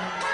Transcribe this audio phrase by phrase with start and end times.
[0.00, 0.29] Hello and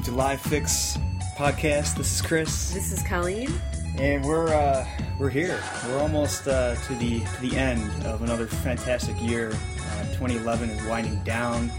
[0.00, 0.96] welcome to Live Fix
[1.36, 1.94] podcast.
[1.98, 3.52] This is Chris, This is Colleen.
[3.98, 4.86] and we're uh,
[5.18, 5.62] we're here.
[5.86, 9.48] We're almost uh, to the to the end of another fantastic year.
[9.50, 11.70] Uh, 2011 is winding down.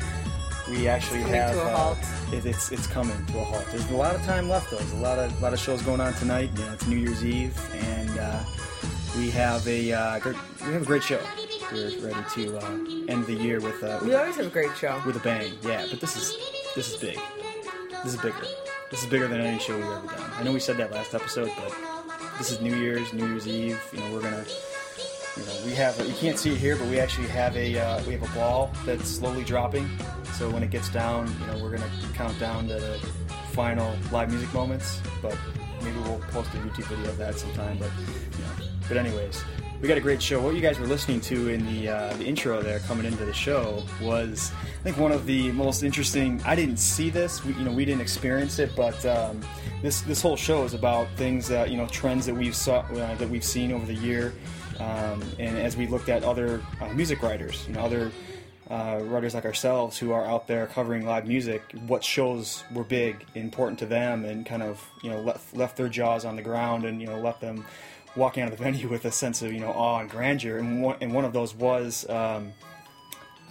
[0.69, 1.97] We actually coming have to a uh, halt.
[2.31, 3.65] it, it's it's coming to a halt.
[3.71, 4.77] There's a lot of time left though.
[4.77, 6.51] There's a lot of lot of shows going on tonight.
[6.55, 8.43] You know, it's New Year's Eve, and uh,
[9.17, 10.35] we have a uh, great,
[10.67, 11.21] we have a great show.
[11.71, 12.69] We're ready to uh,
[13.07, 15.01] end the year with uh, We always have a great show.
[15.07, 15.53] with a bang.
[15.63, 16.37] Yeah, but this is
[16.75, 17.17] this is big.
[18.03, 18.37] This is bigger.
[18.89, 20.31] This is bigger than any show we've ever done.
[20.35, 21.71] I know we said that last episode, but
[22.39, 23.79] this is New Year's, New Year's Eve.
[23.93, 24.43] You know, we're gonna,
[25.37, 25.99] you know, we have.
[25.99, 28.35] A, you can't see it here, but we actually have a uh, we have a
[28.35, 29.87] ball that's slowly dropping.
[30.33, 32.97] So when it gets down, you know, we're gonna count down to the
[33.51, 34.99] final live music moments.
[35.21, 35.37] But
[35.83, 37.77] maybe we'll post a YouTube video of that sometime.
[37.77, 39.43] But you know, but anyways,
[39.81, 40.39] we got a great show.
[40.39, 43.33] What you guys were listening to in the uh, the intro there, coming into the
[43.33, 46.39] show, was I think one of the most interesting.
[46.45, 49.41] I didn't see this, we, you know, we didn't experience it, but um,
[49.81, 53.15] this this whole show is about things that you know, trends that we've saw uh,
[53.15, 54.33] that we've seen over the year,
[54.79, 58.11] um, and as we looked at other uh, music writers, you know, other.
[58.69, 63.25] Uh, writers like ourselves who are out there covering live music, what shows were big,
[63.35, 66.85] important to them, and kind of you know left, left their jaws on the ground
[66.85, 67.65] and you know let them
[68.15, 70.57] walking out of the venue with a sense of you know awe and grandeur.
[70.57, 72.53] And one, and one of those was um,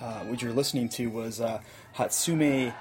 [0.00, 1.60] uh, what you're listening to was uh,
[1.97, 2.72] Hatsune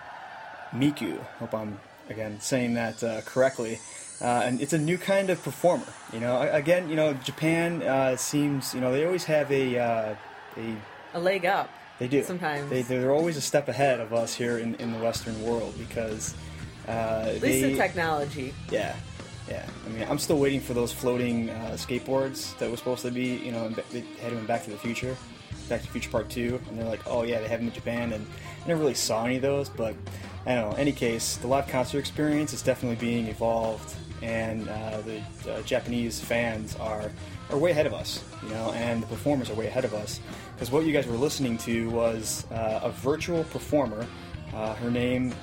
[0.74, 1.20] Miku.
[1.40, 1.80] Hope I'm
[2.10, 3.80] again saying that uh, correctly.
[4.22, 5.86] Uh, and it's a new kind of performer.
[6.12, 10.16] You know, again, you know, Japan uh, seems you know they always have a uh,
[10.58, 10.76] a
[11.14, 11.70] A leg up.
[12.00, 12.70] they do Sometimes.
[12.70, 16.34] they they're always a step ahead of us here in, in the Western world because
[16.88, 18.54] uh, At least they, the technology.
[18.70, 18.96] yeah,
[19.50, 19.66] yeah.
[19.86, 23.38] I mean, I'm still waiting for those floating uh, skateboards that were supposed to be,
[23.38, 25.18] you know, they had them in Back to the Future,
[25.68, 27.74] Back to the Future Part Two, and they're like, oh yeah, they have them in
[27.74, 28.26] Japan, and
[28.64, 29.68] I never really saw any of those.
[29.70, 29.96] But
[30.46, 30.76] I don't know.
[30.76, 35.62] In any case, the live concert experience is definitely being evolved, and uh, the uh,
[35.64, 37.12] Japanese fans are
[37.50, 40.20] are way ahead of us, you know, and the performers are way ahead of us.
[40.54, 44.06] Because what you guys were listening to was uh, a virtual performer.
[44.54, 45.34] Uh, her name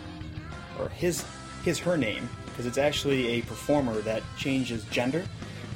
[0.79, 1.25] or his
[1.65, 5.23] his her name because it's actually a performer that changes gender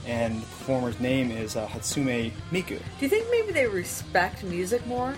[0.06, 2.68] and the performer's name is uh, Hatsune Miku.
[2.68, 5.14] Do you think maybe they respect music more?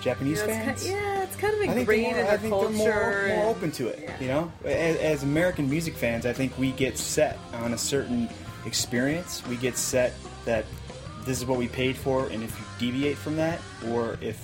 [0.00, 0.82] Japanese You know, fans?
[0.82, 2.72] kind, yeah, it's kind of I ingrained in I their think culture.
[2.72, 3.98] they're more, more open to it.
[4.02, 4.20] Yeah.
[4.20, 8.30] You know, as, as American music fans, I think we get set on a certain
[8.64, 9.46] experience.
[9.46, 10.14] We get set
[10.46, 10.64] that
[11.24, 14.40] this is what we paid for, and if you deviate from that, or if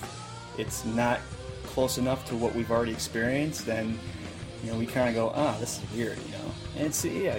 [0.59, 1.21] it's not
[1.63, 3.99] close enough to what we've already experienced, then
[4.65, 6.19] you know we kind of go, ah, this is weird.
[6.19, 7.39] You know, and it's yeah,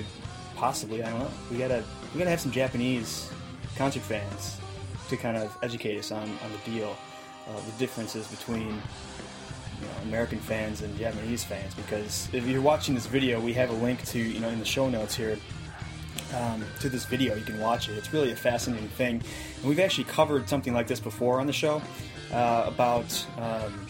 [0.55, 1.31] possibly I don't know.
[1.51, 3.31] We gotta we gotta have some Japanese
[3.75, 4.57] concert fans
[5.09, 6.95] to kind of educate us on on the deal,
[7.49, 12.95] uh, the differences between you know, American fans and Japanese fans because if you're watching
[12.95, 15.37] this video, we have a link to you know in the show notes here
[16.35, 17.35] um, to this video.
[17.35, 17.93] You can watch it.
[17.93, 19.21] It's really a fascinating thing,
[19.57, 21.81] and we've actually covered something like this before on the show
[22.31, 23.25] uh, about.
[23.39, 23.87] Um,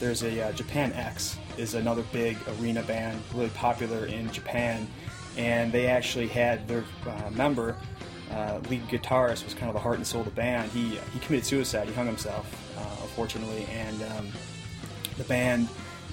[0.00, 4.86] there's a uh, Japan X is another big arena band, really popular in Japan,
[5.36, 7.76] and they actually had their uh, member,
[8.30, 10.70] uh, lead guitarist, was kind of the heart and soul of the band.
[10.72, 11.88] He he committed suicide.
[11.88, 12.46] He hung himself,
[12.78, 14.28] uh, unfortunately, and um,
[15.18, 15.68] the band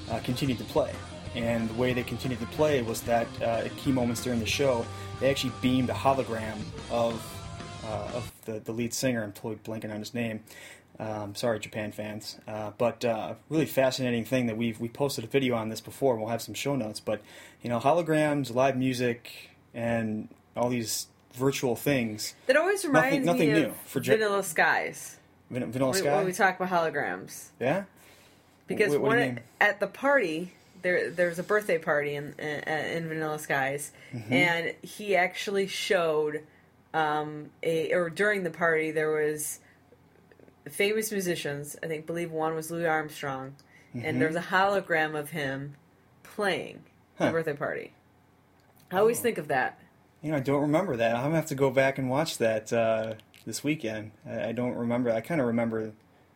[0.09, 0.93] uh, continued to play.
[1.35, 4.47] And the way they continued to play was that uh, at key moments during the
[4.47, 4.85] show,
[5.19, 6.57] they actually beamed a hologram
[6.89, 7.23] of
[7.85, 9.23] uh, of the, the lead singer.
[9.23, 10.41] I'm totally blanking on his name.
[10.99, 12.37] Um, sorry, Japan fans.
[12.47, 16.13] Uh, but uh, really fascinating thing that we've we posted a video on this before.
[16.13, 16.99] and We'll have some show notes.
[16.99, 17.21] But
[17.61, 19.31] you know, holograms, live music,
[19.73, 22.35] and all these virtual things.
[22.47, 25.17] That always reminds nothing me new of for Ja- Vanilla Skies.
[25.49, 26.17] Van- Vanilla Sky.
[26.17, 27.47] when we talk about holograms.
[27.59, 27.83] yeah.
[28.67, 30.51] Because What- what do you one at the party
[30.81, 34.33] there there was a birthday party in in, in Vanilla Skies, Mm-hmm.
[34.33, 36.43] and he actually showed
[36.93, 39.59] um, a or during the party there was
[40.69, 41.77] famous musicians.
[41.83, 43.55] I think believe one was Louis Armstrong,
[43.93, 45.75] and there was a hologram of him
[46.23, 47.23] playing Mm-hmm.
[47.23, 47.25] Huh.
[47.25, 47.93] the birthday party.
[48.91, 49.23] I always Oh.
[49.23, 49.77] think of that.
[50.21, 51.15] You know, I don't remember that.
[51.15, 53.15] I'm gonna have to go back and watch that uh,
[53.45, 54.11] this weekend.
[54.25, 55.11] I, I don't remember.
[55.11, 55.91] I kind of remember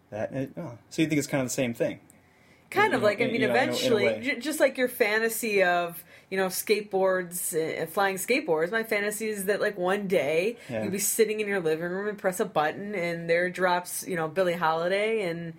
[0.09, 0.33] that.
[0.33, 1.99] It, oh, so you think it's kind of the same thing?
[2.69, 4.87] Kind of like I mean, you know, in a- in eventually, j- just like your
[4.89, 8.71] fantasy of you know skateboards, uh, flying skateboards.
[8.71, 10.81] My fantasy is that like one day Yeah.
[10.81, 14.15] you'll be sitting in your living room and press a button, and there drops you
[14.15, 15.53] know Billie Holiday, and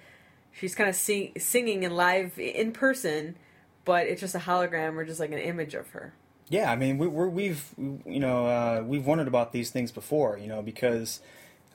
[0.51, 3.37] she's kind of sing- singing in live in person,
[3.85, 6.13] but it's just a hologram or just like an image of her.
[6.49, 10.39] Yeah, I mean, we, we're, we've you know uh, we've wondered about these things before,
[10.39, 11.21] you know, because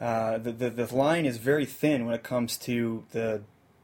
[0.01, 3.43] uh, the, the the line is very thin when it comes to the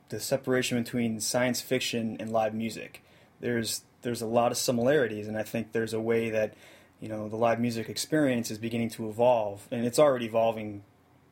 [0.09, 3.01] the separation between science fiction and live music.
[3.39, 6.53] There's there's a lot of similarities, and I think there's a way that
[7.01, 10.83] you know the live music experience is beginning to evolve, and it's already evolving,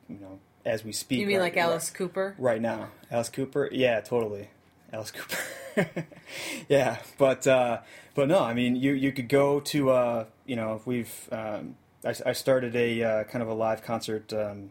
[0.08, 1.20] you know, as we speak.
[1.20, 2.34] You mean right- like Alice Cooper?
[2.36, 2.88] right now.
[3.10, 4.50] Alice Cooper, yeah, totally.
[4.92, 6.06] Alice Cooper,
[6.68, 7.78] yeah, but uh,
[8.14, 12.14] but no, I mean, you you could go to uh, you know we've um, I,
[12.26, 14.70] I started a uh, kind of a live concert um,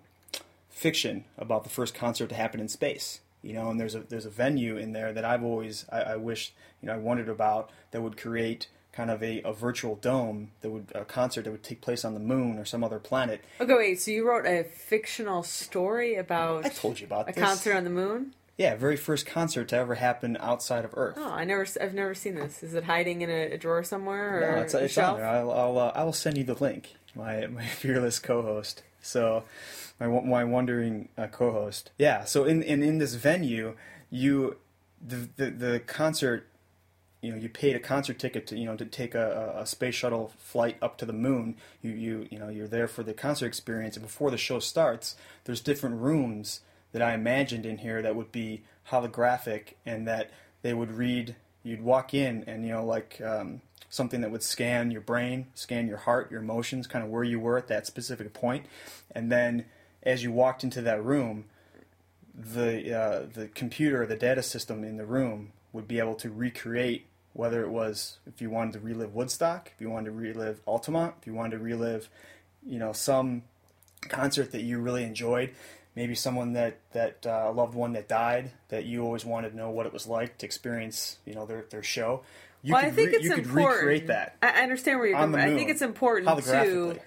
[0.70, 3.22] fiction about the first concert to happen in space.
[3.44, 6.16] You know, and there's a there's a venue in there that I've always I, I
[6.16, 10.51] wish you know I wondered about that would create kind of a, a virtual dome
[10.62, 13.44] that would a concert that would take place on the moon or some other planet.
[13.60, 14.00] Okay, wait.
[14.00, 17.44] So you wrote a fictional story about I told you about a this.
[17.44, 18.34] concert on the moon?
[18.56, 21.16] Yeah, very first concert to ever happen outside of Earth.
[21.18, 22.62] Oh, I never, I've never seen this.
[22.62, 25.28] Is it hiding in a, a drawer somewhere or No, it's, it's on there.
[25.28, 26.94] I'll I'll, uh, I will send you the link.
[27.16, 28.84] My my fearless co-host.
[29.01, 29.44] So
[30.08, 31.92] my my wondering uh, co-host.
[31.98, 32.24] Yeah.
[32.26, 33.76] So in, in in this venue,
[34.10, 34.58] you
[35.06, 36.48] the, the the concert.
[37.22, 39.96] You know, you paid a concert ticket to you know to take a, a- space
[39.96, 41.56] shuttle flight up to the moon.
[41.82, 45.16] You you you know you're there for the concert experience, and before the show starts,
[45.46, 46.60] there's different rooms
[46.92, 50.32] that I imagined in here that would be holographic and that
[50.64, 51.36] they would read.
[51.64, 55.88] You'd walk in and you know like um, something that would scan your brain, scan
[55.88, 58.66] your heart, your emotions, kind of where you were at that specific point,
[59.16, 59.64] and then
[60.04, 61.46] as you walked into that room,
[62.36, 67.06] the uh, the computer, the data system in the room would be able to recreate
[67.34, 71.16] whether it was if you wanted to relive Woodstock, if you wanted to relive Altamont,
[71.20, 72.10] if you wanted to relive,
[72.66, 73.44] you know, some
[74.08, 75.52] concert that you really enjoyed,
[75.96, 79.70] maybe someone that that uh, loved one that died that you always wanted to know
[79.70, 82.22] what it was like to experience, you know, their their show.
[82.62, 83.78] You well, could I think re- it's you could important.
[83.80, 84.38] recreate that.
[84.42, 85.42] I understand where you're coming.
[85.42, 87.00] I think it's important to holographically.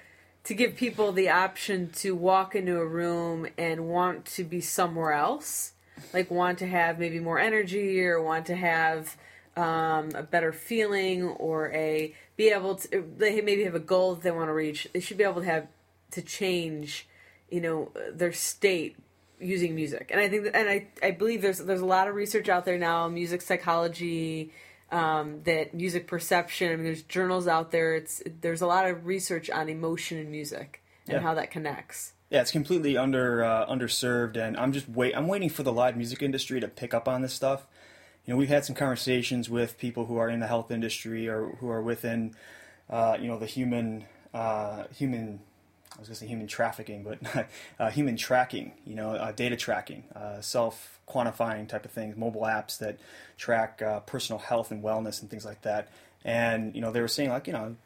[0.47, 5.13] To give people the option to walk into a room and want to be somewhere
[5.13, 5.73] else,
[6.15, 9.17] like want to have maybe more energy or want to have
[9.57, 14.23] um, a better feeling or a be able to they maybe have a goal that
[14.23, 14.87] they want to reach.
[14.93, 15.67] They should be able to have
[16.13, 17.09] to change,
[17.51, 18.97] you know, their state
[19.41, 20.11] using music.
[20.13, 22.65] And I think that, and I I believe there's there's a lot of research out
[22.65, 24.53] there now, music psychology
[24.91, 26.73] um, that music perception.
[26.73, 27.95] I mean, there's journals out there.
[27.95, 31.21] It's there's a lot of research on emotion in music and Yeah.
[31.21, 32.13] how that connects.
[32.31, 35.15] Yeah, it's completely under uh, underserved, and I'm just wait.
[35.17, 37.67] I'm waiting for the live music industry to pick up on this stuff.
[38.25, 41.57] You know, we've had some conversations with people who are in the health industry or
[41.61, 42.35] who are within,
[42.91, 45.41] uh, you know, the human uh, human.
[45.95, 47.47] I was going to say human trafficking, but
[47.79, 48.73] uh, human tracking.
[48.85, 52.99] You know, uh, data tracking, uh, self quantifying type of things, mobile apps that
[53.37, 55.89] track uh, personal health and wellness and things like that.
[56.25, 57.77] And you know, they were saying like, you know,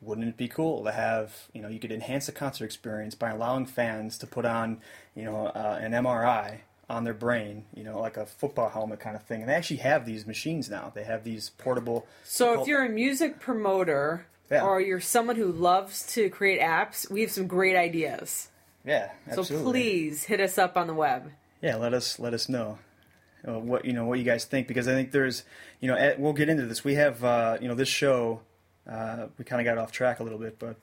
[0.00, 3.30] wouldn't it be cool to have you know you could enhance the concert experience by
[3.30, 4.80] allowing fans to put on
[5.14, 6.58] you know uh, an MRI
[6.90, 9.76] on their brain you know like a football helmet kind of thing and they actually
[9.76, 14.64] have these machines now they have these portable So if you're a music promoter Yeah.
[14.64, 18.48] or you're someone who loves to create apps, we have some great ideas.
[18.84, 19.56] yeah absolutely.
[19.56, 21.30] So please hit us up on the web.
[21.62, 22.78] Yeah let us let us know
[23.46, 25.44] uh, what you know what you guys think because I think there's
[25.80, 26.84] you know at, we'll get into this.
[26.84, 28.40] We have uh, you know this show
[28.88, 30.76] uh, we kind of got off track a little bit but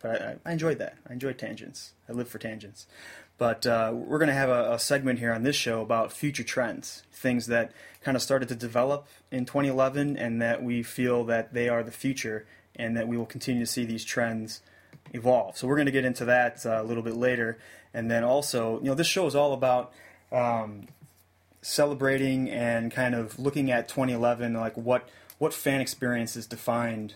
[0.00, 0.96] but I, I enjoyed that.
[1.08, 1.92] I enjoyed tangents.
[2.08, 2.86] I live for tangents.
[3.38, 6.44] But uh, we're going to have a, a segment here on this show about future
[6.44, 7.72] trends things that
[8.02, 11.92] kind of started to develop in 2011 and that we feel that they are the
[11.92, 14.60] future and that we will continue to see these trends
[15.12, 17.58] evolve so we're going to get into that uh, a little bit later
[17.94, 19.92] and then also you know this show is all about
[20.32, 20.86] um,
[21.62, 27.14] celebrating and kind of looking at 2011, like what what fan experiences defined,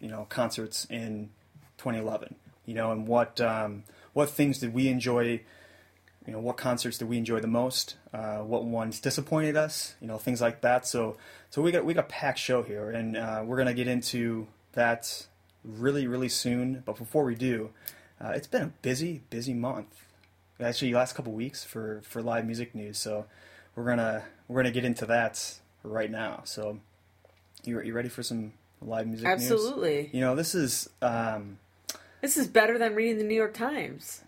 [0.00, 1.30] you know, concerts in
[1.78, 5.40] 2011, you know, and what um, what things did we enjoy
[6.26, 7.94] you know, what concerts did we enjoy the most?
[8.12, 9.94] Uh, what ones disappointed us?
[10.00, 10.84] You know, things like that.
[10.84, 11.16] So,
[11.50, 14.48] so we got we got a packed show here, and uh, we're gonna get into
[14.72, 15.26] that
[15.66, 16.82] really really soon.
[16.86, 17.70] But before we do,
[18.20, 19.88] uh, it's been a busy busy month.
[20.60, 22.98] Actually, last couple weeks for for live music news.
[22.98, 23.26] So,
[23.74, 26.42] we're gonna we're gonna get into that right now.
[26.44, 26.80] So,
[27.64, 29.50] you you ready for some live music news?
[29.50, 30.08] Absolutely.
[30.12, 31.58] You know, this is um,
[32.22, 34.22] This is better than reading the New York Times.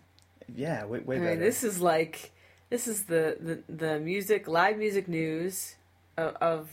[0.55, 1.31] yeah, way, way I better.
[1.31, 2.31] mean, this is like
[2.69, 5.75] this is the the, the music live music news
[6.15, 6.69] of, of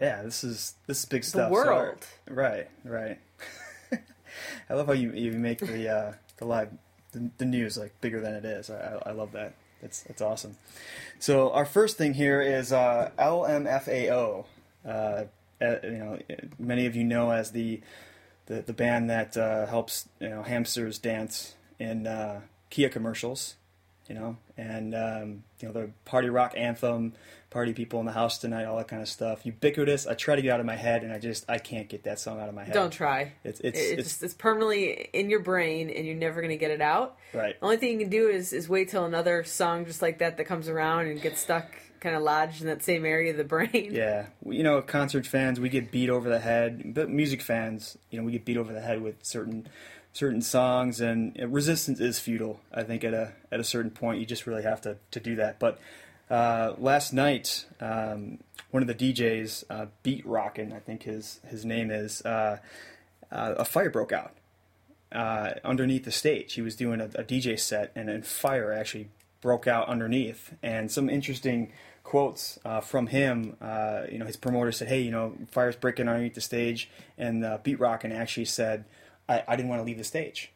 [0.00, 1.48] Yeah, this is this is big the stuff.
[1.48, 2.06] So, world.
[2.28, 3.18] right, right.
[4.68, 6.70] I love how you you make the uh, the live
[7.12, 8.70] the, the news like bigger than it is.
[8.70, 9.54] I, I, love that.
[9.80, 10.56] That's that's awesome.
[11.18, 14.44] So our first thing here is uh, LMFAO.
[14.84, 15.24] Uh,
[15.60, 16.18] uh, you know,
[16.58, 17.80] many of you know as the
[18.46, 22.40] the, the band that uh, helps you know hamsters dance in uh,
[22.70, 23.56] Kia commercials.
[24.08, 27.14] You know, and um, you know the party rock anthem,
[27.50, 29.44] party people in the house tonight, all that kind of stuff.
[29.44, 30.06] Ubiquitous.
[30.06, 32.18] I try to get out of my head, and I just I can't get that
[32.20, 32.74] song out of my head.
[32.74, 33.32] Don't try.
[33.44, 36.80] It's it's, it's, it's it's permanently in your brain, and you're never gonna get it
[36.80, 37.16] out.
[37.32, 37.58] right.
[37.58, 40.36] The only thing you can do is is wait till another song just like that
[40.36, 41.66] that comes around and gets stuck,
[42.00, 43.90] kind of lodged in that same area of the brain.
[43.92, 46.94] Yeah, you know, concert fans, we get beat over the head.
[46.94, 49.66] But music fans, you know, we get beat over the head with certain
[50.16, 52.58] certain songs, and resistance is futile.
[52.72, 55.36] I think at a at a certain point, you just really have to to do
[55.36, 55.58] that.
[55.58, 55.78] But
[56.30, 58.38] uh, last night, um,
[58.70, 62.58] one of the DJs, uh, Beat Rockin', I think his his name is, uh,
[63.30, 64.32] uh, a fire broke out
[65.12, 66.54] uh, underneath the stage.
[66.54, 69.10] He was doing a, a DJ set, and a fire actually
[69.42, 70.54] broke out underneath.
[70.62, 71.72] And some interesting
[72.04, 73.56] quotes uh, from him.
[74.10, 77.78] You know, his promoter said, "Hey, you know, fire's breaking underneath the stage," and Beat
[77.78, 78.86] Rockin' actually said,
[79.28, 80.52] I, "I didn't want to leave the stage.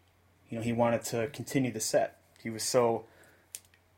[0.49, 2.19] You know, he wanted to continue the set.
[2.43, 3.05] He was so,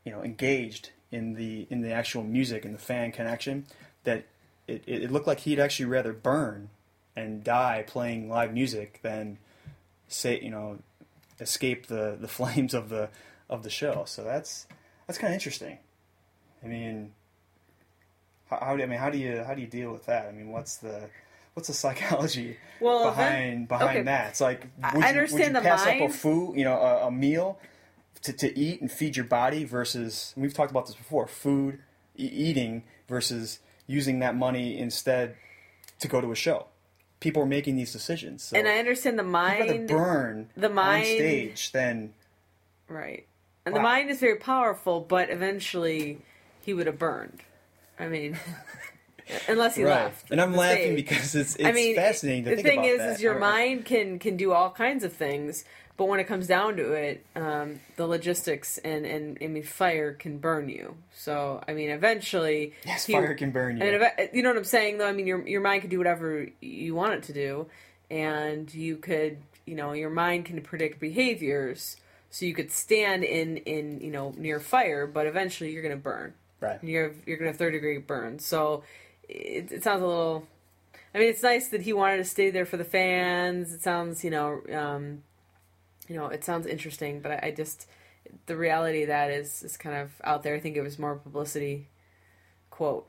[0.03, 3.65] you know, engaged in the in the actual music and the fan connection
[4.03, 4.25] that."
[4.65, 6.69] It, it looked like he'd actually rather burn
[7.17, 9.37] and die playing live music than
[10.07, 10.79] say you know
[11.39, 13.09] escape the the flames of the
[13.49, 14.03] of the show.
[14.05, 14.67] So that's
[15.07, 15.77] that's kind of interesting.
[16.63, 17.11] I mean,
[18.49, 20.27] how, how do I mean how do you how do you deal with that?
[20.27, 21.09] I mean, what's the
[21.53, 24.01] what's the psychology Well, behind behind okay.
[24.03, 24.29] that?
[24.29, 26.77] It's like I would you, understand would the you pass up a food, you know,
[26.77, 27.59] a, a meal
[28.23, 31.79] to, to eat and feed your body versus we've talked about this before, food,
[32.17, 35.35] e- eating versus using that money instead
[35.99, 36.67] to go to a show.
[37.19, 38.43] People are making these decisions.
[38.43, 42.13] So And I understand the mind, burn the on mind- stage than
[42.87, 43.25] right?
[43.65, 46.19] And the mind is very powerful, but eventually
[46.61, 47.39] he would have burned.
[47.97, 48.37] I mean,
[49.47, 50.31] unless he left.
[50.31, 53.09] And I'm laughing because it's it's I mean, fascinating to the think thing is, that.
[53.15, 55.65] is your mind can can do all kinds of things,
[55.97, 60.13] but when it comes down to it, um, the logistics and and I mean, fire
[60.13, 60.95] can burn you.
[61.13, 63.83] So I mean, eventually, Yes, he- fire can burn you.
[63.83, 64.01] Mean,
[64.33, 65.07] you know what I'm saying, though.
[65.07, 67.67] I mean, your your mind can do whatever you want it to do,
[68.09, 71.97] and you could, you know, your mind can predict behaviors.
[72.29, 76.01] So you could stand in in you know near fire, but eventually you're going to
[76.01, 76.33] burn.
[76.61, 76.83] right.
[76.83, 78.39] You're you're going to have third degree burn.
[78.39, 78.83] So
[79.33, 80.47] it, it sounds a little.
[81.13, 83.71] I mean, it's nice that he wanted to stay there for the fans.
[83.71, 85.23] It sounds, you know, um,
[86.07, 87.87] you know, it sounds interesting, but I, I just
[88.45, 90.55] the reality that is is kind of out there.
[90.55, 91.87] I think it was more publicity
[92.69, 93.07] quote.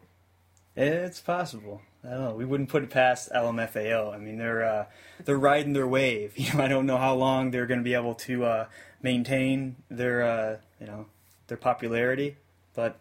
[0.76, 1.80] It's possible.
[2.04, 2.34] I don't know.
[2.34, 4.12] We wouldn't put it past LMFAO.
[4.12, 4.86] I mean, they're uh,
[5.24, 6.34] they're riding their wave.
[6.38, 8.66] You know, I don't know how long they're going to be able to uh,
[9.02, 11.06] maintain their uh, you know
[11.46, 12.36] their popularity,
[12.74, 12.98] but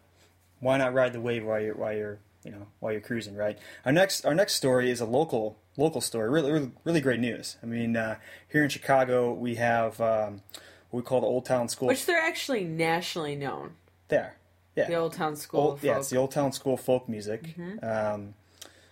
[0.59, 3.57] why not ride the wave while you're while you're you know while you're cruising, right?
[3.85, 6.29] Our next our next story is a local local story.
[6.29, 7.57] Really really, really great news.
[7.63, 8.17] I mean, uh,
[8.49, 10.41] here in Chicago we have um,
[10.89, 11.87] what we call the Old Town School.
[11.87, 13.71] Which they're actually nationally known.
[14.09, 14.37] there,
[14.75, 15.59] yeah, The Old Town School.
[15.59, 17.55] Old, yeah, it's the Old Town School folk music.
[17.81, 18.33] Um,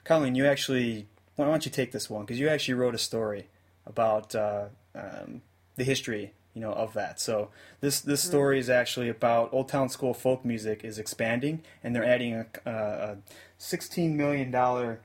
[0.03, 3.47] Colleen, you actually why don't you take this one because you actually wrote a story
[3.85, 4.65] about uh,
[4.95, 5.41] um,
[5.75, 7.19] the history, you know, of that.
[7.19, 11.95] So this this story is actually about Old Town School folk music is expanding, and
[11.95, 13.17] they're adding a, a,
[13.57, 14.99] sixteen million dollar.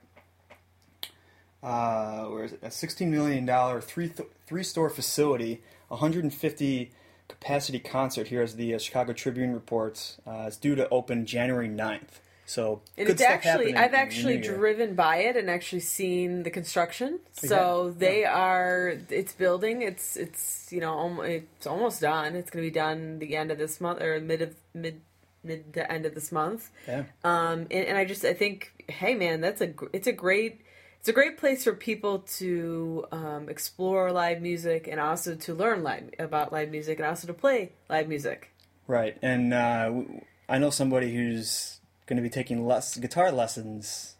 [1.62, 2.60] Uh, where is it?
[2.62, 6.90] A sixteen million dollar three th- three store facility, 150
[7.28, 11.68] capacity concert here, as the uh, Chicago Tribune reports, uh, is due to open January
[11.68, 12.20] 9th.
[12.46, 17.18] So it's actually I've actually driven by it and actually seen the construction.
[17.32, 17.94] So Yeah.
[17.98, 19.82] they are it's building.
[19.82, 22.36] It's it's you know it's almost done.
[22.36, 25.00] It's going to be done the end of this month or mid of mid
[25.42, 26.70] mid to end of this month.
[26.86, 27.04] Yeah.
[27.24, 30.60] Um, and, and I just I think hey man that's a it's a great
[31.00, 35.82] it's a great place for people to um, explore live music and also to learn
[35.82, 38.50] live about live music and also to play live music.
[38.88, 39.92] Right, and uh,
[40.48, 41.75] I know somebody who's
[42.06, 44.14] going to be taking less guitar lessons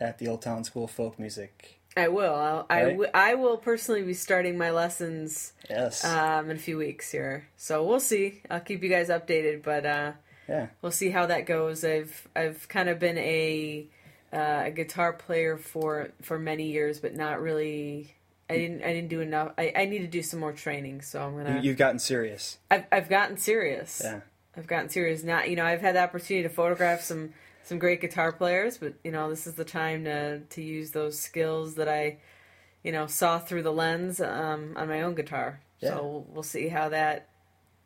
[0.00, 1.80] at the Old Town School of Folk Music.
[1.96, 2.34] I will.
[2.34, 2.90] I'll, I Right.
[2.92, 6.04] w- I will personally be starting my lessons Yes.
[6.04, 7.48] um, in a few weeks here.
[7.56, 8.42] So we'll see.
[8.50, 10.12] I'll keep you guys updated, but uh,
[10.48, 10.68] yeah.
[10.82, 11.84] we'll see how that goes.
[11.84, 13.86] I've I've kind of been a
[14.32, 18.14] uh, a guitar player for for many years, but not really.
[18.50, 19.52] I didn't I didn't do enough.
[19.58, 21.60] I, I need to do some more training, so I'm gonna.
[21.62, 22.58] You've gotten serious.
[22.70, 24.00] I've I've gotten serious.
[24.04, 24.20] Yeah.
[24.58, 25.22] I've gotten serious.
[25.22, 28.94] Not you know I've had the opportunity to photograph some some great guitar players, but
[29.04, 32.18] you know this is the time to to use those skills that I
[32.82, 35.60] you know saw through the lens um, on my own guitar.
[35.80, 35.90] Yeah.
[35.90, 37.28] So we'll, we'll see how that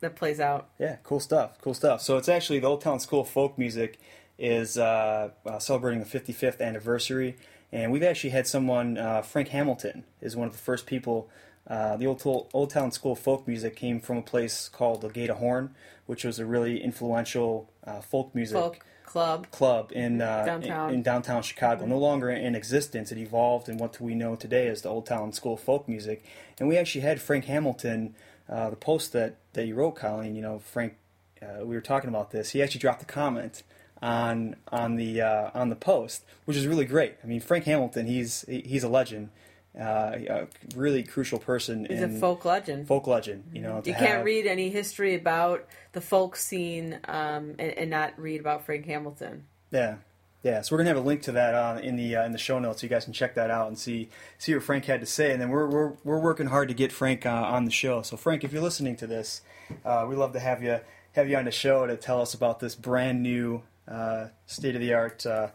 [0.00, 0.70] that plays out.
[0.78, 1.58] Yeah, cool stuff.
[1.60, 2.00] Cool stuff.
[2.00, 4.00] So it's actually the Old Town School of Folk Music
[4.38, 7.36] is uh, uh, celebrating the 55th anniversary,
[7.70, 8.96] and we've actually had someone.
[8.96, 11.28] Uh, Frank Hamilton is one of the first people.
[11.66, 15.08] Uh, the Old, Old Town School of Folk Music came from a place called the
[15.08, 15.74] Gate of Horn,
[16.12, 19.50] which was a really influential uh, folk music Folk club.
[19.50, 20.88] club in uh, Downtown.
[20.90, 21.86] In, in downtown Chicago.
[21.86, 23.10] No longer in existence.
[23.10, 26.22] It evolved in what we know today as the Old Town School of Folk Music.
[26.58, 28.14] And we actually had Frank Hamilton,
[28.46, 30.36] uh, the post that, that you wrote, Colleen.
[30.36, 30.96] You know, Frank,
[31.40, 32.50] uh, we were talking about this.
[32.50, 33.62] He actually dropped a comment
[34.02, 37.14] on on the uh, on the post, which is really great.
[37.24, 39.30] I mean, Frank Hamilton, he's he's a legend,
[39.78, 42.86] uh, a really crucial person He's a folk legend.
[42.86, 43.44] folk legend.
[43.52, 47.90] You know, you can't have- read any history about the folk scene um, and, and
[47.90, 49.44] not read about Frank Hamilton.
[49.70, 49.96] Yeah,
[50.42, 50.60] yeah.
[50.60, 52.58] So we're gonna have a link to that uh, in the uh, in the show
[52.58, 55.06] notes, so you guys can check that out and see see what Frank had to
[55.06, 55.32] say.
[55.32, 58.02] And then we're we're we're working hard to get Frank uh, on the show.
[58.02, 59.40] So Frank, if you're listening to this,
[59.86, 60.80] uh, we'd love to have you
[61.12, 64.80] have you on the show to tell us about this brand new uh, state of
[64.82, 65.48] the art uh,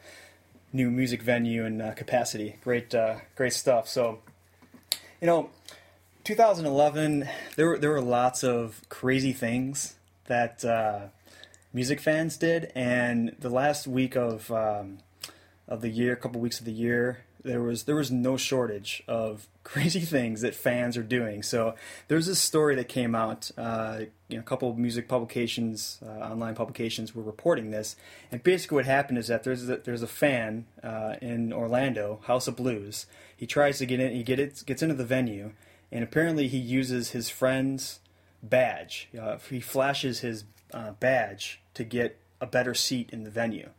[0.73, 2.57] new music venue and uh, capacity.
[2.63, 3.87] Great uh, great stuff.
[3.87, 4.19] So
[5.21, 5.49] you know.
[6.23, 9.95] 2011, there were there were lots of crazy things
[10.25, 11.07] that uh,
[11.71, 14.97] music fans did, and the last week of um,
[15.69, 19.03] of the year, a couple weeks of the year, there was there was no shortage
[19.07, 21.41] of crazy things that fans are doing.
[21.41, 21.75] So
[22.07, 23.49] there's this story that came out.
[23.57, 27.95] Uh, you know, a couple of music publications, uh, online publications, were reporting this,
[28.31, 32.47] and basically what happened is that there's a, there's a fan uh, in Orlando, House
[32.47, 33.05] of Blues.
[33.35, 35.53] He tries to get in, he get it, gets into the venue,
[35.91, 37.99] and apparently he uses his friend's
[38.43, 39.09] badge.
[39.19, 40.43] Uh, he flashes his
[40.73, 43.69] uh, badge to get a better seat in the venue,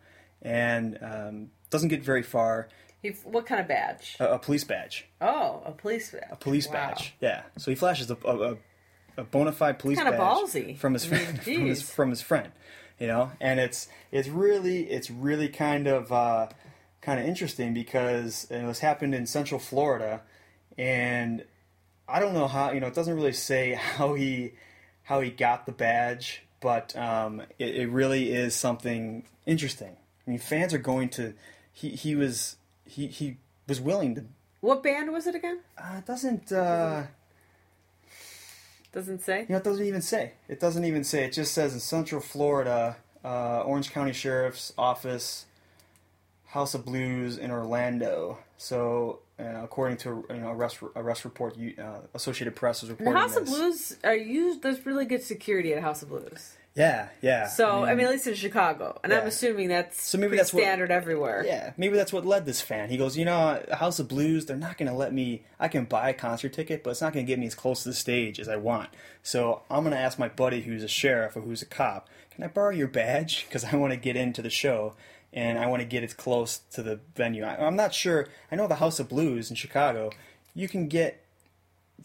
[0.40, 2.68] and um, doesn't get very far.
[3.02, 4.16] He, what kind of badge?
[4.18, 6.24] A, a police badge, oh, a police badge.
[6.32, 6.72] a police Wow.
[6.72, 7.14] badge.
[7.20, 7.42] Yeah.
[7.56, 8.56] So he flashes a, a,
[9.16, 10.76] a bona fide police Kinda badge ballsy.
[10.78, 12.50] from his friend, from his from his friend.
[12.98, 16.48] You know, and it's it's really it's really kind of uh,
[17.00, 20.22] kind of interesting because it was happened in Central Florida,
[20.76, 21.44] and
[22.08, 24.54] I don't know how you know it doesn't really say how he
[25.04, 29.96] how he got the badge, but um, it, it really is something interesting.
[30.26, 31.34] I mean, fans are going to
[31.72, 32.56] he he was
[32.88, 33.36] he he
[33.68, 34.24] was willing to.
[34.60, 35.60] What band was it again?
[35.76, 37.04] Uh, it doesn't uh,
[38.92, 39.40] Doesn't say.
[39.42, 42.20] you know it doesn't even say it doesn't even say it just says in Central
[42.20, 45.46] Florida, uh, Orange County Sheriff's Office,
[46.46, 48.38] House of Blues in Orlando.
[48.56, 49.20] So.
[49.40, 53.36] Uh, according to you know arrest arrest report, you, uh, Associated Press is reporting House
[53.36, 53.46] of.
[53.46, 54.62] Blues are used.
[54.62, 56.54] There's really good security at House of Blues.
[56.78, 57.48] Yeah, yeah.
[57.48, 60.62] So I mean, at least in Chicago, and I'm assuming that's So maybe that's what-
[60.62, 61.44] standard everywhere.
[61.44, 62.88] Yeah, maybe that's what led this fan.
[62.88, 65.42] He goes, you know, House of Blues, they're not going to let me.
[65.58, 67.82] I can buy a concert ticket, but it's not going to get me as close
[67.82, 68.90] to the stage as I want.
[69.24, 72.44] So I'm going to ask my buddy who's a sheriff or who's a cop, can
[72.44, 73.44] I borrow your badge?
[73.48, 74.94] Because I want to get into the show
[75.32, 77.42] and I want to get as close to the venue.
[77.42, 78.28] I, I'm not sure.
[78.52, 80.10] I know the House of Blues in Chicago,
[80.54, 81.24] you can get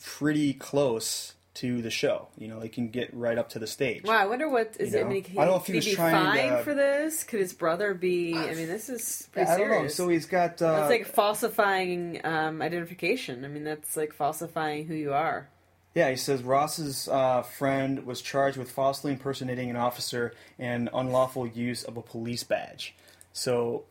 [0.01, 2.27] pretty close to the show.
[2.37, 4.03] You know, you can get right up to the stage.
[4.03, 5.05] Wow, I wonder what is You it?
[5.05, 7.23] I mean, I don't know if he was be trying fined to- for this?
[7.23, 8.35] Could his brother be?
[8.35, 9.87] I mean, this is pretty I don't know.
[9.87, 10.61] So he's got.
[10.61, 13.45] Uh, that's like falsifying um, identification.
[13.45, 15.49] I mean, that's like falsifying who you are.
[15.95, 21.45] Yeah, he says Ross's uh, friend was charged with falsely impersonating an officer and unlawful
[21.45, 22.95] use of a police badge.
[23.31, 23.83] So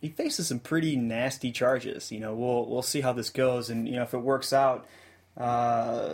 [0.00, 2.10] he faces some pretty nasty charges.
[2.10, 4.86] You know, we'll we'll see how this goes, and you know if it works out.
[5.36, 6.12] Uh,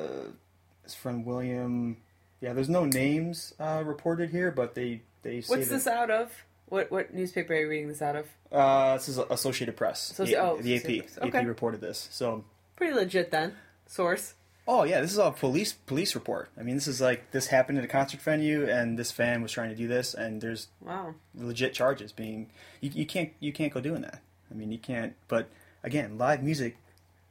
[0.88, 1.96] his friend William.
[2.40, 6.10] Yeah, there's no names uh, reported here, but they they say What's that, this out
[6.10, 6.32] of?
[6.66, 8.26] What what newspaper are you reading this out of?
[8.52, 10.12] Uh, this is Associated Press.
[10.12, 11.04] Associ- the, oh, the AP.
[11.04, 11.18] Press.
[11.18, 11.44] AP Okay.
[11.44, 12.08] reported this.
[12.10, 12.44] So
[12.76, 13.54] Pretty legit then.
[13.86, 14.34] Source.
[14.66, 16.50] Oh yeah, this is a police police report.
[16.58, 19.50] I mean, this is like this happened at a concert venue, and this fan was
[19.50, 21.14] trying to do this, and there's Wow.
[21.34, 22.50] legit charges being.
[22.80, 24.20] You, you can't you can't go doing that.
[24.50, 25.14] I mean, you can't.
[25.26, 25.48] But
[25.82, 26.76] again, live music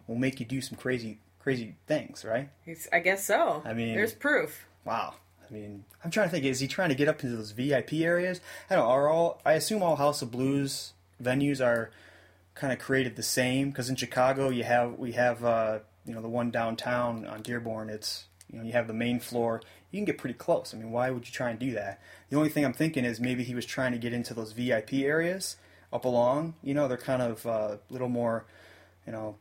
[0.08, 2.49] will make you do some crazy crazy things, right?
[2.65, 3.62] It's, I guess so.
[3.63, 4.65] I mean- there's proof.
[4.83, 5.13] Wow,
[5.47, 6.43] I mean, I'm trying to think.
[6.43, 8.41] Is he trying to get up into those VIP areas?
[8.69, 8.86] I don't.
[8.86, 8.91] know.
[8.91, 9.41] Are all?
[9.45, 11.89] I assume all House of Blues venues are
[12.53, 16.21] kind of created the same because in Chicago you have we have uh, you know
[16.21, 17.89] the one downtown on Dearborn.
[17.89, 19.62] It's you know you have the main floor.
[19.91, 20.73] You can get pretty close.
[20.73, 22.01] I mean, why would you try and do that?
[22.29, 24.93] The only thing I'm thinking is maybe he was trying to get into those VIP
[24.93, 25.57] areas
[25.91, 26.55] up along.
[26.62, 28.45] You know, they're kind of a uh, little more,
[29.05, 29.36] you know.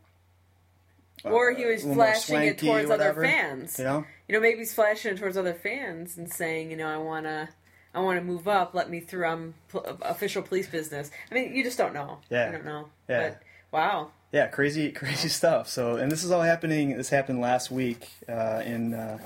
[1.25, 3.79] Or he uh, was a little more flashing it towards other fans.
[3.79, 4.05] You know.
[4.29, 7.49] You know, maybe he's flashing it towards other fans and saying, you know, I wanna,
[7.95, 8.75] I wanna move up.
[8.75, 9.27] Let me through.
[9.27, 11.11] I'm pl- official police business.
[11.31, 12.19] I mean, you just don't know.
[12.31, 12.49] Yeah.
[12.49, 12.89] I don't know.
[13.09, 13.31] Yeah.
[13.31, 14.11] But wow.
[14.33, 15.69] Yeah, crazy, crazy stuff.
[15.69, 16.97] So, and this is all happening.
[16.97, 19.19] This happened last week uh, in, uh,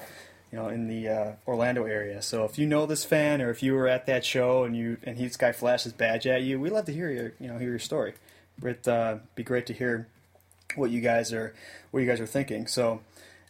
[0.53, 2.22] you know, in the uh, Orlando area.
[2.22, 4.98] So, if you know this fan, or if you were at that show and you
[5.03, 7.48] and he this guy flashed his badge at you, we'd love to hear your, you
[7.48, 8.14] know, hear your story.
[8.62, 10.07] It'd uh, be great to hear
[10.76, 11.54] what you guys are,
[11.90, 12.66] what you guys are thinking.
[12.66, 13.00] So,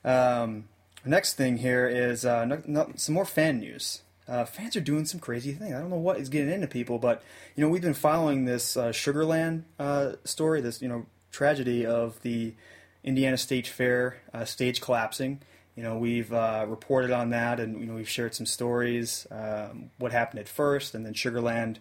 [0.05, 0.65] um,
[1.05, 4.03] next thing here is uh, no, no, some more fan news.
[4.29, 5.75] Uh, fans are doing some crazy things.
[5.75, 7.23] I don't know what is getting into people, but
[7.57, 12.21] you know we've been following this uh, Sugarland uh, story, this you know tragedy of
[12.23, 12.55] the
[13.03, 15.41] Indiana State Fair uh, stage collapsing.
[15.75, 19.91] You know we've uh, reported on that, and you know we've shared some stories, um,
[19.99, 21.79] what happened at first, and then Sugarland.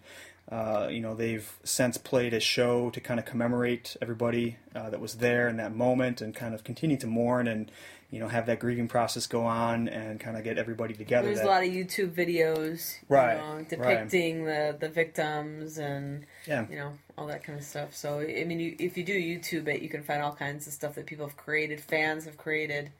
[0.50, 5.00] Uh, you know they've since played a show to kind of commemorate everybody uh, that
[5.00, 7.70] was there in that moment, and kind of continue to mourn and
[8.10, 11.26] you know have that grieving process go on and kind of get everybody together.
[11.28, 13.68] There's that- a lot of YouTube videos, you Right, know, right.
[13.68, 16.66] depicting the the victims and yeah.
[16.68, 17.94] you know all that kind of stuff.
[17.94, 20.72] So I mean, you, if you do YouTube it, you can find all kinds of
[20.72, 22.90] stuff that people have created, fans have created.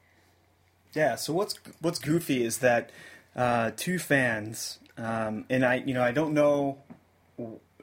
[0.93, 1.15] Yeah.
[1.15, 2.91] So what's what's goofy is that
[3.35, 6.77] uh, two fans, um, and I, you know, I don't know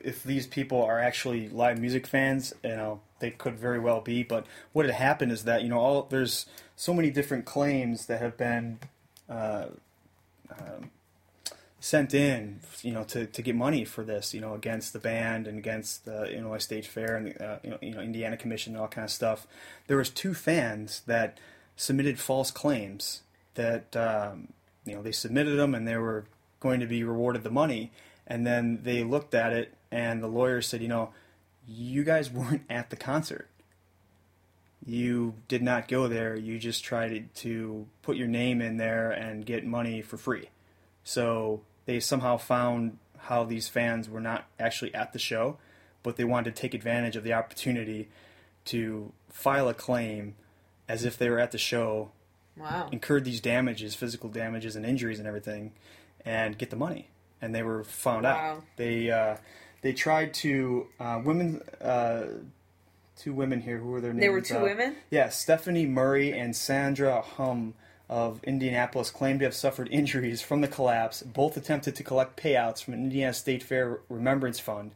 [0.00, 2.52] if these people are actually live music fans.
[2.62, 4.22] You know, they could very well be.
[4.22, 8.20] But what had happened is that you know, all there's so many different claims that
[8.20, 8.78] have been.
[9.28, 9.66] Uh,
[10.50, 10.90] um,
[11.80, 15.46] sent in, you know, to, to get money for this, you know, against the band
[15.46, 18.82] and against the Illinois State Fair and uh, you, know, you know Indiana Commission and
[18.82, 19.46] all kind of stuff.
[19.86, 21.38] There was two fans that
[21.76, 23.22] submitted false claims
[23.54, 24.48] that um,
[24.84, 26.24] you know they submitted them and they were
[26.60, 27.92] going to be rewarded the money,
[28.28, 31.10] and then they looked at it and the lawyer said, you know,
[31.66, 33.48] you guys weren't at the concert.
[34.86, 36.36] You did not go there.
[36.36, 40.50] You just tried to put your name in there and get money for free.
[41.04, 45.58] So they somehow found how these fans were not actually at the show,
[46.02, 48.08] but they wanted to take advantage of the opportunity
[48.66, 50.36] to file a claim
[50.88, 52.10] as if they were at the show,
[52.56, 52.88] Wow.
[52.90, 55.72] incurred these damages, physical damages and injuries and everything,
[56.24, 57.08] and get the money.
[57.40, 58.30] And they were found Wow.
[58.30, 58.64] out.
[58.76, 59.36] They uh,
[59.82, 61.62] they tried to uh, women.
[61.80, 62.22] Uh,
[63.16, 63.78] two women here.
[63.78, 64.22] Who were their names?
[64.22, 64.96] They were two Uh, women.
[65.10, 67.74] yeah, Stephanie Murray and Sandra Hum
[68.08, 71.22] of Indianapolis claimed to have suffered injuries from the collapse.
[71.22, 74.92] Both attempted to collect payouts from an Indiana State Fair Remembrance Fund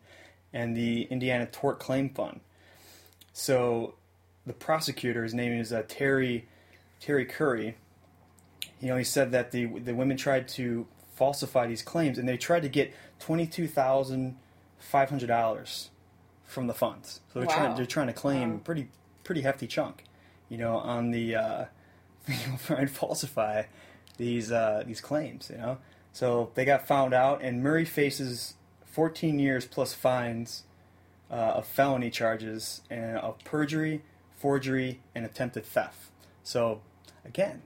[0.52, 2.40] and the Indiana Tort Claim Fund.
[3.32, 3.94] So
[4.46, 6.46] the prosecutor, his name is uh, Terry
[7.00, 7.76] Terry Curry.
[8.80, 10.86] You know, he said that the the women tried to
[11.22, 14.36] falsify these claims, and they tried to get twenty two thousand
[14.80, 15.90] five hundred dollars
[16.44, 17.20] from the funds.
[17.32, 17.54] So they're Wow.
[17.54, 18.60] trying they're trying to claim Wow.
[18.64, 18.88] pretty
[19.22, 20.02] pretty hefty chunk.
[20.48, 21.64] You know, on the uh,
[22.66, 23.62] trying to falsify
[24.16, 25.48] these uh, these claims.
[25.52, 25.78] You know,
[26.12, 28.54] so they got found out, and Murray faces
[28.84, 30.64] fourteen years plus fines
[31.30, 34.02] uh, of felony charges and of perjury,
[34.36, 36.10] forgery, and attempted theft.
[36.42, 36.80] So
[37.24, 37.62] again,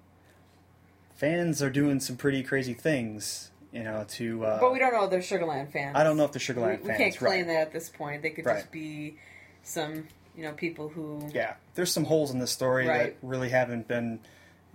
[1.16, 3.50] fans are doing some pretty crazy things.
[3.72, 5.96] You know, to uh, But we don't know if they're Sugarland fans.
[5.96, 6.98] I don't know if they're Sugarland we, fans.
[6.98, 7.54] We can't claim right.
[7.54, 8.22] that at this point.
[8.22, 8.60] They could Right.
[8.60, 9.18] just be
[9.64, 11.28] some, you know, people who.
[11.34, 12.98] yeah, there's some holes in the story Right.
[13.20, 14.20] that really haven't been,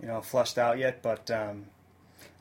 [0.00, 1.02] you know, flushed out yet.
[1.02, 1.64] But um,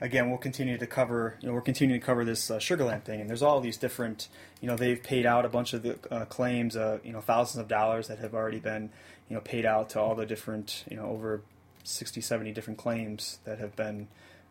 [0.01, 1.35] again, we'll continue to cover.
[1.41, 4.27] You know, we're continuing to cover this uh, Sugarland thing, and there's all these different.
[4.59, 6.75] You know, they've paid out a bunch of the uh, claims.
[6.75, 8.91] Uh, you know, thousands of dollars that have already been,
[9.29, 10.83] you know, paid out to all the different.
[10.91, 11.41] You know, over
[11.83, 14.07] 60, 70 different claims that have been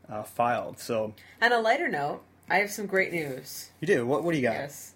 [0.09, 0.79] uh, filed.
[0.79, 3.71] So On a lighter note, I have some great news.
[3.81, 4.07] you do.
[4.07, 4.55] What What do you got?
[4.55, 4.95] Yes.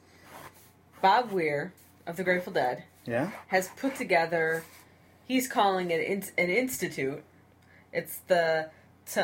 [1.03, 1.73] Bob Weir
[2.07, 3.31] of the Grateful Dead Yeah.
[3.49, 4.65] has put together,
[5.27, 7.23] he's calling it in, an institute.
[7.93, 8.71] It's the
[9.07, 9.21] T-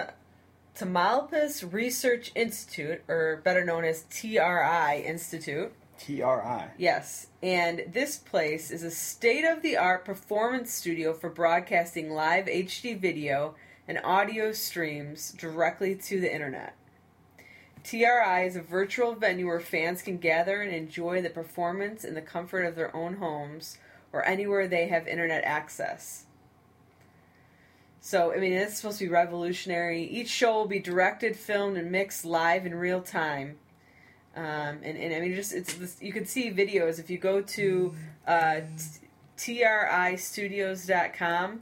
[0.77, 5.73] Tamalpais Research Institute, or better known as TRI Institute.
[6.01, 6.71] T R I.
[6.79, 12.47] Yes, and this place is a state of the art performance studio for broadcasting live
[12.47, 13.55] HD video
[13.87, 16.75] and audio streams directly to the internet.
[17.85, 22.23] TRI is a virtual venue where fans can gather and enjoy the performance in the
[22.23, 23.79] comfort of their own homes
[24.13, 26.25] or anywhere they have internet access.
[28.01, 30.03] So, I mean, it's supposed to be revolutionary.
[30.05, 33.59] Each show will be directed, filmed, and mixed live in real time.
[34.41, 37.43] Um, and, and I mean, just it's this, you can see videos if you go
[37.43, 37.95] to
[38.27, 38.63] uh,
[39.37, 41.61] tristudios.com.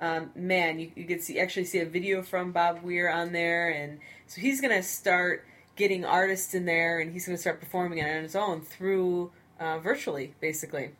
[0.00, 3.70] Um, man, you, you can see actually see a video from Bob Weir on there,
[3.70, 8.16] and so he's gonna start getting artists in there, and he's gonna start performing it
[8.16, 10.92] on his own through uh, virtually, basically.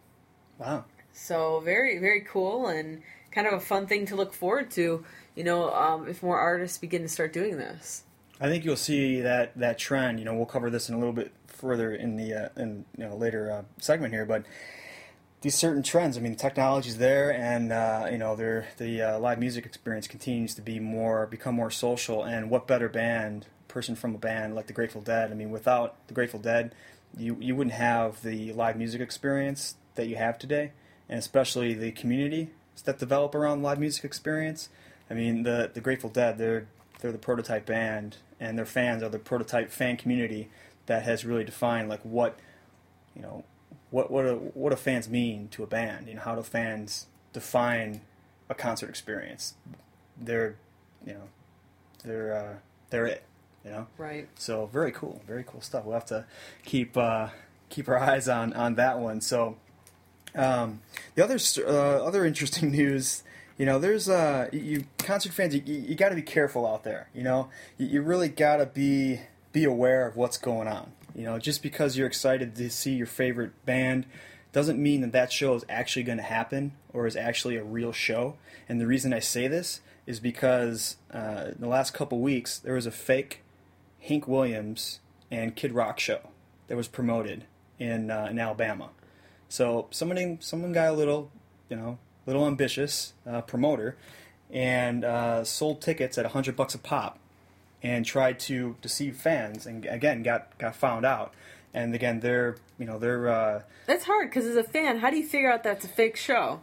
[0.58, 0.86] Wow.
[1.12, 5.04] So very very cool and kind of a fun thing to look forward to.
[5.36, 8.02] You know, um, if more artists begin to start doing this.
[8.40, 10.18] I think you'll see that that trend.
[10.18, 13.04] You know, we'll cover this in a little bit further in the uh, in you
[13.06, 14.44] know later uh, segment here, but
[15.42, 16.16] these certain trends.
[16.16, 20.62] I mean, technology's there, and uh, you know, the uh, live music experience continues to
[20.62, 22.24] be more become more social.
[22.24, 25.30] And what better band, person from a band like the Grateful Dead?
[25.30, 26.74] I mean, without the Grateful Dead,
[27.16, 30.72] you you wouldn't have the live music experience that you have today,
[31.08, 32.50] and especially the community
[32.84, 34.70] that develop around live music experience.
[35.10, 36.66] I mean, the the Grateful Dead, they're
[37.00, 40.48] they're the prototype band, and their fans are the prototype fan community
[40.86, 42.38] that has really defined like what
[43.14, 43.44] you know
[43.90, 46.08] what what do, what do fans mean to a band?
[46.08, 48.02] You know, how do fans define
[48.48, 49.54] a concert experience?
[50.20, 50.56] They're,
[51.06, 51.28] you know,
[52.04, 52.54] they're uh,
[52.90, 53.24] they're it.
[53.64, 54.26] You know, right?
[54.36, 55.84] So very cool, very cool stuff.
[55.84, 56.24] We'll have to
[56.64, 57.28] keep uh,
[57.68, 59.20] keep our eyes on on that one.
[59.20, 59.56] So
[60.34, 60.80] um,
[61.14, 63.22] the other uh, other interesting news.
[63.60, 65.54] You know, there's uh, you concert fans.
[65.54, 67.10] You, you got to be careful out there.
[67.14, 69.20] You know, you, you really got to be
[69.52, 70.92] be aware of what's going on.
[71.14, 74.06] You know, just because you're excited to see your favorite band
[74.52, 77.92] doesn't mean that that show is actually going to happen or is actually a real
[77.92, 78.38] show.
[78.66, 82.72] And the reason I say this is because uh, in the last couple weeks there
[82.72, 83.42] was a fake
[84.00, 86.30] Hank Williams and Kid Rock show
[86.68, 87.44] that was promoted
[87.78, 88.88] in uh, in Alabama.
[89.50, 91.30] So somebody someone got a little,
[91.68, 91.98] you know,
[92.32, 93.96] little ambitious uh, promoter
[94.50, 97.18] and uh, sold tickets at hundred bucks a pop
[97.82, 101.32] and tried to deceive fans, and again got got found out.
[101.72, 105.16] And again, they're you know they're uh, that's hard because as a fan, how do
[105.16, 106.60] you figure out that's a fake show?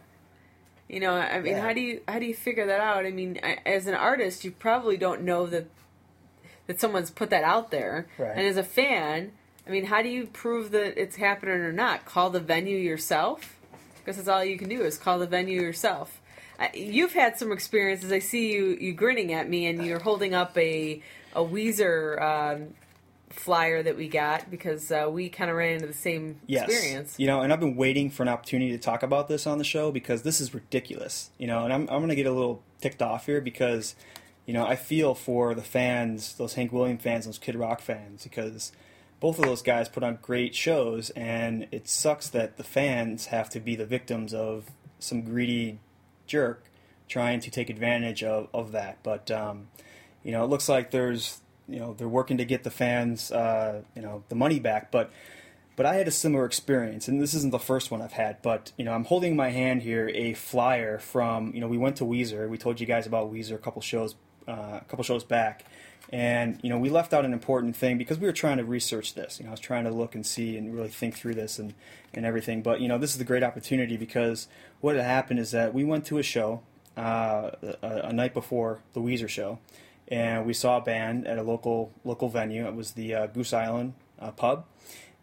[0.88, 1.60] You know, I mean, Yeah.
[1.62, 3.04] how do you how do you figure that out?
[3.06, 5.66] I mean, as an artist, you probably don't know that
[6.66, 8.32] that someone's put that out there, Right.
[8.36, 9.32] and as a fan,
[9.66, 12.04] I mean, how do you prove that it's happening or not?
[12.04, 13.57] Call the venue yourself,
[14.08, 16.22] because that's all you can do is call the venue yourself.
[16.58, 18.10] I, you've had some experiences.
[18.10, 21.02] I see you you grinning at me, and you're holding up a
[21.34, 22.68] a Weezer um,
[23.28, 27.16] flyer that we got because uh, we kind of ran into the same yes, experience.
[27.18, 27.42] you know.
[27.42, 30.22] And I've been waiting for an opportunity to talk about this on the show because
[30.22, 31.64] this is ridiculous, you know.
[31.64, 33.94] And I'm I'm gonna get a little ticked off here because
[34.46, 38.24] you know I feel for the fans, those Hank Williams fans, those Kid Rock fans,
[38.24, 38.72] because
[39.20, 43.50] both of those guys put on great shows, and it sucks that the fans have
[43.50, 44.66] to be the victims of
[44.98, 45.78] some greedy
[46.26, 46.64] jerk
[47.08, 48.98] trying to take advantage of, of that.
[49.02, 49.68] But um,
[50.22, 53.82] you know, it looks like there's you know they're working to get the fans uh,
[53.94, 55.10] you know the money back, but.
[55.76, 58.42] But I had a similar experience, and this isn't the first one I've had.
[58.42, 61.78] But you know, I'm holding in my hand here a flyer from you know we
[61.78, 62.48] went to Weezer.
[62.48, 64.16] We told you guys about Weezer a couple shows
[64.48, 65.64] uh, a couple shows back,
[66.10, 69.14] and you know we left out an important thing because we were trying to research
[69.14, 69.38] this.
[69.38, 71.74] You know, I was trying to look and see and really think through this and
[72.14, 72.62] and everything.
[72.62, 74.48] But you know, this is the great opportunity because
[74.80, 76.62] what had happened is that we went to a show
[76.96, 77.50] uh,
[77.82, 79.58] a, a night before the Weezer show,
[80.08, 82.66] and we saw a band at a local local venue.
[82.66, 84.64] It was the uh, Goose Island uh, pub,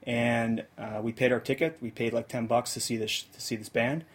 [0.03, 1.77] and uh, we paid our ticket.
[1.81, 4.05] We paid like ten bucks to see this to see this band.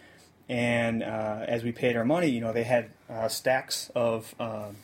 [0.49, 4.79] And uh, as we paid our money, you know, they had uh, stacks of um,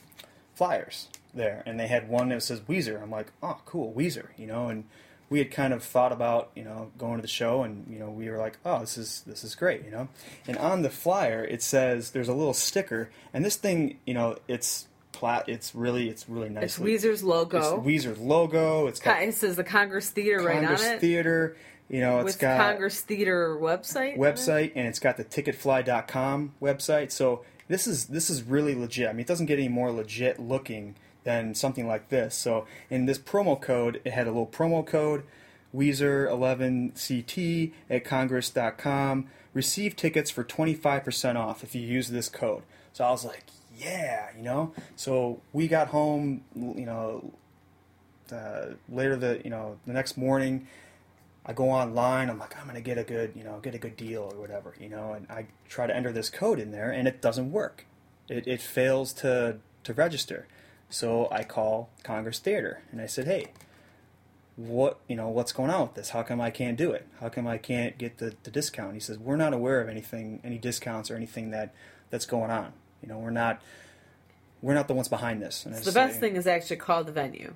[0.55, 3.01] flyers there, and they had one that says Weezer.
[3.03, 4.85] I'm like, oh, cool, Weezer, you know, and
[5.29, 8.11] we had kind of thought about, you know, going to the show, and you know,
[8.11, 10.09] we were like, oh, this is this is great, you know.
[10.47, 14.37] And on the flyer, it says there's a little sticker, and this thing, you know,
[14.49, 16.65] it's plat, it's really, it's really nice.
[16.65, 17.59] It's Weezer's logo.
[17.59, 18.87] It's Weezer's logo.
[18.87, 21.01] It's got It says the Congress Theater right Congress on it.
[21.01, 21.57] Theater.
[21.89, 24.15] You know, it's with got Congress Theater website.
[24.15, 24.19] it.
[24.19, 27.13] website and it's got the ticketfly.com website.
[27.13, 29.09] So this is this is really legit.
[29.09, 32.37] I mean, it doesn't get any more legit looking than something like this.
[32.37, 35.25] So in this promo code, it had a little promo code
[35.75, 39.27] Weezer 11CT at congress.com.
[39.53, 42.63] Receive tickets for 25% off if you use this code.
[42.93, 43.43] So I was like,
[43.77, 44.73] yeah, you know.
[44.95, 47.33] So we got home, you know,
[48.33, 50.67] uh, later the you know the next morning.
[51.45, 52.31] I go online.
[52.31, 54.75] I'm like, I'm gonna get a good, you know, get a good deal or whatever,
[54.81, 55.13] you know.
[55.13, 57.87] And I try to enter this code in there, and it doesn't work.
[58.29, 60.47] It, it fails to to register.
[60.89, 63.49] So I call Congress Theater, and I said, Hey,
[64.57, 66.11] what, you know, what's going on with this?
[66.11, 67.07] How come I can't do it?
[67.21, 68.95] How come I can't get the, the discount?
[68.95, 71.75] He says, We're not aware of anything, any discounts or anything that
[72.11, 72.73] that's going on.
[73.03, 73.61] You know, we're not
[74.63, 75.67] we're not the ones behind this.
[75.67, 77.55] And I the just best say- thing is actually call the venue.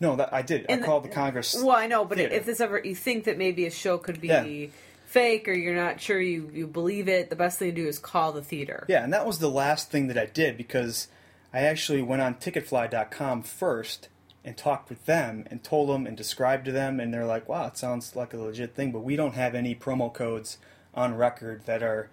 [0.00, 0.66] No, that I did.
[0.68, 1.54] And I called the Congress.
[1.54, 2.34] Well, I know, but Theater.
[2.34, 4.66] if this ever you think that maybe a show could be Yeah.
[5.06, 7.98] fake or you're not sure you, you believe it, the best thing to do is
[8.00, 8.84] call the theater.
[8.88, 11.06] Yeah, and that was the last thing that I did because
[11.54, 14.08] I actually went on ticketfly.com first
[14.44, 17.68] and talked with them and told them and described to them and they're like, "Wow,
[17.68, 20.58] it sounds like a legit thing, but we don't have any promo codes
[20.94, 22.10] on record that are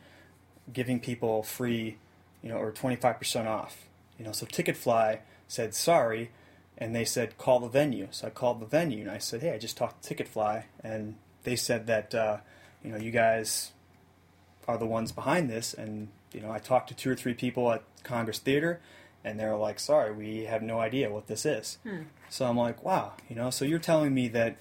[0.72, 1.98] giving people free,
[2.44, 3.88] you know, or 25% off."
[4.20, 6.30] You know, so Ticketfly said, "Sorry."
[6.78, 8.08] And they said, call the venue.
[8.10, 10.64] So I called the venue and I said, hey, I just talked to Ticketfly.
[10.84, 12.38] And they said that, uh,
[12.84, 13.72] you know, you guys
[14.68, 15.76] are the ones behind this.
[15.76, 18.82] And, you know, I talked to two or three people at Congress Theater,
[19.24, 21.78] and they're like, sorry, we have no idea what this is.
[22.30, 24.58] So I'm like, wow, you know, so you're telling me that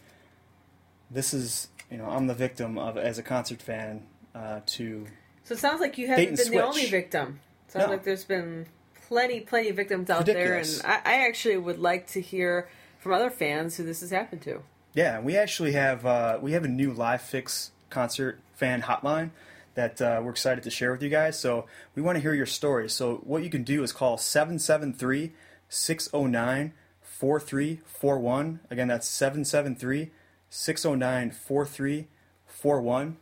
[1.11, 4.03] this is, you know, I'm the victim of, as a concert fan,
[4.35, 5.07] uh, to,
[5.45, 6.91] So it sounds like you haven't been the only switch.
[6.91, 7.41] victim.
[7.69, 7.91] Sounds No.
[7.93, 8.67] like there's been
[9.09, 10.81] plenty, plenty of victims out Ridiculous.
[10.83, 12.69] there, and I, I actually would like to hear
[12.99, 14.63] from other fans who this has happened to.
[14.93, 19.31] yeah, we actually have, uh, we have a new Live Fix concert fan hotline
[19.75, 21.39] that uh, we're excited to share with you guys.
[21.39, 22.93] So we want to hear your stories.
[22.93, 25.33] So what you can do is call 773
[25.69, 28.61] 609 4341.
[28.71, 30.11] Again, that's 773
[30.49, 33.17] 609 4341.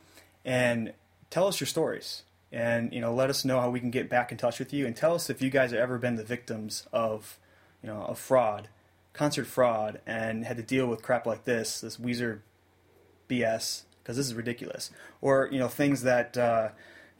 [0.45, 0.93] And
[1.31, 2.23] tell us your stories.
[2.51, 4.87] And, you know, let us know how we can get back in touch with you.
[4.87, 7.39] And tell us if you guys have ever been the victims of,
[7.83, 8.69] you know, of fraud,
[9.13, 12.41] concert fraud, and had to deal with crap like this, this Weezer
[13.29, 14.91] BS because this is ridiculous.
[15.21, 16.71] Or you know things that uh,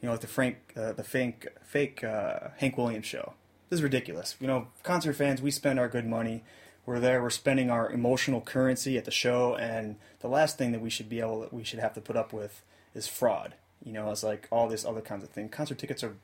[0.01, 3.33] you know like the Frank uh, the fake fake uh, Hank Williams show.
[3.69, 4.35] This is ridiculous.
[4.39, 6.43] You know, concert fans, we spend our good money.
[6.87, 7.21] We're there.
[7.21, 11.09] We're spending our emotional currency at the show, and the last thing that we should
[11.09, 12.63] be able we should have to put up with
[12.95, 13.53] is fraud.
[13.85, 15.47] You know, it's like all this other kinds of thing.
[15.47, 16.15] Concert tickets are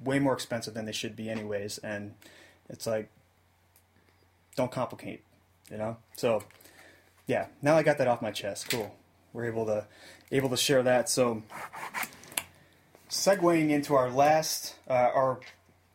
[0.00, 2.14] way more expensive than they should be, anyways, and
[2.68, 3.10] it's like
[4.54, 5.24] don't complicate.
[5.68, 6.44] You know, so
[7.26, 8.70] yeah, now I got that off my chest.
[8.70, 8.94] Cool.
[9.32, 9.86] We're able to
[10.30, 11.08] able to share that.
[11.08, 11.42] So,
[13.10, 15.40] segueing into our last, uh, our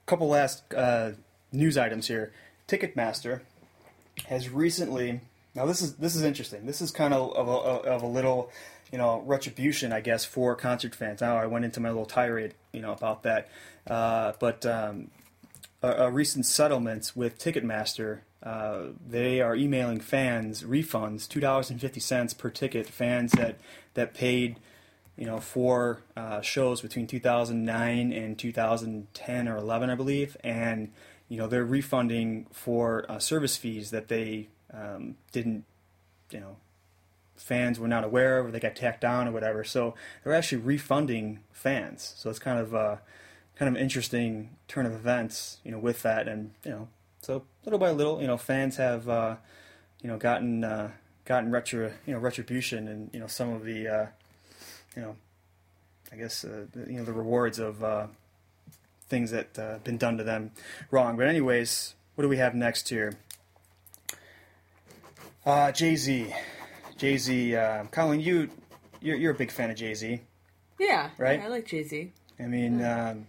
[0.06, 1.12] couple last uh,
[1.52, 2.34] news items here.
[2.67, 3.41] Ticketmaster
[4.26, 5.21] has recently.
[5.54, 6.65] Now this is this is interesting.
[6.65, 8.52] This is kind of of a, of a little,
[8.91, 11.21] you know, retribution, I guess, for concert fans.
[11.21, 13.50] Now I went into my little tirade, you know, about that.
[13.86, 15.12] Uh, but um,
[15.82, 18.19] a, a recent settlement with Ticketmaster.
[18.43, 22.88] Uh, they are emailing fans refunds, two dollars and fifty cents per ticket.
[22.88, 23.58] Fans that
[23.95, 24.58] that paid,
[25.15, 30.91] you know, for uh, shows between 2009 and 2010 or 11, I believe, and
[31.30, 35.65] you know they're refunding for uh, service fees that they um, didn't,
[36.32, 36.58] you know,
[37.36, 39.63] fans were not aware of, or they got tacked on or whatever.
[39.63, 42.13] So they're actually refunding fans.
[42.17, 42.97] So it's kind of uh,
[43.56, 46.88] kind of interesting turn of events, you know, with that, and you know,
[47.21, 49.36] so little by little, you know, fans have, uh,
[50.01, 50.91] you know, gotten uh,
[51.25, 54.08] gotten retro, you know, retribution, and you know, some of the, uh,
[54.95, 55.15] you know,
[56.12, 58.08] I guess, uh, the, you know, the rewards of uh,
[59.10, 60.51] things that uh, been done to them
[60.91, 61.17] wrong.
[61.17, 63.17] But anyways, what do we have next here?
[65.45, 66.34] Uh, Jay Z,
[66.97, 68.49] Jay Z, uh, Colin, you,
[69.01, 70.19] you're, you're a big fan of Jay Z.
[70.80, 71.41] Yeah, Right?
[71.41, 72.12] I like Jay Z.
[72.39, 73.25] I mean, um,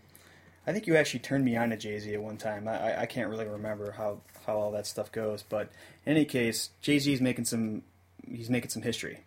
[0.68, 2.68] I think you actually turned me on to Jay Z at one time.
[2.68, 5.70] I, I- can't really remember how, how all that stuff goes, but
[6.04, 7.82] in any case, Jay Z is making some
[8.30, 9.20] he's making some history.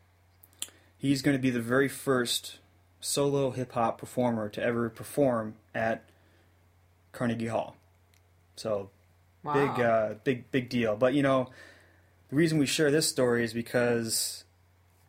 [0.99, 2.59] He's going to be the very first
[2.99, 6.03] solo hip hop performer to ever perform at
[7.11, 7.75] Carnegie Hall.
[8.55, 8.91] So
[9.43, 9.53] Wow.
[9.53, 10.95] big uh, big big deal.
[10.95, 11.49] But you know,
[12.29, 14.43] the reason we share this story is because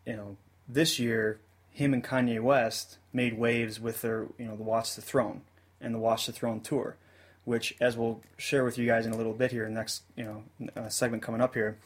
[0.07, 1.41] you know this year
[1.71, 5.43] him and Kanye West made waves with their you know the Watch the Throne
[5.83, 6.97] and the Watch the Throne tour,
[7.45, 10.03] which as we'll share with you guys in a little bit here, in the next
[10.17, 10.45] you know
[10.77, 11.79] uh, segment coming up here.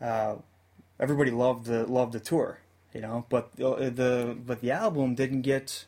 [0.00, 0.36] Uh,
[0.98, 2.58] everybody loved the loved the tour,
[2.94, 5.86] you know, but the, the but the album didn't get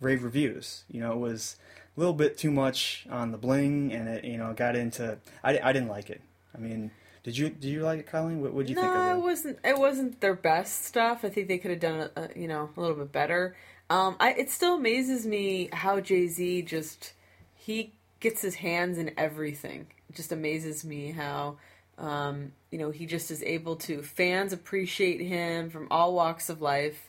[0.00, 0.84] rave reviews.
[0.90, 1.56] You know, it was
[1.96, 5.18] a little bit too much on the bling, and it you know got into.
[5.42, 6.20] I, I didn't like it.
[6.54, 6.90] I mean,
[7.22, 8.40] did you did you like it, Colleen?
[8.40, 9.22] What would you no, think of it No, it?
[9.22, 9.58] wasn't.
[9.64, 11.24] It wasn't their best stuff.
[11.24, 13.56] I think they could have done, you know, a little bit better.
[13.88, 17.12] Um, I, it still amazes me how Jay Z just
[17.54, 19.86] he gets his hands in everything.
[20.08, 21.56] It just amazes me how
[21.98, 24.02] um, you know he just is able to.
[24.02, 27.08] Fans appreciate him from all walks of life.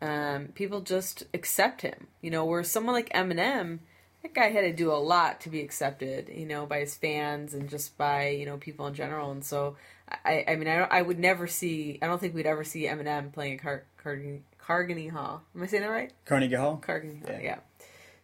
[0.00, 2.06] Um, people just accept him.
[2.20, 3.80] You know, where someone like Eminem,
[4.22, 6.30] that guy had to do a lot to be accepted.
[6.32, 9.32] You know, by his fans and just by you know people in general.
[9.32, 9.76] And so,
[10.24, 11.98] I, I mean, I, I would never see.
[12.00, 15.42] I don't think we'd ever see Eminem playing a Car- Carnegie, Carnegie Hall.
[15.54, 16.12] Am I saying that right?
[16.24, 16.76] Carnegie Hall.
[16.78, 17.28] Carnegie Hall.
[17.30, 17.40] Yeah.
[17.42, 17.58] Yeah.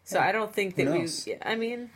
[0.05, 1.07] So I don't think that we.
[1.43, 1.91] I mean,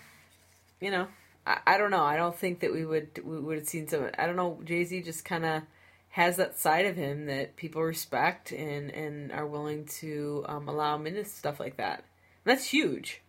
[0.80, 1.08] you know,
[1.46, 2.02] I, I don't know.
[2.02, 4.10] I don't think that we would we would have seen some.
[4.18, 4.60] I don't know.
[4.64, 5.62] Jay Z just kind of
[6.10, 10.96] has that side of him that people respect and and are willing to um, allow
[10.96, 12.04] him into stuff like that.
[12.44, 13.22] And that's huge.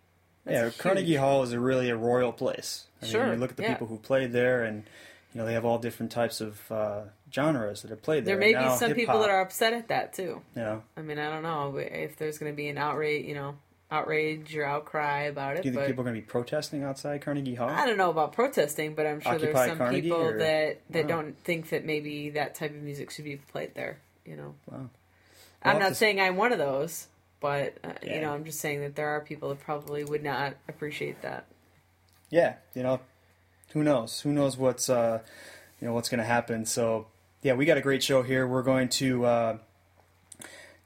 [0.44, 0.78] That's yeah, huge.
[0.78, 2.86] Carnegie Hall is a really a royal place.
[3.02, 3.74] I Sure, mean, you look at the yeah.
[3.74, 4.84] people who played there, and
[5.34, 7.02] you know they have all different types of uh,
[7.36, 8.38] genres that are played there.
[8.38, 10.42] There may be some people hip-hop, that are upset at that too.
[10.56, 13.56] Know, I mean, I don't know if there's going to be an outrage, you know,
[13.92, 15.64] outrage or outcry about it.
[15.64, 17.70] do you think people are going to be protesting outside Carnegie Hall?
[17.70, 20.82] I don't know about protesting, but I'm sure Occupy there's some Carnegie, people or- that
[20.90, 21.10] that Wow.
[21.10, 24.00] don't think that maybe that type of music should be played there.
[24.26, 24.78] You know, Wow.
[24.78, 24.90] Well,
[25.64, 27.08] I'm not saying I'm one of those,
[27.40, 28.16] but uh, Yeah.
[28.16, 31.46] you know, I'm just saying that there are people that probably would not appreciate that.
[32.30, 33.00] yeah, you know,
[33.74, 34.22] who knows?
[34.22, 35.20] Who knows what's uh,
[35.82, 36.66] you know what's going to happen?
[36.66, 37.08] So
[37.46, 38.48] yeah, we got a great show here.
[38.48, 39.58] We're going to uh,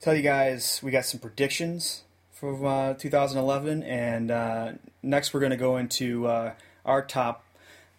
[0.01, 2.03] tell you guys we got some predictions
[2.33, 6.53] for uh, 2011, and uh, next we're going to go into uh,
[6.85, 7.45] our top.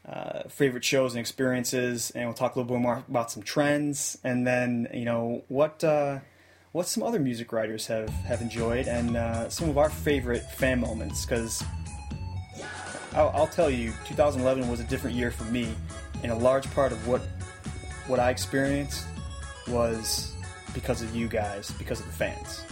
[0.07, 4.19] Uh, favorite shows and experiences, and we'll talk a little bit more about some trends,
[4.25, 6.19] and then you know what uh,
[6.73, 11.25] what some other music writers have have enjoyed, and some of our favorite fan moments.
[11.25, 11.63] Because
[13.13, 15.75] I'll, I'll tell you, 2011 was a different year for me,
[16.23, 17.23] and a large part of what
[18.07, 19.07] what I experienced
[19.69, 20.33] was
[20.75, 22.65] because of you guys, because of the fans.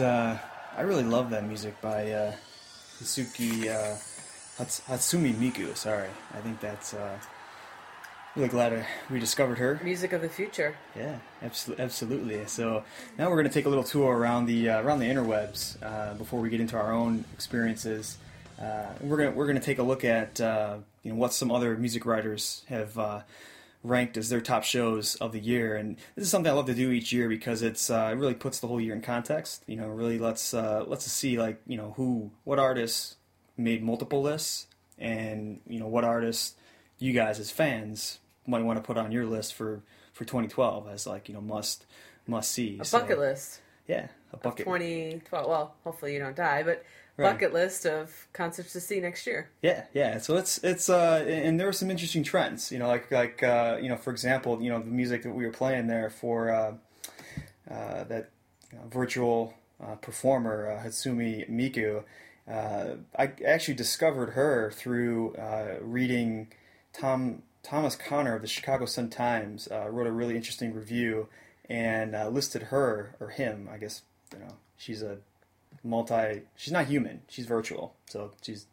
[0.00, 0.38] Uh,
[0.76, 2.32] I really love that music by uh,
[3.00, 3.96] Hisuki uh,
[4.58, 5.76] Hats- Hatsune Miku.
[5.76, 7.18] Sorry, I think that's uh,
[8.36, 9.80] really glad we discovered her.
[9.84, 10.76] Music of the future.
[10.96, 12.46] Yeah, absolutely, absolutely.
[12.46, 12.84] So
[13.18, 16.14] now we're going to take a little tour around the uh, around the interwebs uh,
[16.14, 18.18] before we get into our own experiences.
[18.60, 21.76] Uh, we're gonna we're gonna take a look at uh, you know what some other
[21.76, 23.20] music writers have uh,
[23.84, 26.74] ranked as their top shows of the year, and this is something I love to
[26.74, 29.62] do each year because it's uh, it really puts the whole year in context.
[29.66, 33.16] You know, really lets uh, lets us see like you know who what artists
[33.56, 34.66] made multiple lists,
[34.98, 36.56] and you know what artists
[36.98, 39.82] you guys as fans might want to put on your list for
[40.12, 41.86] for 2012 as like you know must
[42.26, 43.60] must see A bucket list.
[43.86, 44.64] Yeah, a bucket.
[44.64, 45.46] 2012.
[45.46, 46.82] Well, hopefully you don't die, but
[47.16, 47.32] Right.
[47.32, 49.48] bucket list of concerts to see next year.
[49.62, 50.18] Yeah, yeah.
[50.18, 52.72] So it's it's uh, and there were some interesting trends.
[52.72, 55.46] You know, like like uh, you know, for example, you know, the music that we
[55.46, 56.74] were playing there for uh,
[57.70, 58.30] uh, that
[58.72, 62.02] you know, virtual uh, performer uh, Hatsune Miku.
[62.50, 66.48] Uh, I actually discovered her through uh, reading
[66.92, 71.28] Tom Thomas Conner of the Chicago Sun Times uh, wrote a really interesting review
[71.70, 73.68] and uh, listed her or him.
[73.72, 74.02] I guess
[74.32, 75.18] you know she's a
[75.84, 76.42] multi.
[76.56, 77.22] She's not human.
[77.28, 78.66] She's virtual, so she's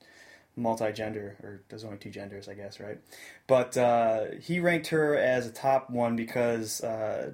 [0.56, 3.00] multi-gender or there's only two genders, I guess, right?
[3.48, 7.32] But uh, he ranked her as a top one because uh,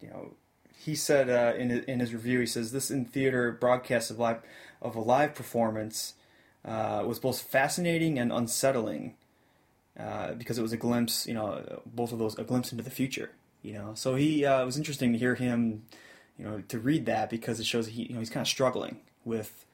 [0.00, 0.34] you know
[0.76, 4.42] he said uh, in in his review he says this in theater broadcast of live
[4.80, 6.14] of a live performance
[6.64, 9.14] uh, was both fascinating and unsettling
[9.98, 12.90] uh, because it was a glimpse, you know, both of those a glimpse into the
[12.90, 13.30] future.
[13.62, 15.84] You know, so he uh, it was interesting to hear him,
[16.36, 18.98] you know, to read that because it shows he you know he's kind of struggling
[19.24, 19.64] with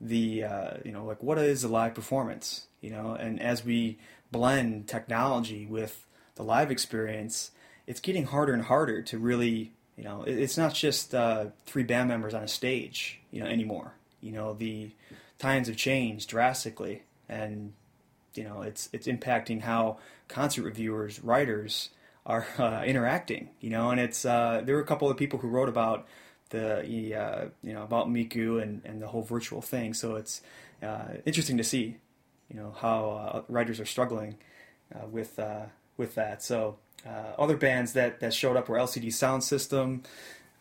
[0.00, 3.12] the uh, you know like what is a live performance you know?
[3.12, 3.98] And as we
[4.32, 7.50] blend technology with the live experience
[7.86, 12.08] it's getting harder and harder to really you know it's not just uh, three band
[12.08, 13.94] members on a stage you know anymore.
[14.20, 14.92] You know the
[15.38, 17.72] times have changed drastically and
[18.34, 19.98] you know it's it's impacting how
[20.28, 21.90] concert reviewers writers
[22.24, 23.90] are uh, interacting you know?
[23.90, 26.06] And it's uh, there were a couple of people who wrote about
[26.50, 30.42] the uh, you know about Miku and, and the whole virtual thing so it's
[30.82, 31.96] uh, interesting to see
[32.52, 34.36] you know how uh, writers are struggling
[34.94, 36.76] uh, with uh, with that so
[37.06, 40.04] uh, other bands that, that showed up were LCD Soundsystem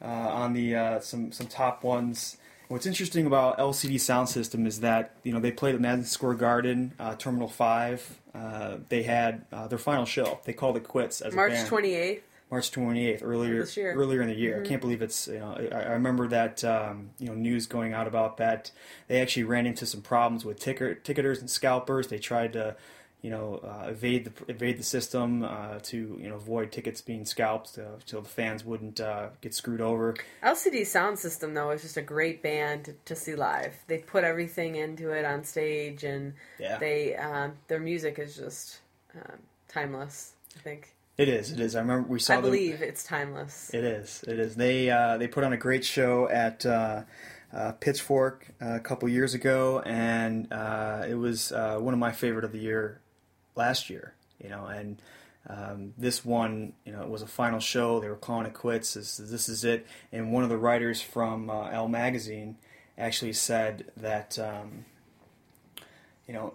[0.01, 2.37] uh, on the uh, some some top ones.
[2.67, 6.93] What's interesting about LCD Soundsystem is that you know they played at Madison Square Garden,
[6.99, 8.19] uh, Terminal Five.
[8.33, 10.39] Uh, they had uh, their final show.
[10.45, 12.23] They called it quits as March twenty eighth.
[12.51, 13.93] March 28th, earlier This year.
[13.93, 14.63] earlier in the year.
[14.63, 17.93] I can't believe it's you know I, I remember that um, you know news going
[17.93, 18.71] out about that.
[19.07, 22.07] They actually ran into some problems with ticker, ticketers and scalpers.
[22.07, 22.75] They tried to
[23.21, 27.25] you know uh, evade the evade the system uh, to you know avoid tickets being
[27.25, 30.15] scalped uh, so the fans wouldn't uh, get screwed over.
[30.41, 33.75] LCD Soundsystem though is just a great band to, to see live.
[33.87, 36.77] They put everything into it on stage, and Yeah.
[36.79, 38.79] they um, their music is just
[39.15, 40.31] um, timeless.
[40.57, 41.51] I think It is.
[41.51, 41.75] It is.
[41.75, 42.45] I remember we saw I them.
[42.45, 43.69] believe it's timeless.
[43.73, 44.23] It is.
[44.25, 44.55] It is.
[44.55, 47.03] They uh, they put on a great show at uh,
[47.51, 52.13] uh, Pitchfork uh, a couple years ago, and uh, it was uh, one of my
[52.13, 53.01] favorite of the year
[53.57, 54.13] last year.
[54.41, 55.01] You know, and
[55.49, 57.99] um, this one, you know, it was a final show.
[57.99, 58.93] They were calling it quits.
[58.93, 59.85] This, this is it.
[60.13, 62.55] And one of the writers from uh, Elle magazine
[62.97, 64.85] actually said that um,
[66.25, 66.53] you know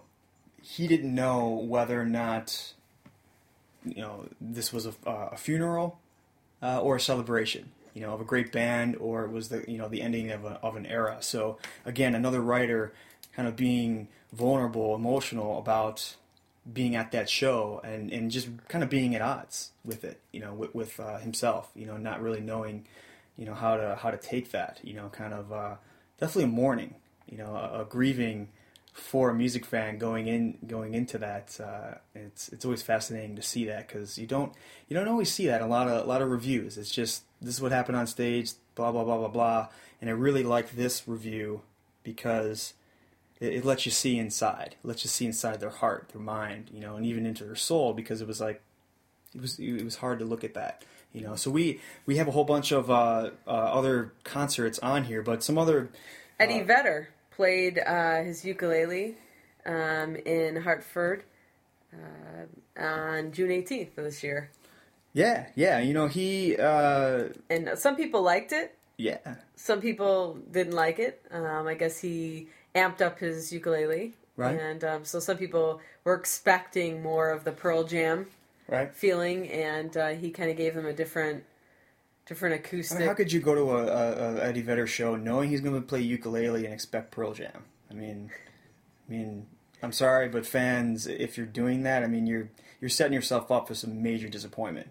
[0.59, 2.73] he didn't know whether or not
[3.85, 5.99] you know this was a, a funeral
[6.61, 9.77] uh, or a celebration, you know, of a great band, or it was the you
[9.77, 11.17] know the ending of, a, of an era.
[11.21, 12.93] So again, another writer
[13.35, 16.15] kind of being vulnerable, emotional about
[16.71, 20.39] being at that show and, and just kind of being at odds with it, you
[20.39, 22.85] know, with, with uh, himself, you know, not really knowing,
[23.37, 25.75] you know, how to how to take that, you know, kind of uh,
[26.19, 26.95] definitely a mourning,
[27.29, 28.49] you know, a, a grieving
[28.95, 33.41] for a music fan going in going into that uh, it's it's always fascinating to
[33.41, 34.53] see that because you don't
[34.87, 36.77] you don't always see that in a lot of a lot of reviews.
[36.77, 39.67] It's just this is what happened on stage blah blah blah blah blah.
[39.99, 41.61] And I really like this review
[42.03, 42.73] because
[43.41, 46.69] it, it lets you see inside it lets you see inside their heart their mind
[46.73, 48.61] you know and even into their soul because it was like
[49.35, 51.35] it was it was hard to look at that you know.
[51.35, 55.43] So we we have a whole bunch of uh, uh, other concerts on here but
[55.43, 55.89] some other
[56.39, 59.15] Eddie Uh, Vedder played uh, his ukulele
[59.65, 61.23] um, in Hartford
[61.93, 64.49] uh, on June 18th of this year.
[65.13, 70.73] yeah yeah you know he uh, And some people liked it, yeah some people didn't
[70.73, 71.21] like it.
[71.31, 74.13] Um, I guess he amped up his ukulele.
[74.37, 74.59] Right.
[74.59, 78.27] And um, so some people were expecting more of the Pearl Jam
[78.67, 81.45] right feeling, and uh, he kind of gave them a different,
[82.25, 82.99] different I acoustic.
[82.99, 85.75] mean, how could you go to a, a, a Eddie Vedder show knowing he's going
[85.75, 87.63] to play ukulele and expect Pearl Jam?
[87.89, 88.31] I mean,
[89.07, 89.47] I mean,
[89.83, 92.49] I'm sorry, but fans, if you're doing that, I mean, you're
[92.81, 94.89] you're setting yourself up for some major disappointment,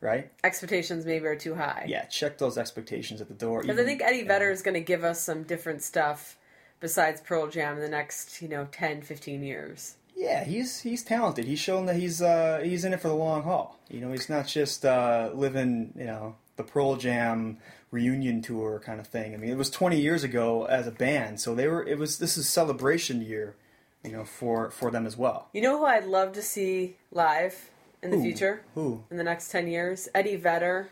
[0.00, 0.30] right?
[0.42, 1.86] Expectations maybe are too high.
[1.88, 3.62] Yeah, check those expectations at the door.
[3.62, 4.28] Because I think Eddie yeah.
[4.28, 6.36] Vedder is going to give us some different stuff
[6.80, 9.96] besides Pearl Jam in the next, you know, 10, 15 years.
[10.16, 11.44] Yeah, he's he's talented.
[11.44, 13.78] He's shown that he's uh, he's in it for the long haul.
[13.90, 17.58] You know, he's not just uh, living, you know, the Pearl Jam
[17.90, 19.34] reunion tour kind of thing.
[19.34, 21.84] I mean, it was 20 years ago as a band, so they were.
[21.86, 23.56] It was this is celebration year,
[24.04, 25.48] you know, for for them as well.
[25.52, 27.70] You know who I'd love to see live
[28.02, 28.22] in the Who?
[28.22, 30.08] future, Who in the next 10 years?
[30.14, 30.90] Eddie Vedder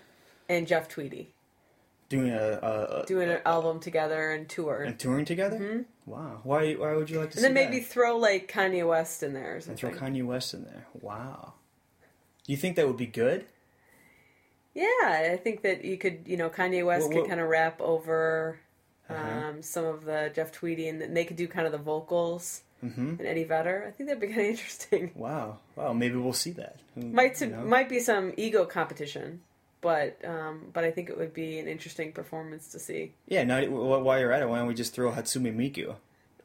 [0.48, 1.28] and Jeff Tweedy
[2.08, 4.82] doing a, a, a doing an album together and tour.
[4.82, 5.86] and touring together?
[6.06, 6.40] Wow.
[6.42, 7.86] Why why would you like to and then maybe that?
[7.88, 9.90] throw like Kanye West in there or and something.
[9.94, 10.86] throw Kanye West in there?
[11.00, 11.54] Wow.
[12.44, 13.44] Do you think that would be good?
[14.74, 14.84] Yeah,
[15.32, 18.58] I think that you could, you know, Kanye West could kind of rap over
[19.08, 19.52] um, Uh-huh.
[19.60, 22.62] some of the Jeff Tweedy, and they could do kind of the vocals.
[22.82, 23.08] Mm-hmm.
[23.18, 25.12] And Eddie Vedder, I think that'd be kind of interesting.
[25.14, 25.58] Wow.
[25.76, 25.92] Wow.
[25.92, 26.76] Maybe we'll see that.
[26.94, 27.62] Who- Might you know?
[27.64, 29.42] might be some ego competition,
[29.82, 33.62] but um, but I think it would be an interesting performance to see Yeah, now
[33.66, 35.94] while you're at it, why don't we just throw Hatsune Miku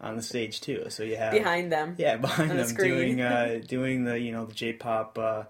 [0.01, 0.87] on the stage too?
[0.89, 1.95] So you have behind them.
[1.97, 5.43] yeah behind on the them doing uh, doing the you know the J-pop uh,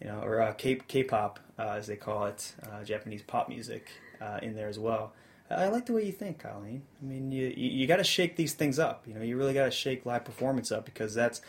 [0.00, 3.88] you know or uh, K K-pop uh, as they call it, uh, Japanese pop music
[4.20, 5.12] uh, in there as well.
[5.50, 6.82] I like the way you think, Colleen.
[7.02, 9.04] I mean, you you, you got to shake these things up.
[9.06, 11.42] You know, you really got to shake live performance up because that's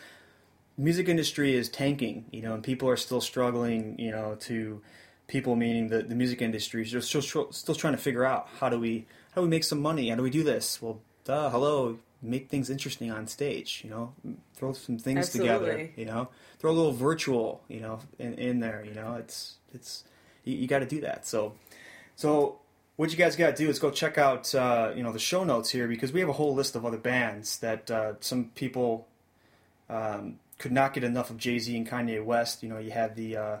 [0.76, 2.26] music industry is tanking.
[2.30, 3.98] You know, and people are still struggling.
[3.98, 4.82] You know, to
[5.26, 8.68] people meaning the, the music industry is just still, still trying to figure out how
[8.68, 10.08] do we how do we make some money?
[10.10, 10.80] How do we do this?
[10.80, 13.82] Well, duh, hello, make things interesting on stage.
[13.84, 14.12] You know,
[14.54, 15.90] throw some things together.
[15.96, 17.62] You know, throw a little virtual.
[17.68, 18.84] You know, in, in there.
[18.86, 20.04] You know, it's it's
[20.44, 21.26] you, you got to do that.
[21.26, 21.54] So
[22.16, 22.60] so
[22.96, 25.44] what you guys got to do is go check out uh, you know the show
[25.44, 29.08] notes here because we have a whole list of other bands that uh, some people
[29.90, 32.62] um, could not get enough of Jay Z and Kanye West.
[32.62, 33.56] You know, you had the uh,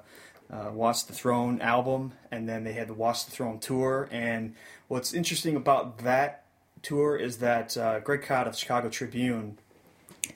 [0.52, 4.08] uh, Watch the Throne album, and then they had the Watch the Throne tour.
[4.10, 4.54] And
[4.88, 6.44] what's interesting about that
[6.82, 9.58] tour is that uh, Greg Kot of Chicago Tribune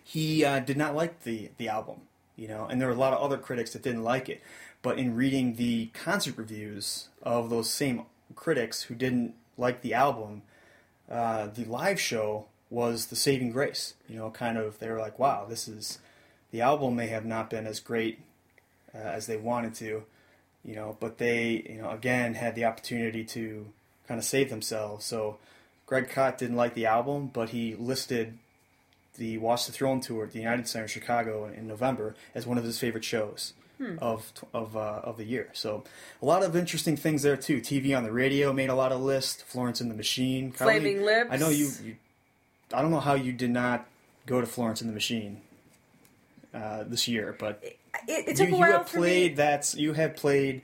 [0.02, 2.02] he uh, did not like the the album.
[2.36, 4.40] you know, and there were a lot of other critics that didn't like it.
[4.80, 8.06] But in reading the concert reviews of those same
[8.36, 10.42] critics who didn't like the album,
[11.11, 13.94] uh, the live show was the saving grace.
[14.09, 15.98] You know, kind of they were like, wow, this is
[16.52, 18.20] the album may have not been as great
[18.95, 20.05] uh, as they wanted to,
[20.64, 23.66] you know, but they, you know, again had the opportunity to
[24.07, 25.05] kind of save themselves.
[25.05, 25.39] So
[25.86, 28.39] Greg Kot didn't like the album, but he listed
[29.16, 32.59] the Watch the Throne tour at the United Center in Chicago in, November as one
[32.59, 33.53] of his favorite shows.
[34.01, 35.84] Of of uh, of the year, so
[36.20, 37.61] a lot of interesting things there too.
[37.61, 39.41] TV on the radio made a lot of lists.
[39.43, 41.28] Florence and the Machine, Kylie, Flaming Lips.
[41.30, 41.95] I know you, you.
[42.74, 43.86] I don't know how you did not
[44.26, 45.43] go to Florence and the Machine
[46.55, 47.78] uh, this year, but It,
[48.09, 49.36] it you, took a you have for played me.
[49.36, 50.62] that's you have played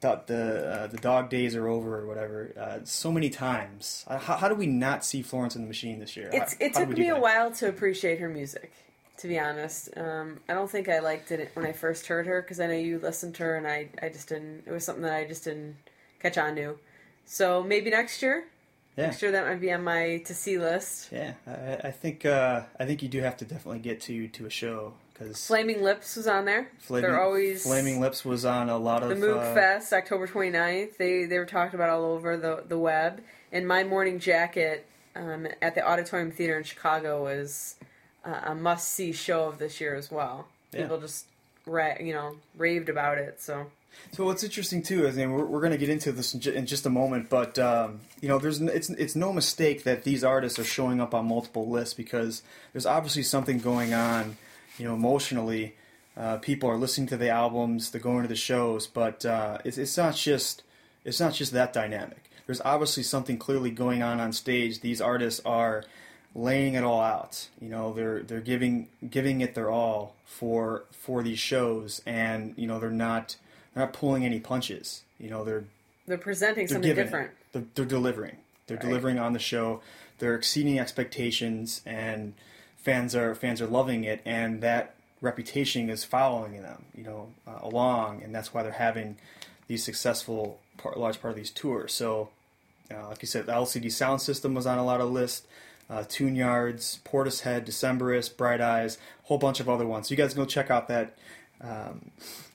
[0.00, 4.04] the the, uh, the dog days are over or whatever uh, so many times.
[4.06, 6.30] Uh, how, how do we not see Florence and the Machine this year?
[6.32, 8.72] It's, it how took do me a while to appreciate her music,
[9.18, 9.90] to be honest.
[9.96, 12.74] Um, I don't think I liked it when I first heard her because I know
[12.74, 14.64] you listened to her and I, I just didn't.
[14.66, 15.76] It was something that I just didn't
[16.20, 16.78] catch on to.
[17.24, 18.44] So maybe next year.
[18.96, 19.06] Yeah.
[19.06, 21.10] Next year that might be on my to see list.
[21.10, 24.46] Yeah, I, I think uh, I think you do have to definitely get to to
[24.46, 26.68] a show because Flaming Lips was on there.
[26.78, 30.26] Flaming, They're always Flaming Lips was on a lot of the Moog uh, Fest, October
[30.26, 30.96] 29th.
[30.96, 33.22] They they were talked about all over the the web.
[33.52, 34.84] And my morning jacket
[35.14, 37.76] um, at the Auditorium Theater in Chicago was
[38.24, 40.48] uh, a must see show of this year as well.
[40.72, 40.82] Yeah.
[40.82, 41.26] People just
[41.66, 43.40] ra- you know raved about it.
[43.40, 43.70] So
[44.12, 46.50] So what's interesting too is, and we're, we're going to get into this in, ju-
[46.52, 50.02] in just a moment, but um, you know, there's n- it's it's no mistake that
[50.02, 52.42] these artists are showing up on multiple lists because
[52.72, 54.36] there's obviously something going on,
[54.78, 55.74] you know, emotionally.
[56.16, 59.78] Uh, people are listening to the albums, they're going to the shows, but uh, it's
[59.78, 60.62] it's not just
[61.04, 62.30] it's not just that dynamic.
[62.46, 64.80] There's obviously something clearly going on on stage.
[64.80, 65.82] These artists are
[66.34, 67.48] laying it all out.
[67.60, 72.68] You know, they're they're giving giving it their all for for these shows, and you
[72.68, 73.36] know they're not
[73.74, 75.02] they're not pulling any punches.
[75.18, 75.64] You know, they're
[76.06, 77.30] they're presenting they're something different.
[77.52, 78.36] They're, they're delivering.
[78.68, 78.86] They're Right.
[78.86, 79.80] delivering on the show.
[80.20, 82.34] They're exceeding expectations, and
[82.84, 86.84] fans are fans are loving it, and that reputation is following them.
[86.94, 89.16] You know, uh, along, and that's why they're having
[89.66, 91.92] these successful part, large part of these tours.
[91.92, 92.28] So,
[92.92, 95.46] uh, like you said, the LCD Soundsystem was on a lot of lists.
[95.90, 100.08] Uh, Tune Yards, Portishead, Decemberist, Bright Eyes, whole bunch of other ones.
[100.08, 101.14] So you guys go check out that
[101.60, 102.10] um,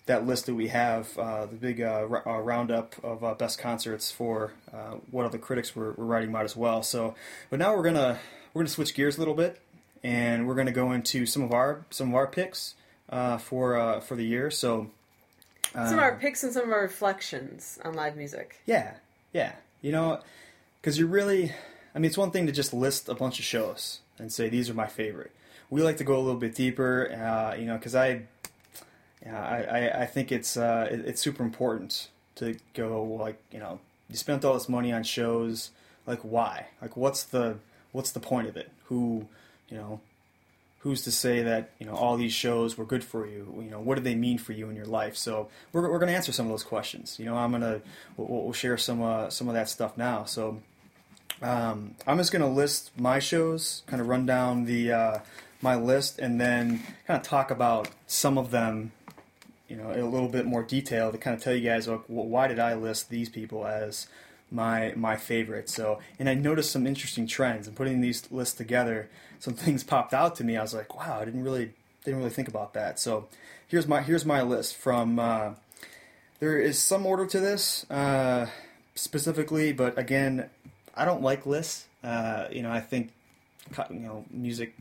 [0.08, 3.60] that list that we have, uh, the big uh, r- uh, roundup of uh, best
[3.60, 6.82] concerts for uh, what other critics were, were writing about as well.
[6.82, 7.14] So,
[7.52, 8.20] but now we're gonna
[8.54, 9.62] we're gonna switch gears a little bit,
[10.04, 12.76] and we're gonna go into some of our some of our picks
[13.10, 14.52] uh, for uh, for the year.
[14.52, 14.89] So,
[15.74, 18.62] some of uh, our picks and some of our reflections on live music.
[18.66, 18.95] yeah,
[19.34, 19.54] yeah.
[19.82, 20.20] You know,
[20.82, 21.54] because you're really,
[21.95, 24.70] I mean, it's one thing to just list a bunch of shows and say these
[24.70, 25.32] are my favorite.
[25.70, 28.24] We like to go a little bit deeper, uh, you know, because I,
[29.26, 33.60] yeah, I, I, I think it's uh, it, it's super important to go like you
[33.60, 33.80] know
[34.10, 35.72] you spent all this money on shows
[36.08, 37.58] like why like what's the
[37.91, 39.28] what's the point of it who
[39.70, 40.02] you know
[40.80, 43.54] who's to say that you know all these shows were good for you?
[43.64, 45.16] You know what do they mean for you in your life?
[45.16, 47.18] So we're, we're going to answer some of those questions.
[47.20, 47.82] You know i'm to
[48.18, 50.26] we'll, we'll share some uh, some of that stuff now.
[50.26, 50.62] So
[51.42, 55.20] um, i'm just going to list my shows kind of run down the uh,
[55.62, 58.92] my list and then kind of talk about some of them
[59.68, 62.04] you know in a little bit more detail to kind of tell you guys like
[62.06, 64.08] wh- why did i list these people as
[64.52, 65.70] my my favorite?
[65.70, 67.68] So and i noticed some interesting trends.
[67.68, 69.10] And putting these lists together
[69.40, 70.58] some things popped out to me.
[70.58, 71.72] I was like wow i didn't really
[72.04, 73.00] didn't really think about that.
[73.00, 73.28] So
[73.68, 75.52] here's my here's my list from uh,
[76.40, 78.48] there is some order to this uh,
[78.96, 80.50] specifically but again
[80.96, 81.86] i don't like lists.
[82.04, 83.12] Uh, you know i think
[83.90, 84.74] you know music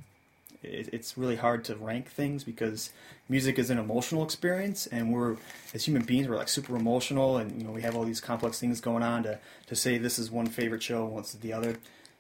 [0.63, 2.91] it, it's really hard to rank things because
[3.29, 5.37] music is an emotional experience and we're
[5.75, 8.61] as human beings we're like super emotional and you know we have all these complex
[8.61, 11.77] things going on to, to say this is one favorite show and what's the other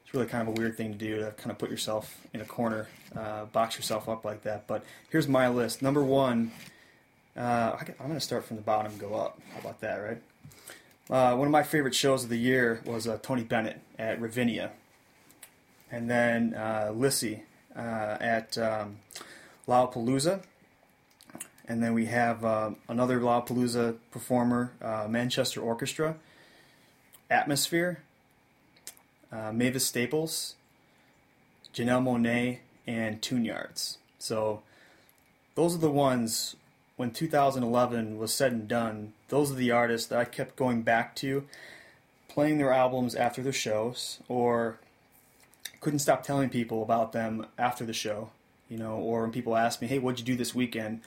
[0.08, 2.40] it's really kind of a weird thing to do to kind of put yourself in
[2.40, 4.66] a corner uh, box yourself up like that.
[4.66, 5.82] But here's my list.
[5.82, 6.50] Number one
[7.36, 9.38] uh, I, am going to start from the bottom and go up.
[9.52, 10.22] How about that right?
[11.10, 14.70] Uh, one of my favorite shows of the year was uh, Tony Bennett at Ravinia.
[15.92, 17.42] And then uh, Lissie
[17.76, 18.96] uh, at um,
[19.68, 20.42] Lollapalooza.
[21.68, 22.44] And then we have
[22.88, 24.72] another Lollapalooza performer,
[25.06, 26.16] Manchester Orchestra,
[27.28, 28.00] Atmosphere,
[29.32, 30.54] uh, Mavis Staples,
[31.74, 33.98] Janelle Monáe, and Tune Yards.
[34.18, 34.62] So
[35.54, 36.56] those are the ones
[36.96, 39.12] when 2011 was said and done.
[39.28, 41.44] Those are the artists that I kept going back to,
[42.28, 44.78] playing their albums after their shows, or
[45.80, 48.30] couldn't stop telling people about them after the show,
[48.68, 51.02] you know, or when people ask me, "Hey, what'd you do this weekend?"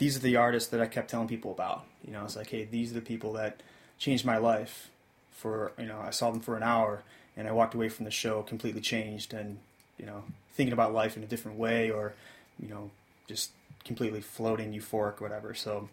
[0.00, 1.84] these are the artists that I kept telling people about.
[2.02, 3.62] You know, it's like, hey, these are the people that
[3.98, 4.90] changed my life.
[5.30, 7.02] For you know, I saw them for an hour,
[7.40, 9.58] and I walked away from the show completely changed, and
[9.98, 10.22] you know,
[10.52, 12.12] thinking about life in a different way, or
[12.60, 12.90] you know,
[13.26, 13.50] just
[13.82, 15.54] completely floating, euphoric, whatever.
[15.54, 15.88] So,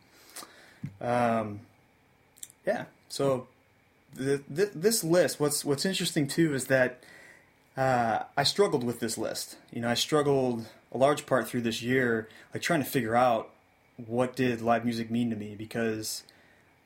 [0.99, 1.61] um,
[2.65, 2.85] yeah.
[3.07, 3.47] So,
[4.13, 7.01] the, the, this list, what's what's interesting too is that
[7.77, 9.55] uh, I struggled with this list.
[9.71, 13.51] You know, I struggled a large part through this year, like trying to figure out
[13.95, 16.23] what did live music mean to me because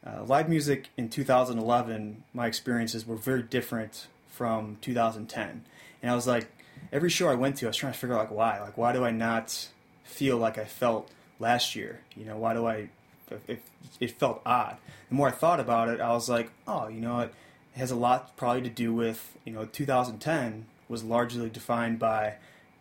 [0.05, 4.05] uh, live music in 2011, my experiences were very different
[4.41, 5.63] from 2010,
[6.01, 6.47] and I was like,
[6.91, 8.91] every show I went to, I was trying to figure out like why, like why
[8.91, 9.67] do I not
[10.03, 11.99] feel like I felt last year?
[12.17, 12.89] You know, why do I?
[13.47, 13.61] It,
[13.99, 14.77] it felt odd.
[15.09, 17.31] The more I thought about it, I was like, oh, you know, it
[17.75, 22.33] has a lot probably to do with you know 2010 was largely defined by,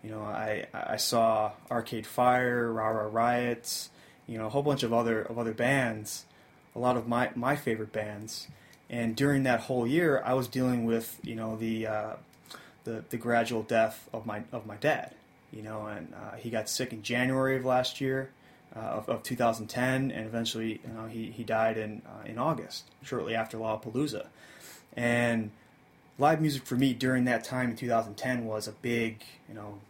[0.02, 3.90] you know, I I saw Arcade Fire, Ra Ra Riots,
[4.26, 6.24] you know, a whole bunch of other of other bands,
[6.74, 8.48] a lot of my my favorite bands,
[8.90, 12.12] and during that whole year, I was dealing with you know the uh,
[12.84, 15.14] the the gradual death of my of my dad,
[15.52, 18.30] you know, and uh, he got sick in January of last year.
[18.76, 22.84] Uh, of, of 2010, and eventually, you know, he, he died in uh, in August,
[23.02, 24.28] shortly after Lollapalooza,
[24.96, 25.50] and
[26.18, 29.80] live music for me during that time in 2010 was a big, you know,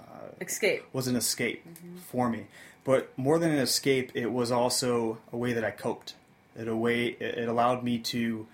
[0.00, 0.84] uh, escape.
[0.92, 1.98] Was an escape mm-hmm.
[1.98, 2.46] for me,
[2.82, 6.14] but more than an escape, it was also a way that I coped.
[6.58, 8.46] It a way it allowed me to,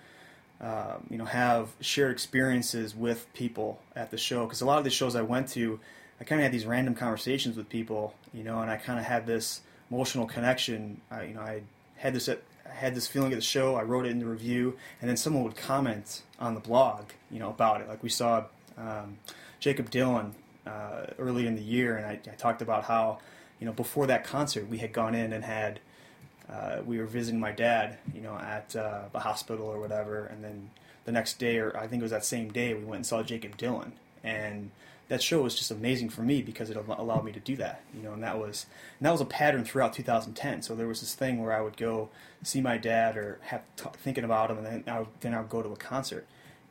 [0.61, 4.45] uh, you know, have shared experiences with people at the show.
[4.45, 5.79] Because a lot of the shows I went to,
[6.19, 9.05] I kind of had these random conversations with people, you know, and I kind of
[9.05, 11.01] had this emotional connection.
[11.11, 11.61] I, you know, I
[11.95, 12.29] had this
[12.69, 13.75] had this feeling of the show.
[13.75, 17.39] I wrote it in the review, and then someone would comment on the blog, you
[17.39, 17.87] know, about it.
[17.87, 18.45] Like we saw
[18.77, 19.17] um,
[19.59, 20.33] Jakob Dylan
[20.65, 23.19] uh, early in the year, and I, I, talked about how,
[23.59, 25.79] you know, before that concert, we had gone in and had
[26.51, 30.43] uh, we were visiting my dad, you know, at uh, the hospital or whatever, and
[30.43, 30.69] then
[31.05, 33.23] the next day, or I think it was that same day, we went and saw
[33.23, 33.91] Jakob Dylan,
[34.23, 34.71] and
[35.09, 38.01] that show was just amazing for me because it allowed me to do that, you
[38.01, 38.65] know, and that was
[38.99, 40.61] and that was a pattern throughout 2010.
[40.61, 42.09] So there was this thing where I would go
[42.43, 45.39] see my dad or have t- thinking about him, and then I would, then I
[45.39, 46.25] would go to a concert,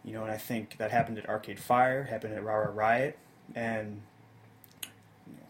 [0.05, 3.19] you know, and I think that happened at Arcade Fire, happened at Ra Ra Riot,
[3.55, 4.03] and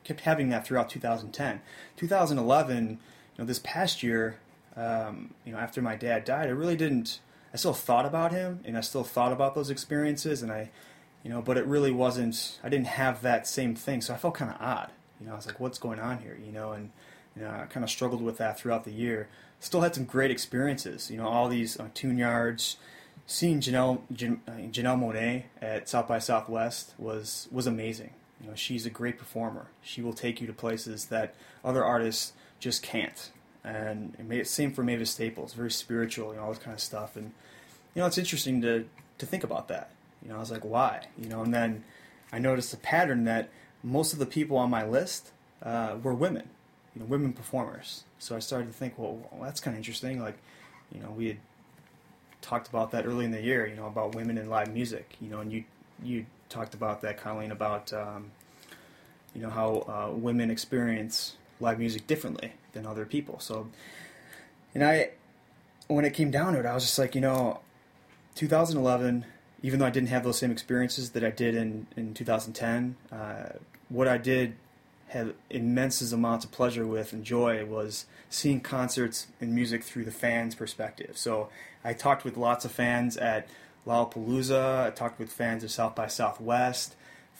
[0.04, 1.60] kept having that throughout 2010.
[1.96, 3.00] 2011,
[3.36, 4.38] you know, this past year,
[4.76, 7.20] um, you know, after my dad died, I really didn't.
[7.52, 10.70] I still thought about him, and I still thought about those experiences, and I
[11.26, 12.60] you know, but it really wasn't.
[12.62, 14.92] I didn't have that same thing, so I felt kind of odd.
[15.20, 16.92] You know, I was like, "What's going on here?" You know, and
[17.34, 19.28] you know, I kind of struggled with that throughout the year.
[19.58, 21.10] Still had some great experiences.
[21.10, 22.76] You know, all these uh, tune yards.
[23.26, 28.10] Seeing Janelle Jan, uh, Janelle Monáe at South by Southwest was was amazing.
[28.40, 29.66] You know, she's a great performer.
[29.82, 31.34] She will take you to places that
[31.64, 33.30] other artists just can't.
[33.64, 37.16] And it made, same for Mavis Staples, very spiritual and all this kind of stuff.
[37.16, 37.32] And
[37.94, 38.86] you know, it's interesting to
[39.18, 39.90] to think about that.
[40.22, 41.06] You know, I was like, why?
[41.18, 41.84] You know, and then
[42.32, 43.48] I noticed a pattern that
[43.82, 45.30] most of the people on my list
[45.62, 46.50] uh, were women,
[46.94, 48.04] you know, women performers.
[48.18, 50.20] So I started to think, well, well that's kind of interesting.
[50.20, 50.36] Like,
[50.92, 51.38] you know, we had
[52.42, 55.28] talked about that early in the year, you know, about women in live music, you
[55.28, 55.64] know, and you
[56.02, 58.30] you talked about that, Colleen, about um,
[59.34, 63.40] you know how uh, women experience live music differently than other people.
[63.40, 63.68] So,
[64.74, 65.10] and I,
[65.88, 67.60] when it came down to it, I was just like, you know,
[68.34, 69.24] 2011
[69.62, 73.58] even though I didn't have those same experiences that I did in, in 2010, uh,
[73.88, 74.54] what I did
[75.08, 80.12] had immense amounts of pleasure with and joy was seeing concerts and music through the
[80.12, 81.16] fans' perspective.
[81.16, 81.48] So
[81.84, 83.48] I talked with lots of fans at
[83.86, 86.96] Lollapalooza, I talked with fans of South by Southwest,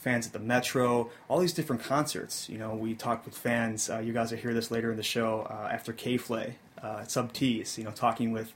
[0.06, 2.48] fans at the Metro, all these different concerts.
[2.48, 3.90] You know, we talked with fans.
[3.90, 7.10] Uh, you guys will hear this later in the show uh, after K-Flay uh, at
[7.10, 7.76] Sub T's.
[7.76, 8.52] You know, talking with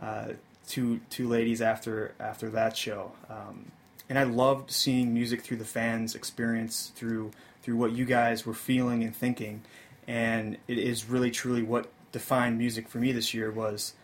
[0.00, 0.28] uh,
[0.68, 3.10] two two ladies after after that show.
[3.28, 3.72] Um,
[4.08, 7.32] and I loved seeing music through the fans' experience, through
[7.62, 9.62] through what you guys were feeling and thinking.
[10.06, 13.94] And it is really truly what defined music for me this year was,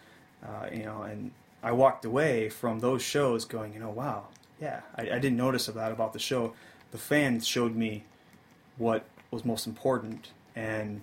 [0.44, 1.30] uh, you know, and
[1.62, 4.26] I walked away from those shows going, you know, wow,
[4.60, 6.52] yeah, I, I didn't notice that about the show.
[6.90, 8.04] The fans showed me
[8.76, 11.02] what was most important, and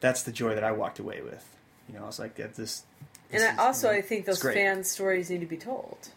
[0.00, 1.44] that's the joy that I walked away with.
[1.88, 2.84] You know, I was like, this
[3.30, 6.08] and I, also, I think those fan stories need to be told.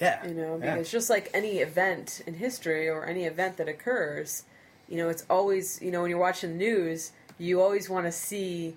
[0.00, 0.26] Yeah.
[0.26, 0.98] You know, because yeah.
[0.98, 4.44] just like any event in history or any event that occurs,
[4.88, 8.12] you know, it's always, you know, when you're watching the news, you always want to
[8.12, 8.76] see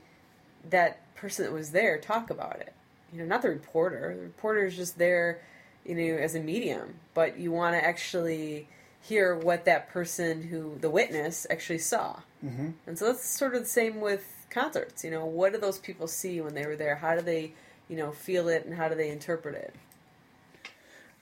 [0.70, 2.74] that person that was there talk about it.
[3.14, 4.16] You know, not the reporter.
[4.18, 5.42] The reporter is just there,
[5.86, 8.68] you know, as a medium, but you want to actually
[9.04, 12.22] hear what that person who, the witness, actually saw.
[12.44, 12.70] Mm-hmm.
[12.88, 15.04] And so that's sort of the same with concerts.
[15.04, 16.96] You know, what do those people see when they were there?
[16.96, 17.52] How do they,
[17.90, 19.76] you know, feel it and how do they interpret it?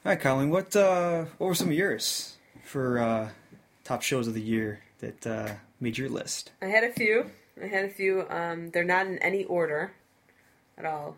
[0.06, 3.30] All right, Colleen, what uh, what were some of yours for uh,
[3.84, 6.52] top shows of the year that uh, made your list?
[6.62, 7.32] I had a few.
[7.62, 8.26] I had a few.
[8.30, 9.94] Um, they're not in any order
[10.78, 11.18] at all.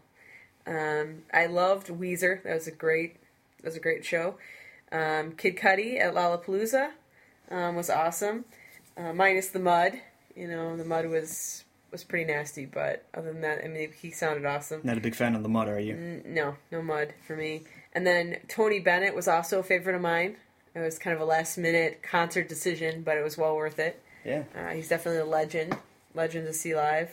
[0.66, 2.42] Um, I loved Weezer.
[2.44, 3.18] That was a great.
[3.58, 4.36] That was a great show.
[4.94, 6.92] Um, Kid Cudi at Lollapalooza
[7.52, 8.46] um, was awesome,
[8.96, 9.94] uh, minus the mud.
[10.36, 14.10] You know, the mud was was pretty nasty, but other than that, I mean, he
[14.12, 14.82] sounded awesome.
[14.84, 15.94] Not a big fan of the mud, are you?
[15.94, 17.64] N- No, no mud for me.
[17.94, 20.38] And then Tony Bennett was also a favorite of mine.
[20.74, 24.02] It was kind of a last minute concert decision, but it was well worth it.
[24.26, 24.44] Yeah.
[24.56, 25.78] Uh, he's definitely a legend,
[26.16, 27.12] legend to see live.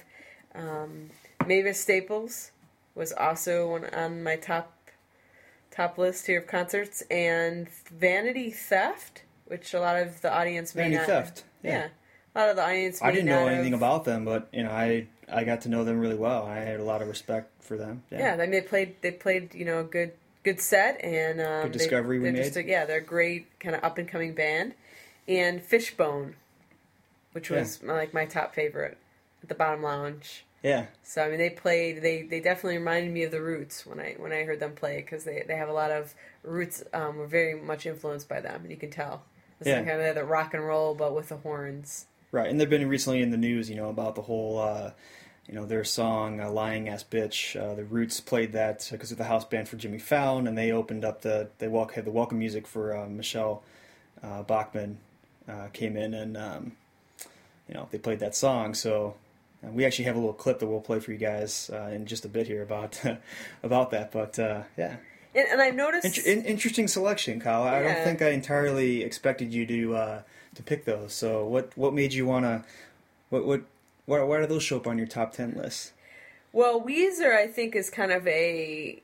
[0.55, 1.11] Um,
[1.47, 2.53] Mavis Staples
[2.95, 4.73] was also one on my top
[5.81, 10.83] top list here of concerts, and Vanity Theft, which a lot of the audience may
[10.83, 11.07] Vanity not.
[11.07, 11.45] Theft.
[11.63, 11.71] Yeah.
[11.71, 11.89] Yeah.
[12.35, 13.03] a lot of the audience.
[13.03, 15.85] I didn't know anything have- about them, but you know, I I got to know
[15.85, 16.45] them really well.
[16.47, 18.03] I had a lot of respect for them.
[18.11, 18.97] Yeah, I mean, they played.
[19.01, 19.55] They played.
[19.55, 20.13] You know, a good
[20.43, 22.57] good set and um, Good discovery we they're made.
[22.57, 24.75] A, yeah, they're a great kind of up and coming band.
[25.29, 26.35] And Fishbone,
[27.33, 28.99] which was my, like my top favorite
[29.43, 30.45] at the Bottom Lounge.
[30.63, 30.87] Yeah.
[31.03, 32.03] So I mean, they played.
[32.03, 34.97] They they definitely reminded me of the Roots when I when I heard them play
[34.97, 36.83] because they they have a lot of Roots.
[36.93, 39.23] Um, were very much influenced by them, and you can tell.
[39.59, 39.83] It's Yeah.
[39.83, 42.07] kind of the rock and roll, but with the horns.
[42.33, 44.93] Right, and they've been recently in the news, you know, about the whole, uh,
[45.49, 49.19] you know, their song uh, "Lying Ass Bitch." Uh, the Roots played that because of
[49.19, 52.11] the house band for Jimmy Fallon, and they opened up the they walk had the
[52.13, 53.63] welcome music for uh, Michelle
[54.23, 54.99] uh, Bachmann
[55.49, 56.73] uh, came in, and um,
[57.67, 58.75] you know they played that song.
[58.75, 59.17] So
[59.65, 62.07] uh, we actually have a little clip that we'll play for you guys uh, in
[62.07, 63.01] just a bit here about
[63.63, 64.11] about that.
[64.13, 64.97] But uh, yeah,
[65.35, 66.05] And, and I've noticed.
[66.19, 67.63] Inter- in- interesting selection, Kyle.
[67.63, 70.23] I don't think I entirely expected you to uh,
[70.55, 71.13] to pick those.
[71.13, 72.65] So what what made you wanna
[73.29, 73.63] what what
[74.07, 75.93] why, why do those show up on your top ten list?
[76.53, 79.01] Well, Weezer, I think, is kind of a.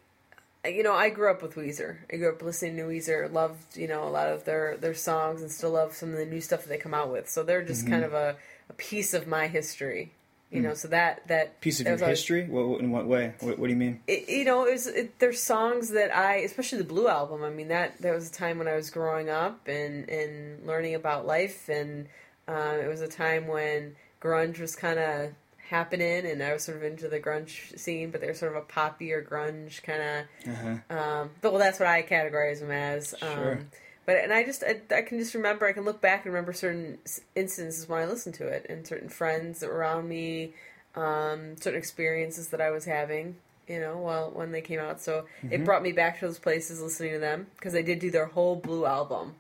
[0.65, 1.99] You know, I grew up with Weezer.
[2.13, 3.31] I grew up listening to Weezer.
[3.33, 6.27] Loved, you know, a lot of their their songs, and still love some of the
[6.27, 7.29] new stuff that they come out with.
[7.29, 7.93] So they're just Mm-hmm.
[7.93, 8.35] kind of a,
[8.69, 10.11] a piece of my history.
[10.51, 11.55] You know, so that that Hmm.
[11.61, 12.47] Piece of that your history?
[12.49, 13.35] What, what- in what way?
[13.41, 14.01] What, what do you mean?
[14.07, 17.43] it, you know, it was it, there's songs that I, especially the Blue album.
[17.43, 20.95] I mean, that that was a time when I was growing up and and learning
[20.95, 22.07] about life, and
[22.49, 25.33] um, it was a time when grunge was kind of
[25.69, 28.67] happening, and I was sort of into the grunge scene, but there's sort of a
[28.67, 30.53] poppy or grunge kind of.
[30.53, 30.97] Uh-huh.
[30.97, 33.15] Um, but well, that's what I categorize them as.
[33.21, 33.67] Um, Sure.
[34.07, 36.53] But and I just I, I can just remember I can look back and remember
[36.53, 36.99] certain
[37.35, 40.53] instances when I listened to it and certain friends around me,
[40.95, 43.37] um, certain experiences that I was having.
[43.69, 45.53] You know, while when they came out, so Mm-hmm.
[45.55, 48.27] it brought me back to those places listening to them because they did do their
[48.27, 49.35] whole Blue album.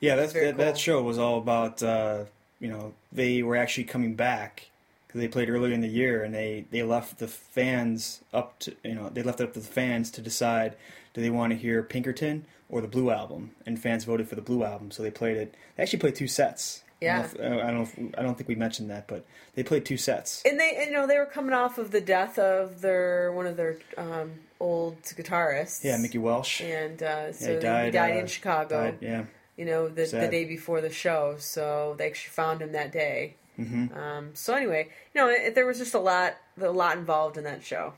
[0.00, 2.24] Yeah, that's, that, that show was all about uh,
[2.60, 4.68] you know they were actually coming back
[5.06, 8.74] because they played earlier in the year and they they left the fans up to
[8.84, 10.76] you know they left it up to the fans to decide
[11.14, 14.42] do they want to hear Pinkerton or the Blue album and fans voted for the
[14.42, 16.82] Blue album so they played it they actually played two sets.
[17.00, 17.22] I Yeah.
[17.22, 19.62] don't know if- I don't know if, I don't think we mentioned that but they
[19.62, 20.42] played two sets.
[20.44, 23.46] And they, and, you know, they were coming off of the death of their one
[23.46, 25.84] of their um, old guitarists.
[25.84, 26.60] Yeah, Mikey Welsh.
[26.62, 28.82] And uh, so he he died, died, uh, in Chicago.
[28.84, 29.24] died, yeah.
[29.56, 31.36] you know, the, the day before the show.
[31.38, 33.34] So they actually found him that day.
[33.56, 37.36] hmm Um, so anyway, you know, it, there was just a lot, a lot involved
[37.36, 37.92] in that show.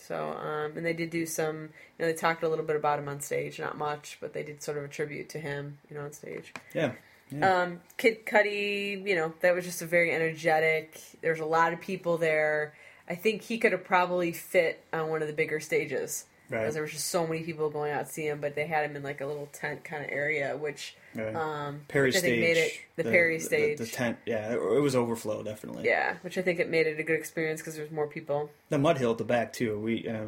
[0.00, 1.68] So, um, and they did do some, you
[1.98, 4.62] know, they talked a little bit about him on stage, not much, but they did
[4.62, 6.52] sort of a tribute to him, you know, on stage.
[6.74, 6.92] Yeah.
[7.30, 7.62] Yeah.
[7.62, 10.98] Um, Kid Cudi, you know, that was just a very energetic.
[11.20, 12.74] There's a lot of people there.
[13.08, 16.24] I think he could have probably fit on one of the bigger stages.
[16.50, 16.60] Right.
[16.60, 18.88] Because there was just so many people going out to see him, but they had
[18.88, 21.34] him in like a little tent kind of area, which Right.
[21.34, 22.40] um, Perry which I think stage.
[22.40, 23.78] made it the, Perry stage.
[23.78, 25.84] The, tent, yeah, it, it was overflow definitely.
[25.86, 28.50] Yeah, which I think it made it a good experience because there's more people.
[28.70, 29.78] The mud hill at the back too.
[29.78, 30.26] We, uh,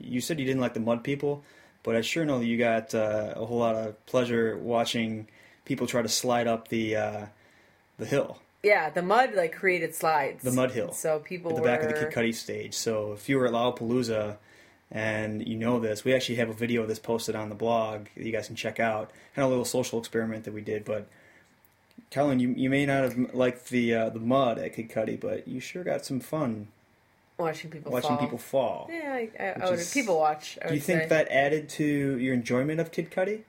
[0.00, 1.42] you said you didn't like the mud people,
[1.82, 5.28] but I sure know that you got uh, a whole lot of pleasure watching
[5.64, 7.26] people try to slide up the uh,
[7.98, 10.42] the hill, Yeah, the mud like created slides.
[10.44, 12.74] the mud hill, So people at the were back of the Kid Cudi stage.
[12.74, 14.36] So if you were at Lollapalooza
[14.90, 18.06] and you know this, we actually have a video of this posted on the blog
[18.16, 19.10] that you guys can check out.
[19.34, 21.06] Kind of a little social experiment that we did, but.
[22.10, 25.46] Kellen, you, you may not have liked the uh, the mud at Kid Cudi, but
[25.46, 26.68] you sure got some fun
[27.36, 28.18] watching people watching fall.
[28.18, 28.88] people fall.
[28.90, 29.78] Yeah, I, I, I would.
[29.80, 30.58] is- people watch.
[30.64, 31.08] I Do you think say.
[31.08, 33.40] that added to your enjoyment of Kid Cudi?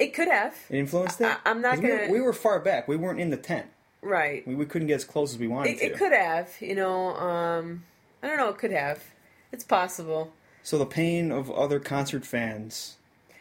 [0.00, 0.56] it could have?
[0.68, 1.26] It influenced it?
[1.26, 2.88] I- I'm not 'Cause we were- gonna- We were, far back.
[2.88, 3.66] We weren't in the tent.
[4.02, 4.44] Right.
[4.48, 5.84] We, we couldn't get as close as we wanted It, to.
[5.86, 6.50] it could have.
[6.60, 7.14] You know.
[7.14, 7.84] Um,
[8.22, 8.48] I don't know.
[8.48, 9.04] It could have.
[9.52, 10.32] It's possible.
[10.62, 12.96] So the pain of other concert fans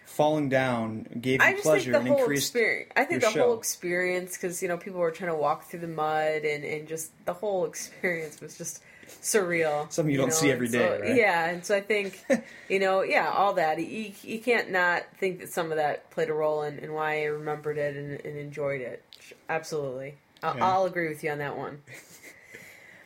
[0.06, 2.92] falling down gave I you just pleasure think the and whole increased experience.
[2.96, 5.88] I think the whole experience, because you know people were trying to walk through the
[5.88, 8.82] mud, and and just the whole experience was just
[9.22, 9.92] surreal.
[9.92, 11.16] Something you don't know, see every and day, so- right?
[11.16, 12.26] Yeah, and so I think,
[12.70, 13.78] you know, yeah, all that.
[13.80, 17.22] You, you can't not think that some of that played a role in, in why
[17.22, 19.04] I remembered it and, and enjoyed it.
[19.50, 20.60] Absolutely, I'll, Okay.
[20.62, 21.82] I'll agree with you on that one.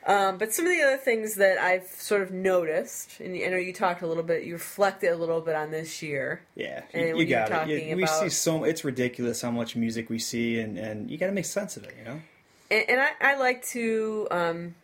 [0.05, 3.57] Um, but some of the other things that I've sort of noticed, and I know
[3.57, 6.41] you talked a little bit, you reflected a little bit on this year.
[6.55, 7.83] Yeah, And you, you got it.
[7.83, 11.27] You- we see so it's ridiculous how much music we see, and and you got
[11.27, 11.93] to make sense of it.
[11.99, 12.21] You know.
[12.71, 14.75] and, and I, I like to um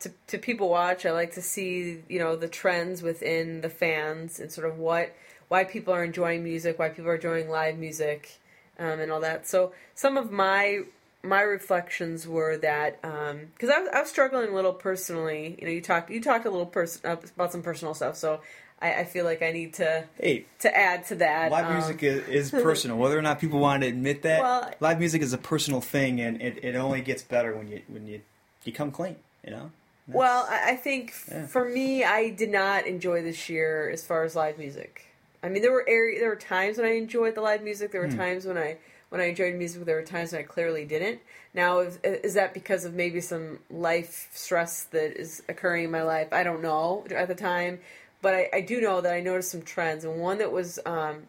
[0.00, 1.06] to to people watch.
[1.06, 5.14] I like to see you know the trends within the fans and sort of what
[5.48, 8.40] why people are enjoying music, why people are enjoying live music,
[8.80, 9.46] um, and all that.
[9.46, 10.80] So some of my
[11.22, 15.56] my reflections were that because I, was, I was struggling a little personally.
[15.58, 18.40] You know, you talked you talked a little person uh, about some personal stuff, so
[18.80, 21.50] I, I feel like I need to Hey, to add to that.
[21.50, 24.40] live um, music is, is personal, whether or not people want to admit that.
[24.42, 27.82] Well- live music is a personal thing, and it, it only gets better when you
[27.88, 28.20] when you
[28.64, 29.16] you come clean.
[29.44, 29.70] You know.
[30.06, 31.46] That's- Well, I I think Yeah.
[31.46, 35.06] for me, I did not enjoy this year as far as live music.
[35.42, 37.90] I mean, there were area, there were times when I enjoyed the live music.
[37.92, 38.16] There were Hmm.
[38.18, 38.76] times when I
[39.08, 39.84] when I enjoyed music.
[39.84, 41.20] There were times when I clearly didn't.
[41.54, 46.02] Now, is, is that because of maybe some life stress that is occurring in my
[46.02, 46.32] life?
[46.32, 47.80] I don't know at the time,
[48.20, 51.24] but I, I do know that I noticed some trends, and one that was um,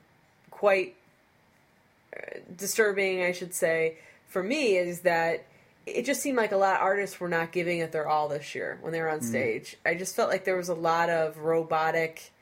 [0.51, 0.95] quite
[2.15, 3.97] uh, disturbing, I should say,
[4.27, 5.45] for me is that
[5.85, 8.53] it just seemed like a lot of artists were not giving it their all this
[8.53, 9.77] year when they were on stage.
[9.85, 12.33] I just felt like there was a lot of robotic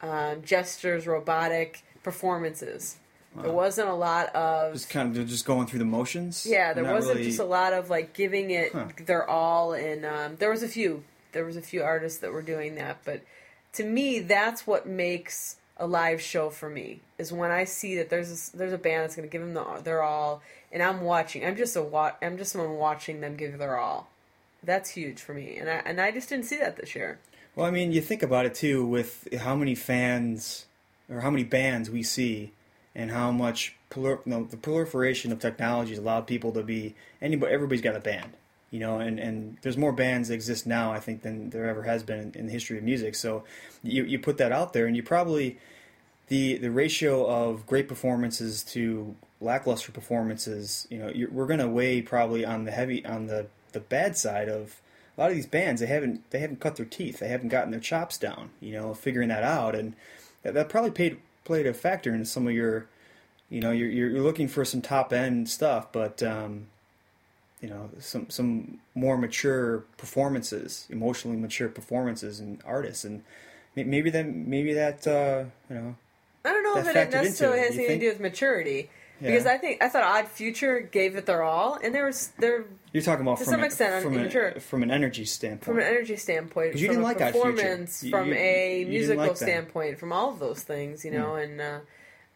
[0.00, 2.96] um, gestures, robotic performances.
[3.36, 6.46] There wasn't a lot of just kind of just going through the motions.
[6.48, 6.72] yeah.
[6.72, 8.86] There not wasn't really- just a lot of like giving it Huh.
[9.06, 11.02] their all, and um, there was a few.
[11.32, 13.20] There was a few artists that were doing that, but
[13.72, 18.08] to me, that's what makes a live show for me is when I see that
[18.08, 21.00] there's this, there's a band that's going to give them the, their all, and I'm
[21.00, 21.44] watching.
[21.44, 24.08] I'm just a wa- I'm just someone watching them give their all.
[24.62, 27.18] That's huge for me, and I and I just didn't see that this year.
[27.56, 30.66] Well, I mean, you think about it too, with how many fans
[31.10, 32.52] or how many bands we see,
[32.94, 37.52] and how much prol- no, the proliferation of technology has allowed people to be anybody.
[37.52, 38.32] Everybody's got a band,
[38.70, 41.82] you know, and, and there's more bands that exist now, I think, than there ever
[41.82, 43.14] has been in, in the history of music.
[43.14, 43.44] So
[43.82, 45.58] you you put that out there, and you probably
[46.28, 52.00] the the ratio of great performances to lackluster performances, you know, we're going to weigh
[52.00, 54.80] probably on the heavy on the the bad side of
[55.16, 55.80] a lot of these bands.
[55.80, 57.18] They haven't they haven't cut their teeth.
[57.18, 58.50] They haven't gotten their chops down.
[58.60, 59.94] You know, figuring that out, and
[60.42, 62.86] that, probably played played a factor in some of your,
[63.50, 66.66] you know, you're you're looking for some top end stuff, but um,
[67.60, 73.22] you know, some some more mature performances, emotionally mature performances and artists, and
[73.74, 75.94] maybe that maybe that uh, you know
[76.44, 78.00] I don't know That if it necessarily has anything think?
[78.00, 78.90] to do with maturity.
[79.20, 79.30] Yeah.
[79.30, 82.64] Because I think I thought Odd Future gave it their all, and there was there
[82.92, 84.48] You're talking about To from some a- extent, from, immature.
[84.48, 85.64] a, from an energy standpoint.
[85.64, 87.50] from an energy standpoint, you from didn't a like Odd Future.
[87.52, 91.04] performance, You- from you- a you didn't musical like standpoint, from all of those things,
[91.04, 91.78] you know, and uh,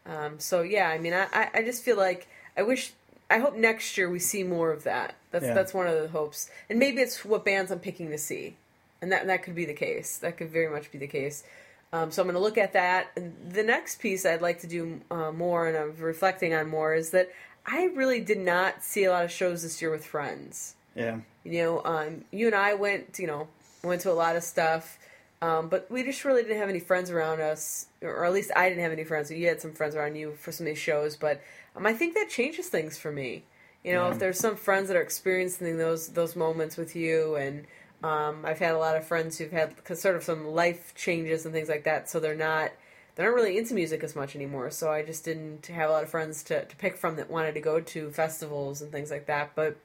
[0.05, 2.27] um, so yeah, I mean, I, I, just feel like
[2.57, 2.93] I wish,
[3.29, 5.15] I hope next year we see more of that.
[5.31, 5.53] That's Yeah.
[5.53, 8.55] that's one of the hopes, and maybe it's what bands I'm picking to see,
[9.01, 10.17] and that that could be the case.
[10.17, 11.43] That could very much be the case.
[11.91, 13.17] Um, so I'm going to look at that.
[13.49, 17.09] The next piece I'd like to do uh, more, and I'm reflecting on more, is
[17.11, 17.29] that
[17.65, 20.75] I really did not see a lot of shows this year with friends.
[20.95, 23.47] yeah, You know, um, you and I went, you know,
[23.83, 24.99] went to a lot of stuff,
[25.41, 28.69] um, but we just really didn't have any friends around us, or at least I
[28.69, 29.31] didn't have any friends.
[29.31, 31.41] You had some friends around you for some of these shows, but
[31.75, 33.43] um, I think that changes things for me.
[33.83, 34.11] You know, Yeah.
[34.11, 37.65] if there's some friends that are experiencing those those moments with you, and
[38.03, 41.53] um, I've had a lot of friends who've had sort of some life changes and
[41.53, 42.71] things like that, so they're not
[43.15, 44.71] they're not really into music as much anymore.
[44.71, 47.53] So I just didn't have a lot of friends to, to pick from that wanted
[47.55, 49.51] to go to festivals and things like that.
[49.55, 49.75] But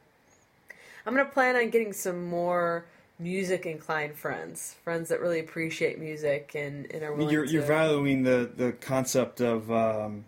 [1.06, 2.84] I'm gonna plan on getting some more
[3.18, 7.52] music inclined friends, friends that really appreciate music and, and are willing you're to.
[7.52, 10.24] you're valuing the the concept of um,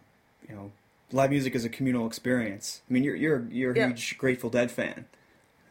[0.48, 0.72] you know
[1.12, 2.82] live music as a communal experience.
[2.88, 3.86] I mean, you're you're you're a Yeah.
[3.88, 5.06] huge Grateful Dead fan,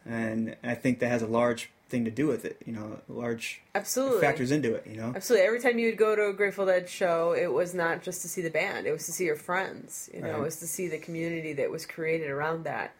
[0.04, 2.62] and I think that has a large thing to do with it.
[2.66, 4.20] You know, large Absolutely.
[4.20, 4.86] factors into it.
[4.86, 5.46] You know, Absolutely.
[5.46, 8.28] Every time you would go to a Grateful Dead show, it was not just to
[8.28, 10.10] see the band; it was to see your friends.
[10.12, 10.38] You know, Right.
[10.38, 12.94] it was to see the community that was created around that.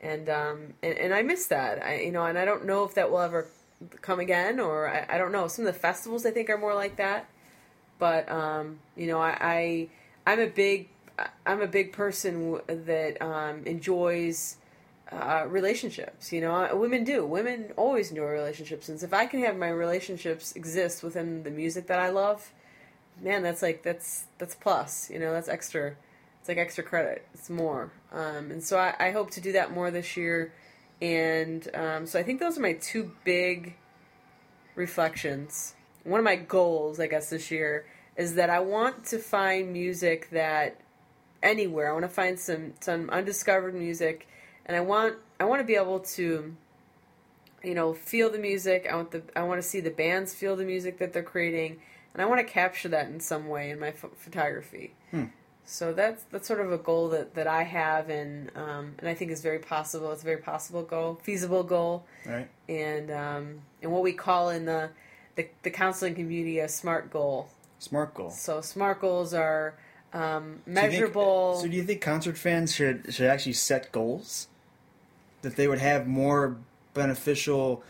[0.00, 1.82] And um, and, and I miss that.
[1.82, 3.46] I you know, and I don't know if that will ever
[4.00, 5.48] come again, or I, I don't know.
[5.48, 7.28] Some of the festivals I think are more like that.
[7.98, 9.88] But um, you know, I, I
[10.26, 10.88] I'm a big
[11.46, 14.56] I'm a big person that um, enjoys
[15.12, 16.32] uh, relationships.
[16.32, 17.24] You know, women do.
[17.24, 21.86] Women always enjoy relationships, and if I can have my relationships exist within the music
[21.88, 22.52] that I love,
[23.20, 25.10] man, that's like that's that's plus.
[25.10, 25.96] You know, that's extra.
[26.40, 27.26] It's like extra credit.
[27.34, 27.90] It's more.
[28.12, 30.52] Um, and so I, I hope to do that more this year.
[31.02, 33.76] And um, so I think those are my two big
[34.76, 35.74] reflections.
[36.04, 37.86] One of my goals, I guess, this year
[38.16, 40.80] is that I want to find music that
[41.42, 41.90] anywhere.
[41.90, 44.28] I want to find some some undiscovered music,
[44.66, 46.54] and I want I want to be able to,
[47.62, 48.86] you know, feel the music.
[48.90, 51.78] I want the I want to see the bands feel the music that they're creating,
[52.12, 54.94] and I want to capture that in some way in my ph- photography.
[55.10, 55.24] Hmm.
[55.68, 59.14] So that's that's sort of a goal that, that I have, and um, and I
[59.14, 60.12] think is very possible.
[60.12, 62.48] It's a very possible goal, feasible goal, Right.
[62.68, 64.90] and um, and what we call in the,
[65.34, 67.48] the the counseling community a smart goal.
[67.80, 68.30] Smart goal.
[68.30, 69.74] So smart goals are
[70.14, 71.56] um, Do you think- measurable.
[71.60, 74.46] so do you think concert fans should should actually set goals
[75.42, 76.56] that they would have more
[76.94, 77.82] beneficial,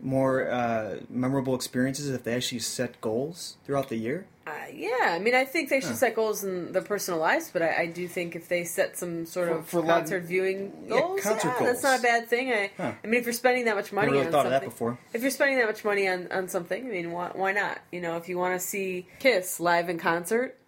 [0.00, 4.26] more uh, memorable experiences if they actually set goals throughout the year?
[4.46, 5.96] Uh, yeah, I mean, I think they should Huh.
[5.96, 9.24] set goals in their personal lives, but I, I do think if they set some
[9.24, 11.70] sort For- of for concert viewing Yeah, goals, concert yeah, goals.
[11.70, 12.52] that's not a bad thing.
[12.52, 12.92] I, Huh.
[13.02, 14.74] I mean, if you're spending that much money Never really on thought of something, that
[14.74, 14.98] before.
[15.14, 17.78] if you're spending that much money on, on something, I mean, why, why not?
[17.90, 20.58] You know, if you want to see Kiss live in concert,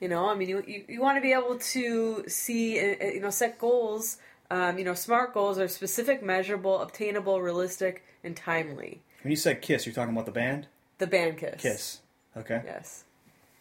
[0.00, 3.06] you know, I mean, you you, you want to be able to see, uh, uh,
[3.08, 4.18] you know, set goals.
[4.50, 9.02] Um, you know, smart goals are specific, measurable, obtainable, realistic, and timely.
[9.22, 10.66] When you said Kiss, you're talking about the band
[10.98, 11.60] The band Kiss.
[11.62, 12.00] Kiss.
[12.36, 12.60] Okay.
[12.64, 13.04] Yes.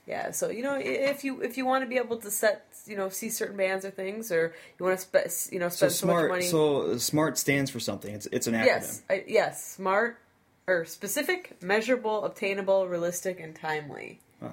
[0.05, 0.31] Yeah.
[0.31, 3.07] So you know, if you if you want to be able to set, you know,
[3.09, 6.07] see certain bands or things, or you want to spe- you know So spend so,
[6.07, 6.29] much smart.
[6.29, 6.45] money.
[6.45, 8.13] So smart stands for something.
[8.13, 8.65] It's it's an acronym.
[8.65, 10.19] yes, I, yes, smart
[10.67, 14.19] or specific, measurable, obtainable, realistic, and timely.
[14.41, 14.51] Oh.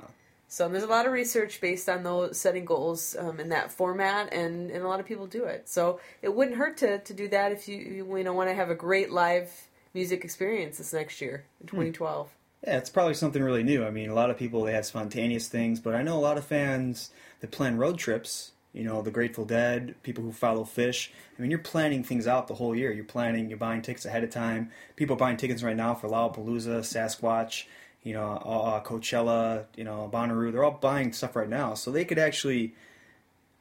[0.50, 4.32] So there's a lot of research based on those setting goals um, in that format,
[4.32, 5.68] and, and a lot of people do it.
[5.68, 8.68] So it wouldn't hurt to, to do that if you you, know want to have
[8.68, 12.30] a great live music experience this next year in 2012.
[12.66, 13.86] Yeah, it's probably something really new.
[13.86, 16.36] I mean, a lot of people they have spontaneous things, but I know a lot
[16.36, 18.50] of fans that plan road trips.
[18.72, 21.10] You know, the Grateful Dead, people who follow Phish.
[21.36, 22.92] I mean, you're planning things out the whole year.
[22.92, 24.70] You're planning, you're buying tickets ahead of time.
[24.94, 27.64] People are buying tickets right now for Lollapalooza, Sasquatch,
[28.02, 30.52] you know, uh, Coachella, you know, Bonnaroo.
[30.52, 32.74] They're all buying stuff right now, so they could actually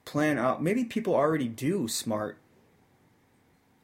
[0.06, 0.62] plan out.
[0.64, 2.38] Maybe people already do smart.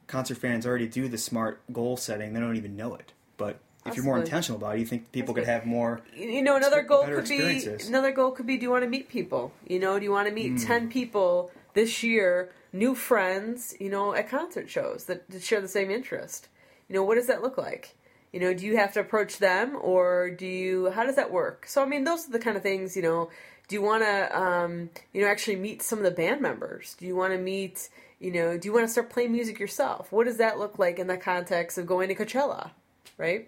[0.08, 2.34] Concert fans already do the smart goal setting.
[2.34, 5.34] They don't even know it, but if you're more intentional about it, you think people
[5.34, 6.02] could have more.
[6.16, 9.10] you know another goal could be another goal could be do you want to meet
[9.10, 10.58] people you know do you want to meet Hmm.
[10.58, 15.68] 10 people this year new friends you know at concert shows that, that share the
[15.68, 16.48] same interest
[16.90, 17.96] you know what does that look like
[18.36, 21.66] you know do you have to approach them or do you how does that work?
[21.68, 23.30] So i mean those are the kind of things you know
[23.68, 26.96] do you want to um, you know actually meet some of the band members?
[27.00, 30.12] Do you want to meet you know do you want to start playing music yourself?
[30.12, 32.72] What does that look like in the context of going to coachella
[33.18, 33.48] right?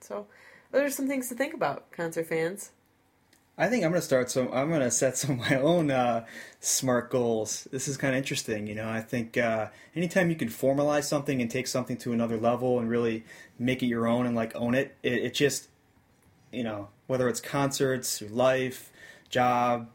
[0.00, 0.26] So
[0.70, 2.70] those are some things to think about, concert fans.
[3.60, 4.48] I think I'm gonna start some.
[4.52, 6.24] I'm gonna set some of my own uh,
[6.60, 7.66] smart goals.
[7.72, 8.88] This is kind of interesting, you know.
[8.88, 12.88] I think uh, anytime you can formalize something and take something to another level and
[12.88, 13.24] really
[13.58, 15.68] make it your own and like own it, it, it just,
[16.52, 18.92] you know, whether it's concerts, life,
[19.28, 19.88] job,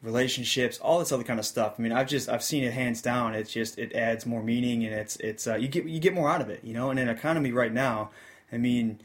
[0.00, 1.74] relationships, all this other kind of stuff.
[1.78, 3.34] I mean, I've just I've seen it hands down.
[3.34, 6.30] It's just it adds more meaning and it's it's uh, you get you get more
[6.30, 6.88] out of it, you know.
[6.88, 8.12] And In an economy right now,
[8.50, 8.98] I mean,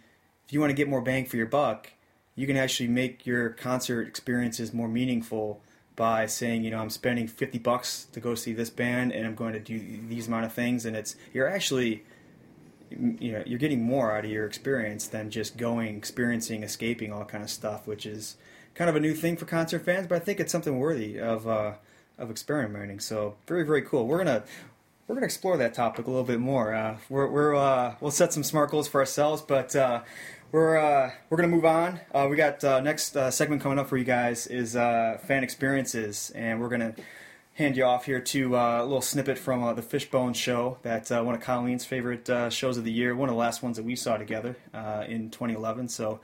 [0.48, 1.92] if you want to get more bang for your buck,
[2.40, 5.62] you can actually make your concert experiences more meaningful
[5.98, 9.36] by saying, you know, I'm spending 50 bucks to go see this band and I'm
[9.36, 9.78] going to do
[10.08, 12.06] these amount of things and it's you're actually
[12.90, 17.26] you know, you're getting more out of your experience than just going, experiencing, escaping all
[17.26, 18.38] kind of stuff, which is
[18.74, 21.46] kind of a new thing for concert fans, but I think it's something worthy of
[21.46, 21.74] uh,
[22.18, 23.02] of experimenting.
[23.02, 24.08] So very very cool.
[24.08, 24.44] We're gonna
[25.08, 26.74] we're gonna explore that topic a little bit more.
[26.74, 30.02] Uh, we're we're uh, we'll set some smart goals for ourselves, but uh,
[30.52, 32.00] we're uh, we're gonna move on.
[32.14, 35.44] Uh, we got uh, next uh, segment coming up for you guys is uh, fan
[35.44, 36.96] experiences, and we're gonna
[37.54, 40.78] hand you off here to uh, a little snippet from the Fishbone Show.
[40.82, 43.16] That's uh, one of Colleen's favorite shows of the year.
[43.16, 44.56] One of the last ones that we saw together
[45.08, 45.90] in 2011.
[45.90, 46.20] So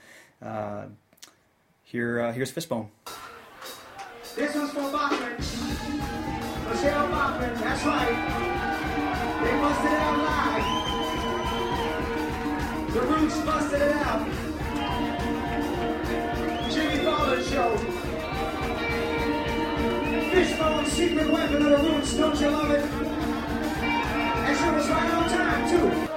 [1.84, 2.90] here here's Fishbone.
[4.36, 5.38] This one's for Bachmann.
[6.70, 8.66] Michele Bachmann, that's right.
[9.44, 10.35] They busted out live.
[12.96, 14.26] The Roots busted it out.
[16.72, 17.78] Jimmy Fallon Show.
[20.32, 22.86] Fishbone, secret weapon of the Roots, don't you love it?
[22.86, 26.15] And she was right on time, too.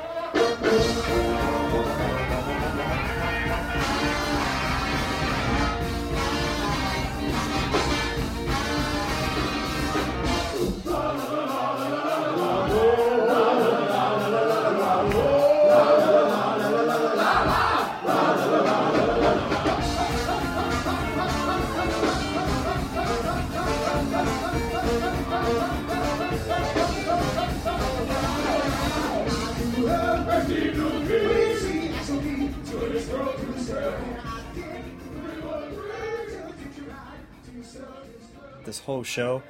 [38.89, 39.43] Whole show,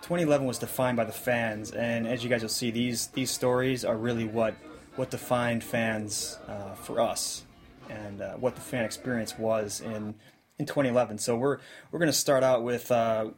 [0.00, 3.84] 2011 was defined by the fans, and as you guys will see, these these stories
[3.84, 4.54] are really what
[4.96, 7.44] what defined fans uh, for us,
[7.90, 10.14] and uh, what the fan experience was in
[10.58, 11.18] in 2011.
[11.18, 11.58] So we're
[11.90, 13.30] we're going to start out with uh,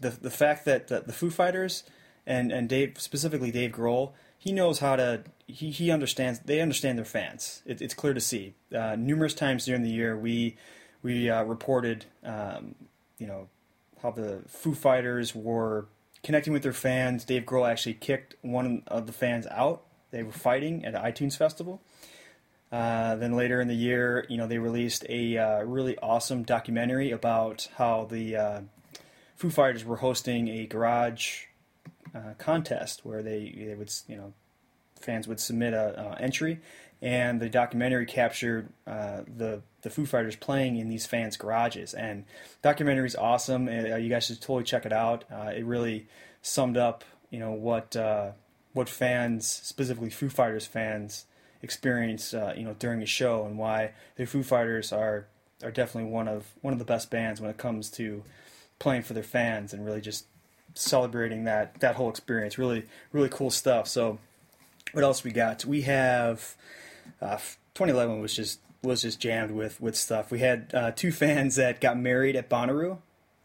[0.00, 1.84] the the fact that the, the Foo Fighters
[2.26, 6.98] and and Dave specifically Dave Grohl, he knows how to he, he understands they understand
[6.98, 7.62] their fans.
[7.64, 8.54] It, it's clear to see.
[8.74, 10.56] Uh, numerous times during the year, we
[11.04, 12.74] we uh, reported, um,
[13.18, 13.48] you know,
[14.02, 15.86] how the Foo Fighters were
[16.22, 17.24] connecting with their fans.
[17.24, 19.82] Dave Grohl actually kicked one of the fans out.
[20.10, 21.80] They were fighting at an iTunes festival.
[22.70, 27.10] Uh, then later in the year, you know, they released a uh, really awesome documentary
[27.10, 28.60] about how the uh,
[29.36, 31.44] Foo Fighters were hosting a garage
[32.14, 34.32] uh, contest where they they would you know
[35.00, 36.60] fans would submit a uh, entry,
[37.02, 41.92] and the documentary captured uh, the the Foo Fighters playing in these fans' garages.
[41.92, 42.24] And
[42.62, 43.68] documentary is awesome.
[43.68, 45.24] Uh, you guys should totally check it out.
[45.30, 46.06] Uh, it really
[46.40, 48.30] summed up, you know, what uh,
[48.72, 51.26] what fans, specifically Foo Fighters fans,
[51.60, 55.26] experience, you know, during a show, and why the Foo Fighters are
[55.64, 58.22] are definitely one of one of the best bands when it comes to
[58.78, 60.26] playing for their fans and really just
[60.74, 62.58] celebrating that that whole experience.
[62.58, 63.88] Really, really cool stuff.
[63.88, 64.18] So,
[64.92, 65.64] what else we got?
[65.64, 66.56] We have
[67.22, 67.36] uh,
[67.74, 70.30] 2011 was just was just jammed with with stuff.
[70.30, 72.98] We had uh, two fans that got married at Bonnaroo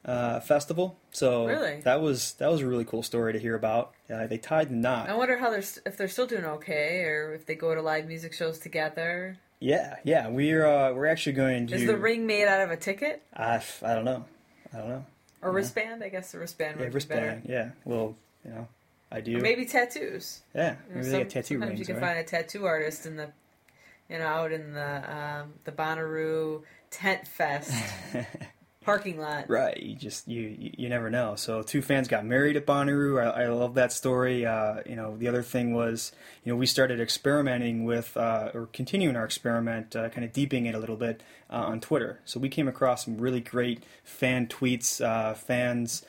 [0.06, 0.98] uh, festival.
[1.12, 1.82] So Really?
[1.82, 3.94] that was that was a really cool story to hear about.
[4.12, 5.10] Uh, they tied the knot.
[5.10, 7.82] I wonder how they're st- if they're still doing okay, or if they go to
[7.82, 9.38] live music shows together.
[9.60, 10.28] Yeah, yeah.
[10.28, 11.76] We're uh, we're actually going to.
[11.76, 14.26] Is the ring made out of a ticket I, I don't know.
[14.74, 15.06] I don't know.
[15.42, 16.04] or wristband?
[16.04, 17.44] I guess the wristband Yeah, would wristband.
[17.48, 17.70] be Yeah.
[17.86, 18.68] Well, you know,
[19.12, 19.34] I do.
[19.34, 19.44] better.
[19.44, 20.42] Maybe tattoos.
[20.54, 20.76] Yeah.
[20.90, 21.80] Maybe some- they got tattoo sometimes rings.
[21.80, 22.04] you can right?
[22.16, 23.30] find a tattoo artist in the,
[24.10, 27.72] you know, out in the um, the Bonnaroo tent fest
[28.88, 29.50] parking lot.
[29.50, 31.36] Right, you just you you never know.
[31.36, 33.22] So two fans got married at Bonnaroo.
[33.22, 34.46] I, I love that story.
[34.46, 36.14] Uh, you know, the other thing was,
[36.46, 40.68] you know, we started experimenting with uh, or continuing our experiment, uh, kind of deeping
[40.68, 42.22] it a little bit uh, on Twitter.
[42.24, 46.06] So we came across some really great fan tweets, uh, fans,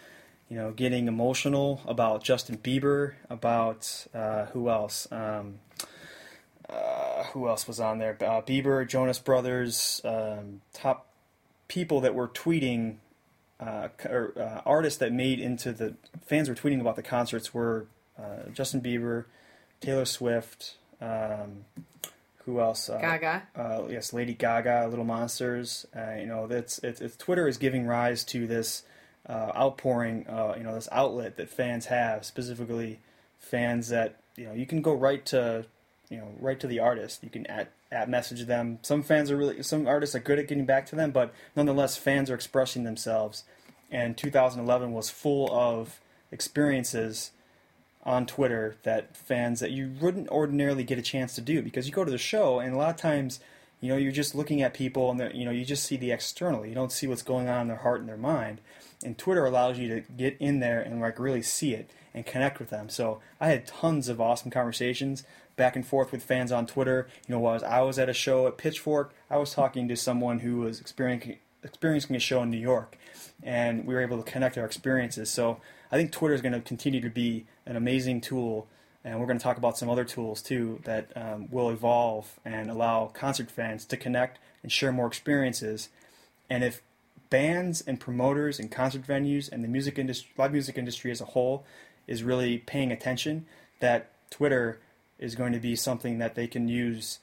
[0.48, 5.08] you know, getting emotional about Justin Bieber, about uh, who else.
[5.10, 5.58] Um,
[6.68, 8.16] uh, who else was on there?
[8.20, 11.06] Uh, Bieber, Jonas Brothers, um, top
[11.68, 12.96] people that were tweeting,
[13.60, 15.94] uh, or uh, artists that made into the
[16.26, 17.86] fans were tweeting about the concerts were
[18.18, 19.24] uh, Justin Bieber,
[19.80, 21.64] Taylor Swift, um,
[22.44, 22.88] who else?
[22.88, 23.42] Uh, Gaga.
[23.54, 25.86] uh, yes, Lady Gaga, Little Monsters.
[25.94, 28.84] Uh, you know, that's it's, it's Twitter is giving rise to this
[29.28, 30.26] uh, outpouring.
[30.26, 33.00] Uh, you know, this outlet that fans have, specifically
[33.38, 35.66] fans that you know you can go right to
[36.10, 37.22] you know right to the artist.
[37.22, 38.78] You can at at message them.
[38.82, 41.96] Some fans are really some artists are good at getting back to them, but nonetheless,
[41.96, 43.44] fans are expressing themselves.
[43.90, 47.30] And 2011 was full of experiences
[48.04, 51.92] on Twitter that fans that you wouldn't ordinarily get a chance to do because you
[51.92, 53.40] go to the show and a lot of times
[53.80, 56.64] you know you're just looking at people and you know you just see the external
[56.64, 58.60] you don't see what's going on in their heart and their mind
[59.04, 62.58] and Twitter allows you to get in there and like really see it and connect
[62.58, 65.24] with them so I had tons of awesome conversations
[65.58, 68.46] back and forth with fans on Twitter you know while I was at a show
[68.46, 72.56] at Pitchfork I was talking to someone who was experiencing experiencing a show in New
[72.56, 72.96] York
[73.42, 75.30] and we were able to connect our experiences.
[75.30, 75.60] So
[75.90, 78.66] I think Twitter is going to continue to be an amazing tool,
[79.04, 82.70] and we're going to talk about some other tools too that um, will evolve and
[82.70, 85.88] allow concert fans to connect and share more experiences.
[86.50, 86.82] And if
[87.30, 91.26] bands and promoters and concert venues and the music industry, live music industry as a
[91.26, 91.64] whole,
[92.06, 93.46] is really paying attention,
[93.80, 94.80] that Twitter
[95.18, 97.18] is going to be something that they can use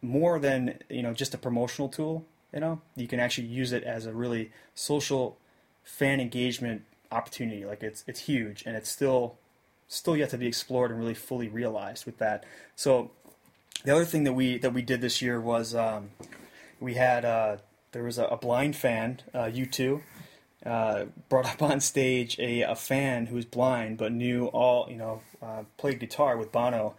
[0.00, 2.80] more than you know just a promotional tool you know?
[2.96, 5.38] You can actually use it as a really social
[5.82, 7.64] fan engagement opportunity.
[7.64, 9.36] Like it's it's huge and it's still
[9.88, 12.44] still yet to be explored and really fully realized with that.
[12.76, 13.10] So
[13.84, 16.10] the other thing that we that we did this year was um,
[16.80, 17.56] we had uh,
[17.92, 20.02] there was a, a blind fan uh, u2
[20.64, 24.96] uh, brought up on stage a, a fan who was blind but knew all you
[24.96, 26.94] know uh, played guitar with Bono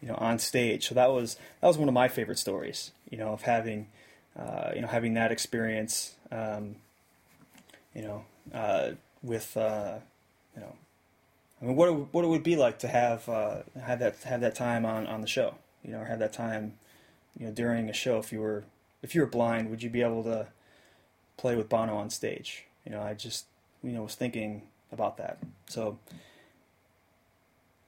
[0.00, 0.88] you know on stage.
[0.88, 3.88] So that was that was one of my favorite stories you know of having
[4.38, 6.76] uh, you know having that experience um,
[7.94, 8.24] you know
[8.54, 8.90] uh,
[9.22, 9.98] with uh,
[10.54, 10.74] you know
[11.60, 14.54] I mean what it, what it would be like to have have that have that
[14.54, 16.74] time on, on the show you know or have that time
[17.38, 18.64] you know during a show if you were
[19.02, 20.46] if you were blind would you be able to
[21.36, 23.44] play with Bono on stage you know I just
[23.82, 25.38] you know was thinking about that
[25.68, 25.98] so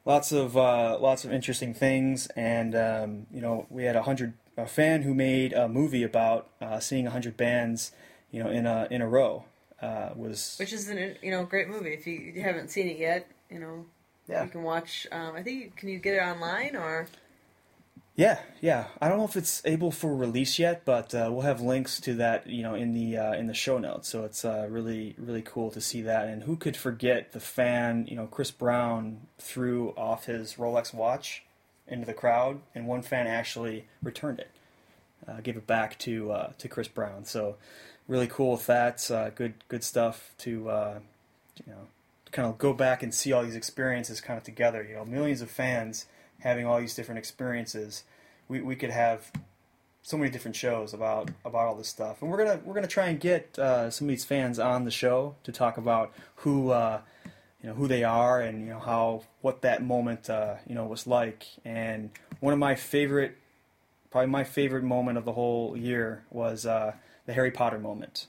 [0.05, 4.35] lots of uh, lots of interesting things, and um, you know we had a hundred
[4.57, 7.93] a fan who made a movie about uh, seeing a hundred bands,
[8.31, 9.45] you know, in a in a row
[9.81, 11.95] uh, was which is an you know great movie.
[11.95, 13.87] If you haven't seen it yet, you know
[14.29, 15.07] yeah you can watch.
[15.13, 17.07] Um, I think can you get it online or
[18.16, 18.87] yeah yeah.
[19.01, 22.15] I don't know if it's able for release yet, but uh, we'll have links to
[22.15, 24.09] that you know in the uh, in the show notes.
[24.09, 26.27] So it's uh, really really cool to see that.
[26.27, 28.07] And who could forget the fan?
[28.09, 31.45] You know, Chris Brown threw off his Rolex watch
[31.87, 34.51] into the crowd, and one fan actually returned it,
[35.27, 37.24] uh, gave it back to uh, to Chris Brown.
[37.24, 37.57] So
[38.07, 39.11] really cool with that.
[39.11, 41.89] Uh, good good stuff to you know
[42.32, 44.85] kind of go back and see all these experiences kind of together.
[44.89, 46.07] You know, millions of fans
[46.41, 48.05] having all these different experiences.
[48.49, 49.31] We we could have
[50.03, 53.09] so many different shows about about all this stuff, and we're gonna we're gonna try
[53.09, 57.01] and get uh, some of these fans on the show to talk about who uh,
[57.62, 60.85] you know who they are and you know how what that moment uh, you know
[60.85, 61.47] was like.
[61.65, 62.11] And
[62.41, 63.37] one of my favorite,
[64.11, 66.95] probably my favorite moment of the whole year was uh,
[67.27, 68.27] the Harry Potter moment.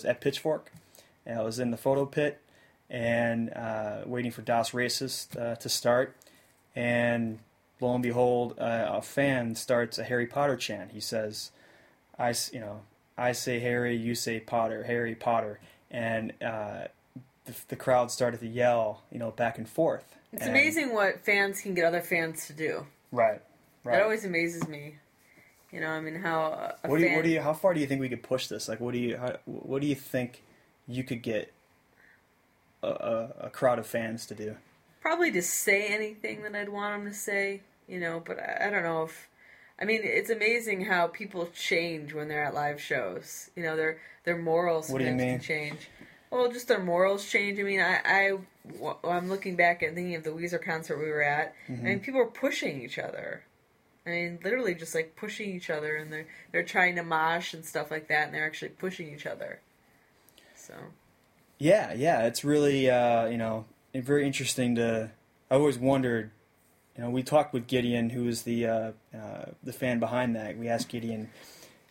[0.00, 0.72] Was at Pitchfork,
[1.26, 2.40] and I was in the photo pit,
[2.88, 6.16] and uh, waiting for Das Racist uh, to start,
[6.74, 7.38] and
[7.80, 10.92] lo and behold, uh, a fan starts a Harry Potter chant.
[10.92, 11.50] He says,
[12.18, 12.80] "I, you know,
[13.18, 15.60] I say Harry, you say Potter, Harry Potter,"
[15.90, 16.84] and uh,
[17.44, 20.16] the, the crowd started to yell, you know, back and forth.
[20.32, 22.86] it's And- amazing what fans can get other fans to do.
[23.12, 23.40] right?
[23.82, 23.94] Right.
[23.94, 24.96] That always amazes me.
[25.72, 27.86] You know, I mean, how What do you, what do you, how far do you
[27.86, 28.68] think we could push this?
[28.68, 30.42] Like, what do you, how, what do you think
[30.88, 31.52] you could get
[32.82, 34.56] a, a, a crowd of fans to do?
[35.00, 38.70] probably to say anything that I'd want them to say, you know, but I, I
[38.70, 39.28] don't know if
[39.80, 43.48] I mean, it's amazing how people change when they're at live shows.
[43.56, 45.40] You know, their their morals What do you mean?
[45.40, 45.88] change.
[46.30, 47.58] Well, just their morals change.
[47.58, 48.38] I mean, I, I
[49.08, 51.54] I'm looking back and thinking of the Weezer concert we were at.
[51.68, 51.86] Mm-hmm.
[51.86, 53.42] I mean, people were pushing each other.
[54.06, 57.64] I mean, literally just like pushing each other, and they're they're trying to mosh and
[57.64, 59.60] stuff like that, and they're actually pushing each other.
[60.54, 60.74] So
[61.58, 65.10] Yeah, yeah, it's really uh, you know very interesting to.
[65.50, 66.30] I always wondered,
[66.96, 70.56] you know, we talked with Gideon, who was the uh, uh, the fan behind that.
[70.56, 71.30] We asked Gideon,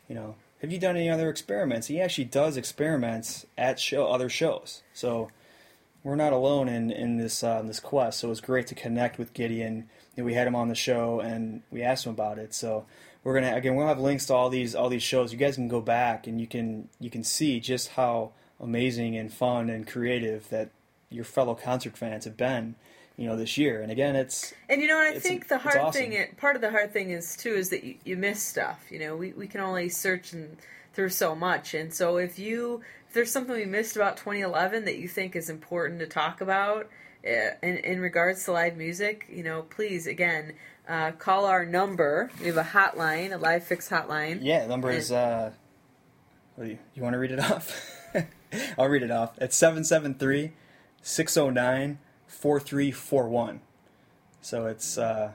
[0.07, 1.87] you know, have you done any other experiments?
[1.87, 5.29] He actually does experiments at show other shows, so
[6.03, 8.19] we're not alone in in this uh, this quest.
[8.19, 9.89] So it was great to connect with Gideon.
[10.19, 12.53] You know, we had him on the show and we asked him about it.
[12.53, 12.85] So
[13.23, 15.31] we're gonna again we'll have links to all these all these shows.
[15.31, 19.33] You guys can go back and you can you can see just how amazing and
[19.33, 20.71] fun and creative that
[21.09, 22.75] your fellow concert fans have been.
[23.15, 25.77] You know this year, and again, it's And you know what I think the hard
[25.77, 26.09] awesome.
[26.11, 28.85] thing, part of the hard thing is too, is that you, you miss stuff.
[28.89, 30.57] You know, we, we can only search and
[30.93, 34.97] through so much, and so if you if there's something we missed about 2011 that
[34.97, 36.89] you think is important to talk about
[37.23, 40.53] in in regards to live music, you know, please again
[40.87, 42.31] uh, call our number.
[42.39, 44.39] We have a hotline, a live fix hotline.
[44.41, 44.61] yeah.
[44.63, 45.51] The number is uh,
[46.55, 47.95] what do you you want to read it off?
[48.77, 49.37] I'll read it off.
[49.39, 50.53] It's 773
[51.03, 53.61] 609 4341.
[54.41, 55.31] So it's uh,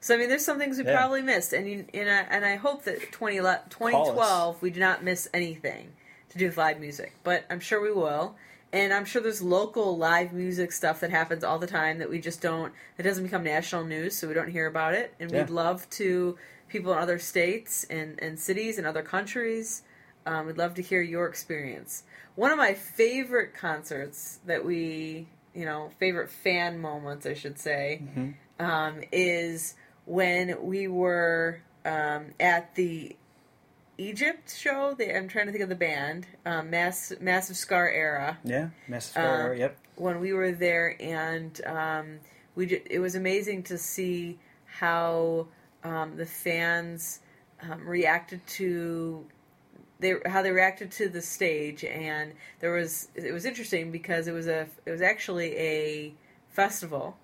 [0.00, 0.96] So I mean, there's some things we Yeah.
[0.96, 5.02] probably missed, and you, and I, and I hope that 20, 2012 we do not
[5.04, 5.92] miss anything
[6.30, 8.34] to do with live music, but I'm sure we will.
[8.72, 12.20] And I'm sure there's local live music stuff that happens all the time that we
[12.20, 12.72] just don't.
[12.96, 15.14] That doesn't become national news, so we don't hear about it.
[15.20, 15.40] And Yeah.
[15.40, 16.38] we'd love to
[16.68, 19.82] people in other states and, and cities and other countries.
[20.24, 22.04] Um, we'd love to hear your experience.
[22.34, 28.00] One of my favorite concerts that we, you know, favorite fan moments, I should say,
[28.58, 29.74] um, is
[30.06, 33.16] when we were um, at the
[33.98, 34.94] Egypt show.
[34.96, 38.38] The, I'm trying to think of the band, um, Mass, Massive Scar Era.
[38.44, 39.58] yeah, Massive Uh, era.
[39.58, 39.78] yep.
[39.96, 42.20] When we were there, and um,
[42.54, 45.48] we ju- it was amazing to see how
[45.84, 47.20] um, the fans
[47.62, 49.26] um, reacted to
[50.00, 54.32] they how they reacted to the stage, and there was it was interesting because it
[54.32, 56.14] was a it was actually a
[56.48, 57.16] festival,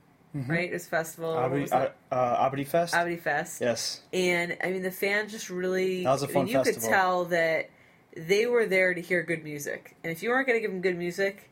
[0.46, 0.70] right?
[0.70, 1.34] It was festival.
[1.34, 2.94] Abadi, was uh, uh, Abadi Fest.
[2.94, 3.60] Abadi Fest.
[3.60, 4.02] Yes.
[4.12, 6.04] And I mean, the fans just really.
[6.04, 6.80] That was a I mean, fun you festival.
[6.80, 7.70] could tell that
[8.16, 10.80] they were there to hear good music, and if you weren't going to give them
[10.80, 11.50] good music,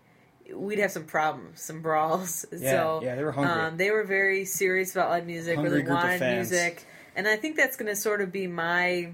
[0.54, 2.46] we'd have some problems, some brawls.
[2.52, 3.52] Yeah, so yeah, they were hungry.
[3.52, 7.56] Um, they were very serious about live music, Hungry really wanted music, and I think
[7.56, 9.12] that's going to sort of be my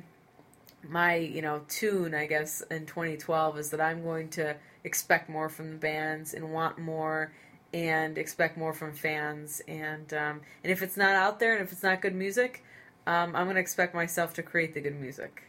[0.88, 5.48] my you know tune i guess in 2012 is that i'm going to expect more
[5.48, 7.32] from the bands and want more
[7.72, 9.62] and expect more from fans.
[9.68, 12.64] And um, and if it's not out there and if it's not good music,
[13.06, 15.42] um, I'm going to expect myself to create the good music.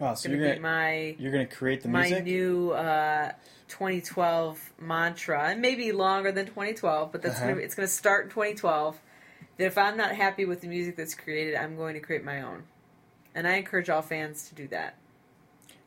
[0.00, 2.24] Oh, It's so going you're gonna my you're gonna create the my music.
[2.24, 3.32] new uh,
[3.68, 7.48] 2012 mantra, and maybe longer than 2012, but that's Uh-huh.
[7.50, 9.00] gonna, it's going to start in 2012.
[9.56, 12.42] That if I'm not happy with the music that's created, I'm going to create my
[12.42, 12.64] own,
[13.34, 14.96] and I encourage all fans to do that.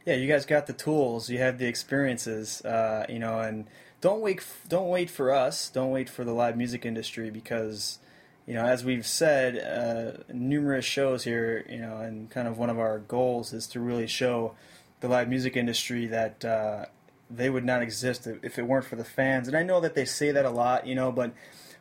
[0.06, 1.30] Yeah, you guys got the tools.
[1.30, 2.62] You have the experiences.
[2.64, 3.66] Uh, you know, and
[4.02, 4.46] don't wait.
[4.68, 5.70] Don't wait for us.
[5.70, 8.00] Don't wait for the live music industry because,
[8.46, 11.66] you know, as we've said, uh, numerous shows here.
[11.70, 14.54] You know, and kind of one of our goals is to really show
[15.00, 16.86] the live music industry that uh,
[17.30, 19.48] they would not exist if it weren't for the fans.
[19.48, 20.86] And I know that they say that a lot.
[20.86, 21.34] You know, but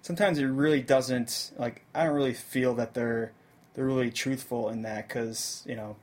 [0.03, 1.53] sometimes it really doesn't.
[1.59, 3.33] Like, I don't really feel that they're
[3.75, 5.97] they're really truthful in that because you know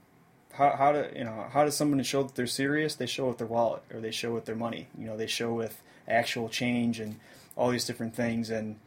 [0.54, 2.94] how, how to you know how does someone show that they're serious?
[2.94, 4.88] They show with their wallet or they show with their money.
[4.96, 7.20] You know, they show with actual change and
[7.56, 8.50] all these different things.
[8.50, 8.78] And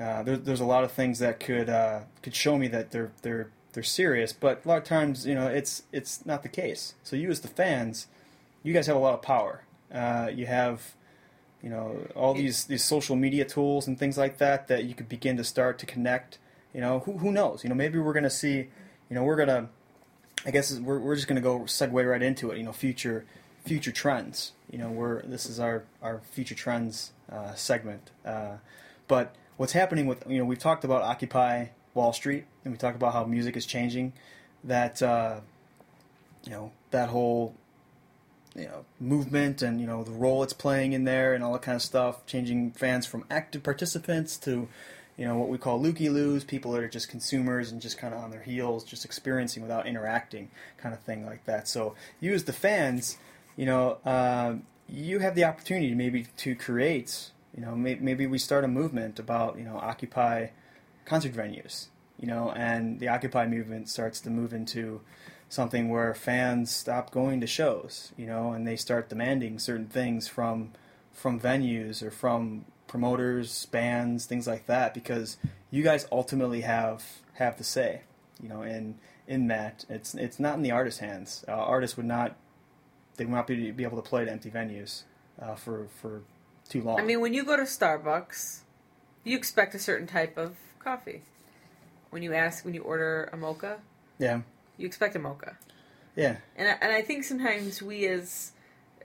[0.00, 3.12] uh, there, there's a lot of things that could uh, could show me that they're
[3.22, 4.32] they're they're serious.
[4.32, 6.94] But a lot of times, you know, it's it's not the case.
[7.02, 8.08] So you as the fans,
[8.62, 9.64] you guys have a lot of power.
[9.92, 10.94] Uh, you have
[11.62, 15.08] you know all these these social media tools and things like that that you could
[15.08, 16.38] begin to start to connect.
[16.72, 17.62] You know, who who knows?
[17.62, 18.68] You know, maybe we're gonna see.
[19.10, 19.68] You know, we're gonna
[20.46, 22.58] I guess we're, we're just going to go segue right into it.
[22.58, 23.24] You know, future
[23.64, 24.52] future trends.
[24.70, 28.10] You know, we're this is our our future trends uh, segment.
[28.24, 28.56] Uh,
[29.08, 32.96] but what's happening with you know we've talked about Occupy Wall Street and we talked
[32.96, 34.12] about how music is changing.
[34.62, 35.40] That uh,
[36.44, 37.54] you know that whole
[38.54, 41.62] you know movement and you know the role it's playing in there and all that
[41.62, 44.68] kind of stuff, changing fans from active participants to
[45.16, 48.14] you know what we call looky loos, people that are just consumers and just kind
[48.14, 51.68] of on their heels, just experiencing without interacting, kind of thing like that.
[51.68, 53.16] So you as the fans,
[53.56, 54.54] you know, uh,
[54.88, 59.18] you have the opportunity maybe to create, you know, may- maybe we start a movement
[59.18, 60.48] about you know occupy
[61.04, 65.00] concert venues, you know, and the occupy movement starts to move into
[65.48, 70.28] something where fans stop going to shows, you know, and they start demanding certain things
[70.28, 70.72] from
[71.12, 75.36] from venues or from promoters, bands, things like that, because
[75.70, 77.04] you guys ultimately have
[77.34, 78.02] have the say,
[78.42, 81.44] you know, in in that it's it's not in the artist's hands.
[81.48, 82.36] Uh, artists would not
[83.16, 85.02] they would not be, be able to play at empty venues
[85.40, 86.22] uh, for for
[86.68, 86.98] too long.
[86.98, 88.60] I mean, when you go to Starbucks,
[89.24, 91.22] you expect a certain type of coffee.
[92.10, 93.78] When you ask, when you order a mocha,
[94.18, 94.42] yeah,
[94.76, 95.56] you expect a mocha.
[96.16, 98.52] yeah, And I, and I think sometimes we as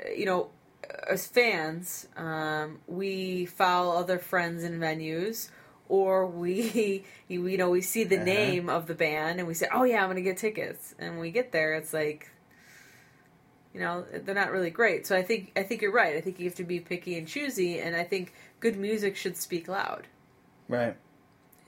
[0.06, 0.50] uh, you know
[1.10, 5.50] as fans, um, we follow other friends in venues,
[5.88, 8.26] or we you, you know we see the Uh-huh.
[8.26, 10.94] name of the band and we say, oh yeah, I'm gonna get tickets.
[11.00, 12.30] And when we get there, it's like.
[13.80, 16.18] You know they're not really great, so I think I think you're right.
[16.18, 19.38] I think you have to be picky and choosy, and I think good music should
[19.38, 20.06] speak loud.
[20.68, 20.98] right.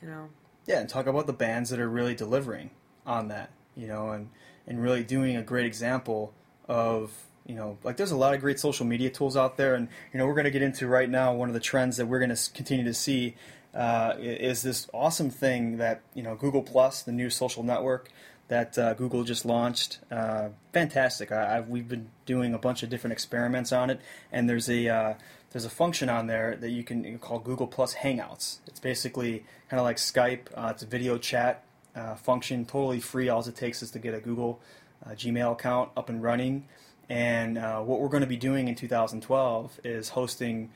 [0.01, 0.29] You know,
[0.65, 2.71] Yeah, and talk about the bands that are really delivering
[3.05, 4.29] on that, you know, and
[4.67, 6.33] and really doing a great example
[6.67, 7.13] of,
[7.45, 10.17] you know, like there's a lot of great social media tools out there, and you
[10.17, 12.35] know we're going to get into right now one of the trends that we're going
[12.35, 13.37] to continue to see
[13.73, 18.09] uh, is this awesome thing that you know Google Plus, the new social network
[18.51, 19.99] that uh, Google just launched.
[20.11, 21.31] Uh, fantastic!
[21.31, 24.89] I, I've, we've been doing a bunch of different experiments on it, and there's a
[24.89, 25.13] uh,
[25.51, 28.59] there's a function on there that you can you call Google Plus Hangouts.
[28.67, 30.47] It's basically kind of like Skype.
[30.53, 31.63] Uh, it's a video chat
[31.95, 33.29] uh, function, totally free.
[33.29, 34.59] All it takes is to get a Google
[35.05, 36.65] uh, Gmail account up and running.
[37.09, 40.71] And uh, what we're going to be doing in 2012 is hosting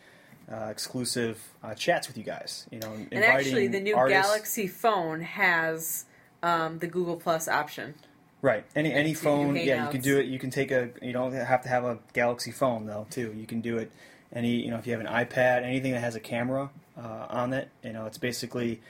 [0.49, 2.67] uh, exclusive uh, chats with you guys.
[2.71, 6.05] You know, and actually, the new artists- Galaxy phone has
[6.45, 7.95] um, the Google Plus option.
[8.41, 8.63] Right.
[8.75, 10.27] Any any to phone, yeah, you can do it.
[10.27, 10.91] You can take a.
[11.01, 13.33] You don't have to have a Galaxy phone though, too.
[13.35, 13.91] You can do it.
[14.31, 17.53] Any you know, if you have an iPad, anything that has a camera uh, on
[17.53, 18.81] it, you know, it's basically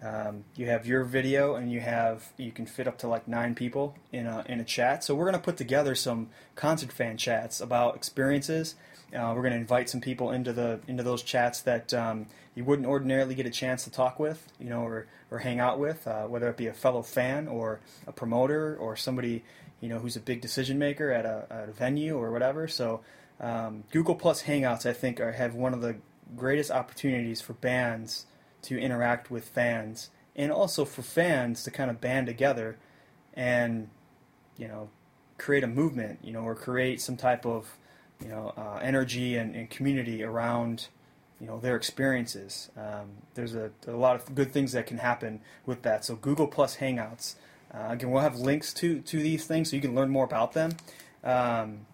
[0.00, 3.56] um, you have your video and you have you can fit up to like nine
[3.56, 5.02] people in a in a chat.
[5.02, 8.76] So we're gonna put together some concert fan chats about experiences.
[9.14, 12.86] Uh, we're gonna invite some people into the into those chats that um, you wouldn't
[12.86, 16.24] ordinarily get a chance to talk with, you know, or or hang out with, uh,
[16.24, 19.42] whether it be a fellow fan or a promoter or somebody
[19.80, 22.68] you know who's a big decision maker at a, at a venue or whatever.
[22.68, 23.00] So
[23.40, 25.96] um, Google Plus Hangouts, I think, are, have one of the
[26.36, 28.26] greatest opportunities for bands
[28.62, 32.78] to interact with fans, and also for fans to kind of band together
[33.34, 33.88] and
[34.56, 34.90] you know
[35.38, 37.78] create a movement, you know, or create some type of
[38.22, 40.88] you know uh, energy and, and community around
[41.40, 42.70] you know their experiences.
[42.76, 46.04] Um, there's a, a lot of good things that can happen with that.
[46.04, 47.34] So Google Plus Hangouts.
[47.72, 50.54] Uh, again, we'll have links to, to these things so you can learn more about
[50.54, 50.72] them.
[51.22, 51.86] Um,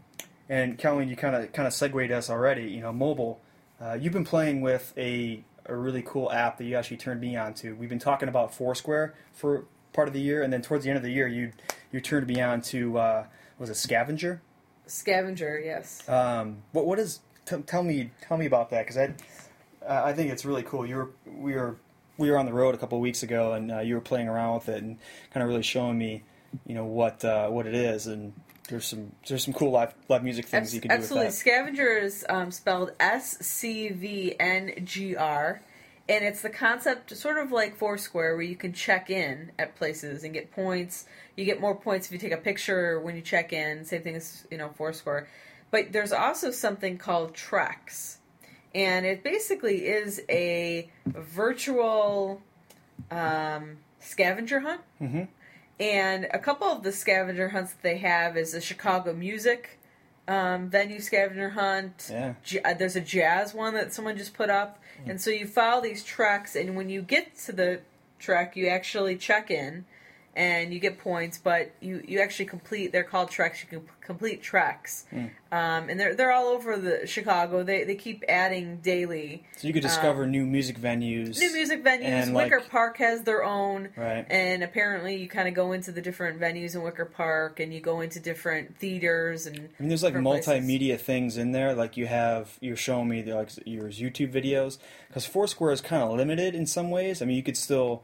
[0.48, 2.64] and Kelly, you kind of kind of segued us already.
[2.64, 3.40] You know, mobile.
[3.80, 7.36] Uh, you've been playing with a a really cool app that you actually turned me
[7.36, 7.74] on to.
[7.74, 10.96] We've been talking about Foursquare for part of the year, and then towards the end
[10.96, 11.52] of the year, you
[11.92, 13.26] you turned me on to uh,
[13.58, 14.40] was it SCVNGR?
[14.86, 16.08] SCVNGR, yes.
[16.08, 17.20] Um, what what is?
[17.44, 19.14] T- tell me tell me about that because I
[19.86, 20.86] uh, I think it's really cool.
[20.86, 21.76] You were we were
[22.18, 24.28] we were on the road a couple of weeks ago, and uh, you were playing
[24.28, 24.98] around with it and
[25.32, 26.22] kind of really showing me,
[26.66, 28.32] you know, what uh, what it is, and
[28.68, 31.30] there's some there's some cool live live music things Abs- you can do Absolutely.
[31.30, 35.60] SCVNGR is um, spelled S C V N G R,
[36.08, 40.22] and it's the concept, sort of like Foursquare, where you can check in at places
[40.22, 41.06] and get points.
[41.36, 43.84] You get more points if you take a picture when you check in.
[43.84, 45.28] Same thing as you know Foursquare,
[45.70, 48.18] but there's also something called Treks,
[48.74, 52.40] and it basically is a virtual
[53.10, 54.80] um, scavenger hunt.
[54.98, 55.24] hmm
[55.80, 59.78] And a couple of the scavenger hunts that they have is the Chicago music
[60.28, 62.08] um, venue scavenger hunt.
[62.10, 62.34] Yeah.
[62.42, 64.78] J- uh, there's a jazz one that someone just put up.
[65.06, 67.80] And so you follow these treks, and when you get to the
[68.18, 69.84] trek, you actually check in
[70.36, 74.42] and you get points, but you, you actually complete, they're called treks, you can complete
[74.42, 75.06] treks.
[75.10, 75.26] Hmm.
[75.50, 77.62] Um, and they're, they're all over the Chicago.
[77.62, 79.44] They, they keep adding daily.
[79.56, 81.36] So you could discover new music venues.
[81.36, 82.02] Um, New music venues.
[82.02, 83.88] And, Wicker like- Park has their own.
[83.96, 84.26] Right.
[84.28, 87.80] And apparently, you kind of go into the different venues in Wicker Park, and you
[87.80, 89.56] go into different theaters and.
[89.56, 90.48] I mean, there's like different places.
[90.48, 91.74] multimedia things in there.
[91.74, 96.02] Like you have, you're showing me the, like your YouTube videos because Foursquare is kind
[96.02, 97.22] of limited in some ways.
[97.22, 98.02] I mean, you could still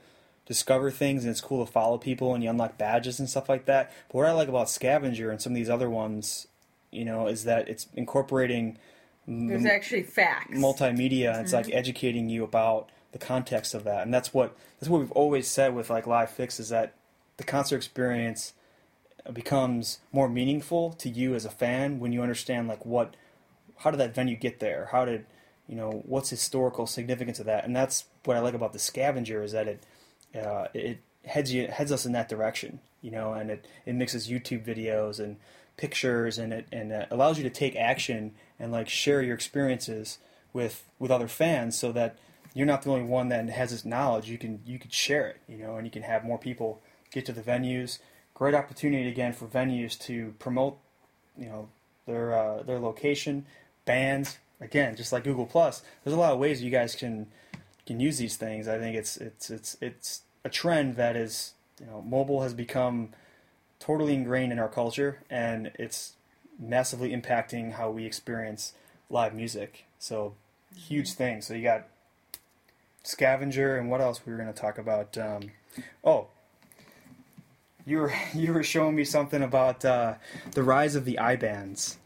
[0.52, 3.64] discover things, and it's cool to follow people, and you unlock badges and stuff like
[3.66, 3.90] that.
[4.08, 6.46] But what I like about SCVNGR and some of these other ones,
[6.90, 8.78] you know, is that it's incorporating
[9.26, 10.58] There's actually facts.
[10.58, 11.78] multimedia and it's like mm-hmm.
[11.78, 15.74] educating you about the context of that and that's what that's what we've always said
[15.74, 16.94] with like live fix is that
[17.36, 18.54] the concert experience
[19.32, 23.14] becomes more meaningful to you as a fan when you understand like what
[23.78, 25.26] how did that venue get there how did
[25.68, 29.44] you know what's historical significance of that and that's what i like about the SCVNGR
[29.44, 29.82] is that it
[30.36, 34.28] uh, it heads you heads us in that direction you know and it, it mixes
[34.28, 35.36] youtube videos and
[35.76, 40.18] pictures and it and it allows you to take action and like share your experiences
[40.52, 42.16] with with other fans so that
[42.54, 44.28] you're not the only one that has this knowledge.
[44.28, 47.26] You can you can share it you know and you can have more people get
[47.26, 47.98] to the venues.
[48.34, 50.78] Great opportunity again for venues to promote
[51.36, 51.68] you know
[52.06, 53.46] their uh, their location.
[53.84, 57.26] Bands again just like google plus there's a lot of ways you guys can
[57.86, 61.86] can use these things i think it's it's it's it's a trend that is you
[61.86, 63.10] know mobile has become
[63.78, 66.14] totally ingrained in our culture and it's
[66.58, 68.74] massively impacting how we experience
[69.10, 69.84] live music.
[69.98, 70.34] So
[70.76, 71.42] huge thing.
[71.42, 71.88] So you got
[73.04, 75.50] SCVNGR and what else we were going to talk about um,
[76.04, 76.28] oh
[77.84, 80.14] you were you were showing me something about uh,
[80.52, 81.98] the rise of the i bands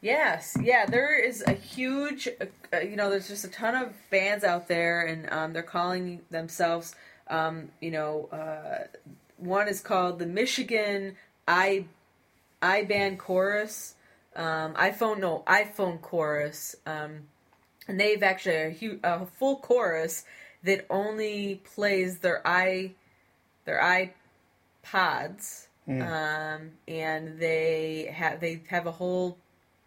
[0.00, 2.28] Yes, yeah, there is a huge,
[2.72, 6.20] uh, you know, there's just a ton of bands out there, and um, they're calling
[6.30, 6.94] themselves,
[7.28, 8.86] um, you know, uh,
[9.38, 11.16] one is called the Michigan
[11.48, 11.86] I
[12.62, 13.94] I Band Chorus,
[14.36, 17.22] um, iPhone no iPhone Chorus, um,
[17.88, 20.24] and they've actually a, hu- a full chorus
[20.62, 22.92] that only plays their i
[23.64, 23.80] their
[24.84, 29.38] iPods, um, and they have they have a whole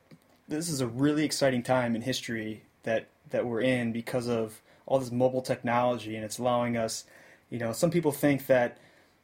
[0.48, 4.98] this is a really exciting time in history that that we're in because of all
[4.98, 7.05] this mobile technology and it's allowing us
[7.48, 8.77] you know some people think that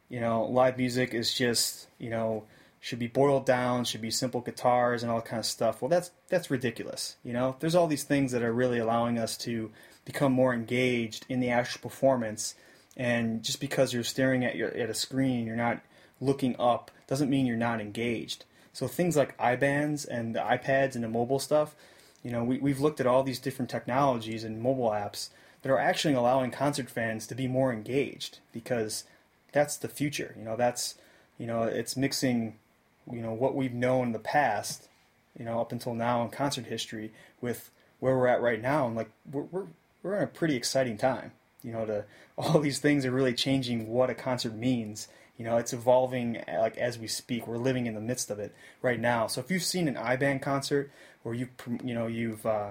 [0.08, 2.44] you know live music is just you know
[2.80, 5.88] should be boiled down should be simple guitars and all that kind of stuff well
[5.88, 9.70] that's that's ridiculous you know there's all these things that are really allowing us to
[10.04, 12.54] become more engaged in the actual performance
[12.96, 15.80] and just because you're staring at your at a screen you're not
[16.20, 18.44] looking up doesn't mean you're not engaged
[18.76, 21.74] So things like iBands and the iPads and the mobile stuff,
[22.22, 25.30] you know, we, we've looked at all these different technologies and mobile apps
[25.62, 29.04] that are actually allowing concert fans to be more engaged because
[29.50, 30.34] that's the future.
[30.36, 30.96] You know, that's
[31.38, 32.58] you know, it's mixing,
[33.10, 34.88] you know, what we've known in the past,
[35.38, 37.70] you know, up until now in concert history with
[38.00, 39.66] where we're at right now, and like we're we're
[40.02, 41.32] we're in a pretty exciting time.
[41.66, 42.04] You know, to
[42.38, 45.08] all these things are really changing what a concert means.
[45.36, 47.46] You know, it's evolving like as we speak.
[47.46, 49.26] We're living in the midst of it right now.
[49.26, 50.90] So if you've seen an iBand concert,
[51.24, 51.48] or you
[51.84, 52.70] you know you've uh,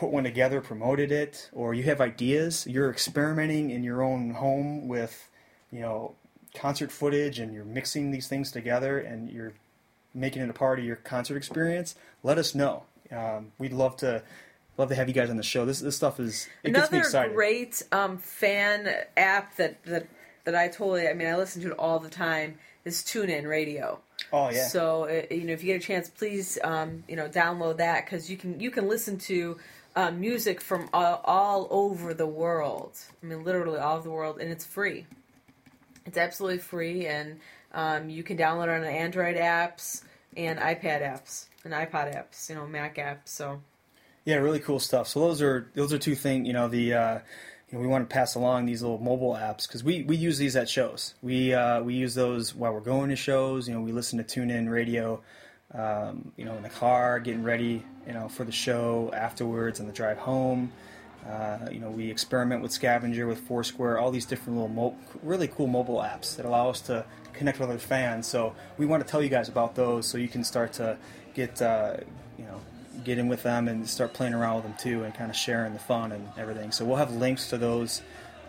[0.00, 4.88] put one together, promoted it, or you have ideas, you're experimenting in your own home
[4.88, 5.28] with,
[5.70, 6.14] you know,
[6.54, 9.52] concert footage and you're mixing these things together and you're
[10.14, 12.84] making it a part of your concert experience, let us know.
[13.12, 14.22] Um, we'd love to
[14.80, 15.64] love to have you guys on the show.
[15.64, 20.08] This this stuff is it gets me Another great um, fan app that, that
[20.44, 24.00] that I totally I mean I listen to it all the time is TuneIn Radio.
[24.32, 24.66] oh yeah.
[24.66, 28.06] So uh, you know if you get a chance, please um, you know download that
[28.06, 29.58] because you can you can listen to
[29.96, 32.98] uh, music from all, all over the world.
[33.22, 35.06] I mean literally all over the world, and it's free.
[36.06, 37.38] It's absolutely free, and
[37.72, 40.02] um, you can download it on Android apps
[40.36, 43.28] and iPad apps and iPod apps, you know Mac apps.
[43.28, 43.60] So
[44.30, 45.08] Yeah, really cool stuff.
[45.08, 46.46] So those are those are two things.
[46.46, 47.18] You know, the uh,
[47.68, 50.38] you know we want to pass along these little mobile apps because we, we use
[50.38, 51.14] these at shows.
[51.20, 53.66] We uh, we use those while we're going to shows.
[53.66, 55.20] You know, we listen to TuneIn Radio.
[55.74, 57.84] Um, you know, in the car, getting ready.
[58.06, 60.70] You know, for the show afterwards and the drive home.
[61.28, 65.48] Uh, you know, we experiment with SCVNGR, with Foursquare, all these different little, mo- really
[65.48, 68.28] cool mobile apps that allow us to connect with other fans.
[68.28, 70.96] So we want to tell you guys about those, so you can start to
[71.34, 71.96] get, uh,
[72.38, 72.60] you know,
[73.04, 75.72] get in with them and start playing around with them too, and kind of sharing
[75.72, 76.72] the fun and everything.
[76.72, 78.02] So we'll have links to those,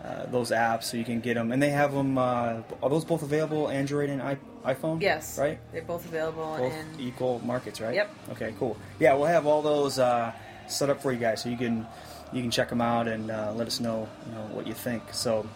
[0.04, 1.52] uh, those apps, so you can get them.
[1.52, 2.18] And they have them.
[2.18, 4.20] Uh, are those both available, Android and
[4.64, 5.00] iPhone?
[5.00, 5.58] yes, Right.
[5.72, 7.94] they're both available Both and equal markets, right?
[7.94, 8.10] Yep.
[8.32, 8.76] Okay, cool.
[8.98, 10.32] Yeah, we'll have all those uh,
[10.66, 11.86] set up for you guys, so you can
[12.32, 15.02] you can check them out and uh, let us know, you know what you think.
[15.12, 15.46] So,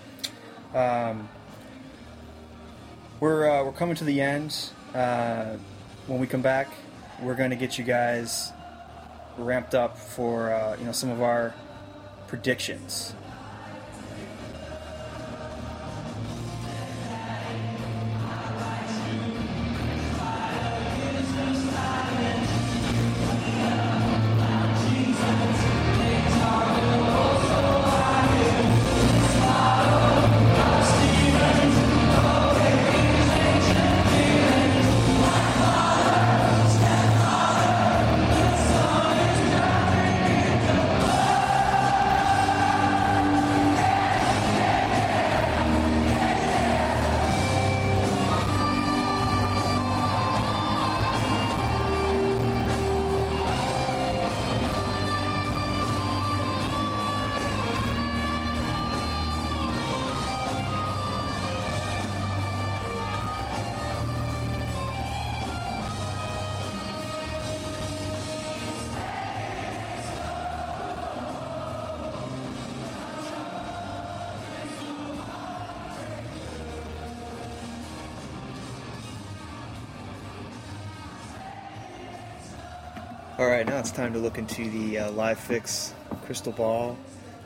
[0.74, 1.28] um,
[3.20, 4.56] we're uh, we're coming to the end.
[4.94, 5.56] Uh,
[6.06, 6.68] when we come back,
[7.23, 8.52] we're going to get you guys
[9.38, 11.54] ramped up for uh, you know some of our
[12.26, 13.14] predictions.
[83.56, 85.94] Right, now it's time to look into the uh, live fix
[86.26, 86.96] crystal ball.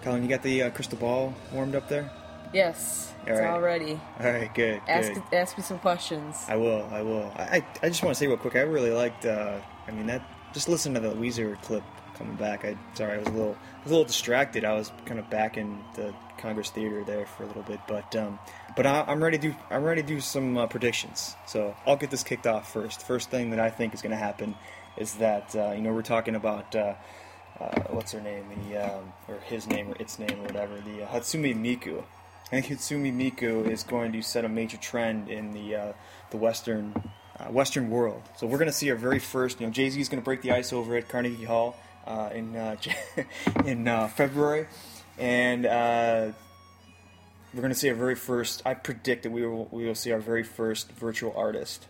[0.03, 2.11] Colin, you got the uh, crystal ball warmed up there?
[2.53, 3.51] yes, All it's right.
[3.51, 4.01] all ready.
[4.19, 4.81] All right, good.
[4.89, 5.23] Ask good.
[5.32, 6.37] ask me some questions.
[6.49, 6.89] I will.
[6.91, 7.32] I will.
[7.37, 8.57] I, I, just want to say real quick.
[8.57, 9.24] I really liked.
[9.24, 10.23] Uh, I mean, that
[10.53, 11.85] just listen to the Weezer clip
[12.16, 12.65] coming back.
[12.65, 14.65] I sorry, I was a little, I was a little distracted.
[14.65, 18.16] I was kind of back in the Congress Theater there for a little bit, but
[18.16, 18.41] um,
[18.74, 19.55] but I, I'm ready to do.
[19.70, 21.37] I'm ready to do some uh, predictions.
[21.47, 23.07] So I'll get this kicked off first.
[23.07, 24.57] First thing that I think is going to happen
[24.97, 26.75] is that uh, you know we're talking about.
[26.75, 26.95] Uh,
[27.61, 28.45] uh, what's her name?
[28.69, 30.81] The um, or his name or its name or whatever.
[30.81, 32.03] The uh, Hatsune Miku.
[32.49, 35.93] Think Hatsune Miku is going to set a major trend in the uh,
[36.31, 36.95] the Western
[37.39, 38.23] uh, Western world.
[38.37, 39.61] So we're going to see our very first.
[39.61, 41.77] You know, Jay Z is going to break the ice over at Carnegie Hall
[42.33, 42.57] in
[43.67, 44.67] in February,
[45.19, 45.65] and
[47.53, 48.62] we're going to see our very first.
[48.65, 51.87] I predict that we will we will see our very first virtual artist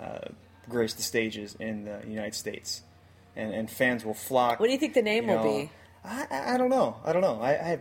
[0.00, 0.28] uh,
[0.70, 2.82] grace the stages in the United States,
[3.36, 4.60] and and fans will flock.
[4.60, 5.70] What do you think the name you will be?
[6.04, 6.96] I, I I don't know.
[7.04, 7.40] I don't know.
[7.40, 7.78] I, I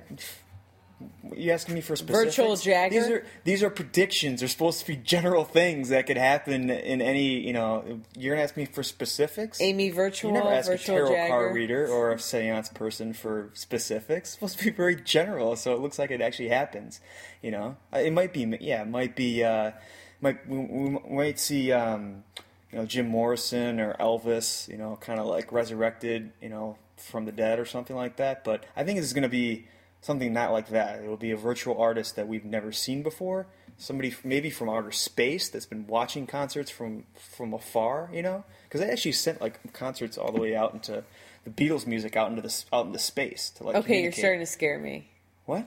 [1.33, 2.35] you asking me for specifics?
[2.35, 2.93] Virtual Jagger?
[2.93, 4.41] These are these are predictions.
[4.41, 7.39] They're supposed to be general things that could happen in any.
[7.39, 9.61] You know, you're gonna ask me for specifics.
[9.61, 11.29] Amy Virtual, You never ask a tarot Jagger.
[11.29, 14.29] card reader or a seance person for specifics.
[14.29, 16.99] It's supposed to be very general, so it looks like it actually happens.
[17.41, 18.57] You know, Uh, it might be.
[18.59, 19.43] Yeah, it might be.
[19.43, 19.71] Uh,
[20.19, 21.71] might we, we might see.
[21.71, 22.23] Um,
[22.71, 27.25] you know Jim Morrison or Elvis, you know, kind of like resurrected, you know, from
[27.25, 28.43] the dead or something like that.
[28.43, 29.67] But I think it's going to be
[30.01, 31.03] something not like that.
[31.03, 33.47] It will be a virtual artist that we've never seen before.
[33.77, 38.81] Somebody maybe from outer space that's been watching concerts from from afar, you know, because
[38.81, 41.03] they actually sent like concerts all the way out into
[41.45, 43.75] the Beatles music out into the out into space to like.
[43.77, 45.09] Okay, you're starting to scare me.
[45.45, 45.65] What?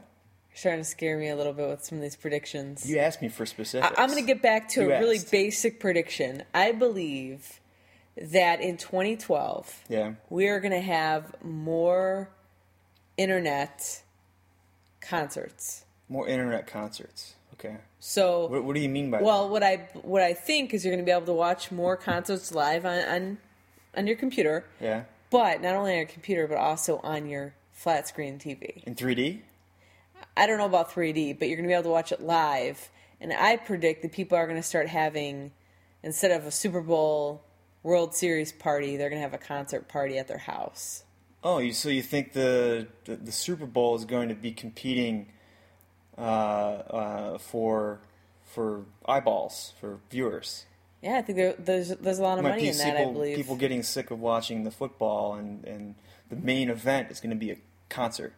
[0.53, 2.89] You're starting to scare me a little bit with some of these predictions.
[2.89, 3.95] You asked me for specifics.
[3.99, 6.43] I- I'm going to get back to You a really basic prediction.
[6.55, 7.61] I believe
[8.17, 10.13] that in 2012, Yeah.
[10.29, 12.29] we are going to have more
[13.17, 14.03] internet
[15.01, 15.85] concerts.
[16.09, 17.35] More internet concerts.
[17.55, 17.77] Okay.
[18.01, 19.25] So, What, what do you mean by that?
[19.25, 21.97] well, what I what I think is you're going to be able to watch more
[21.97, 23.39] concerts live on on,
[23.97, 24.65] on your computer.
[24.81, 25.05] Yeah.
[25.31, 28.83] but not only on your computer but also on your flat screen TV.
[28.85, 29.41] In 3D?
[30.37, 32.91] I don't know about 3D, but you're going to be able to watch it live.
[33.21, 35.53] And I predict that people are going to start having,
[36.03, 37.45] instead of a Super Bowl
[37.83, 41.05] World Series party, they're going to have a concert party at their house.
[41.45, 45.27] Oh, you, so you think the, the the Super Bowl is going to be competing
[46.17, 48.01] uh, uh, for
[48.45, 50.67] for eyeballs for viewers?
[51.03, 52.97] Yeah, I think there, there's there's a lot of money in that.
[52.97, 53.37] I people, believe.
[53.37, 55.95] people getting sick of watching the football, and, and
[56.31, 57.57] the main event is going to be a
[57.89, 58.35] concert.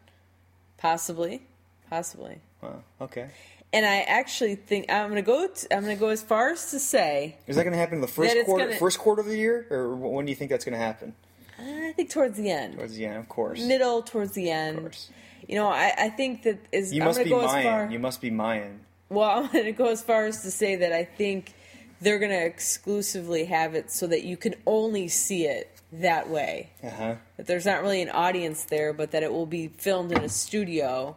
[0.78, 1.42] possibly,
[1.90, 2.38] possibly.
[2.62, 2.82] Wow.
[3.00, 3.28] Okay.
[3.72, 5.48] And I actually think I'm going to go.
[5.48, 7.96] T- I'm going to go as far as to say Is that going to happen
[7.96, 8.66] in the first quarter?
[8.66, 11.14] gonna- First quarter of the year, or when do you think that's going to happen?
[11.58, 13.60] I think towards the end, Towards the end, of course.
[13.64, 14.76] middle towards the end.
[14.78, 15.10] Of course.
[15.48, 16.92] You know, I, I think that is.
[16.92, 17.64] You I'm must going be to go as Mayan.
[17.64, 17.92] far.
[17.92, 18.80] You must be Mayan.
[19.08, 21.52] Well, I'm going to go as far as to say that I think
[22.00, 26.70] they're going to exclusively have it so that you can only see it that way.
[26.82, 27.14] Uh huh.
[27.36, 30.28] That there's not really an audience there, but that it will be filmed in a
[30.28, 31.16] studio,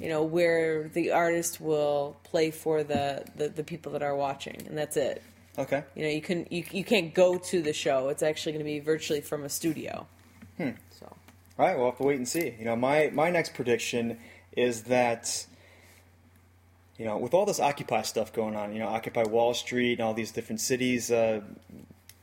[0.00, 4.62] you know, where the artist will play for the, the, the people that are watching,
[4.66, 5.22] and that's it.
[5.58, 5.82] Okay.
[5.96, 8.08] You know, you can you, you can't go to the show.
[8.08, 10.06] It's actually going to be virtually from a studio.
[10.56, 10.70] Hmm.
[10.90, 12.54] So All right, Well, we'll have to wait and see.
[12.58, 14.18] You know, my my next prediction
[14.52, 15.46] is that
[16.98, 20.00] you know, with all this Occupy stuff going on, you know, Occupy Wall Street and
[20.00, 21.40] all these different cities uh,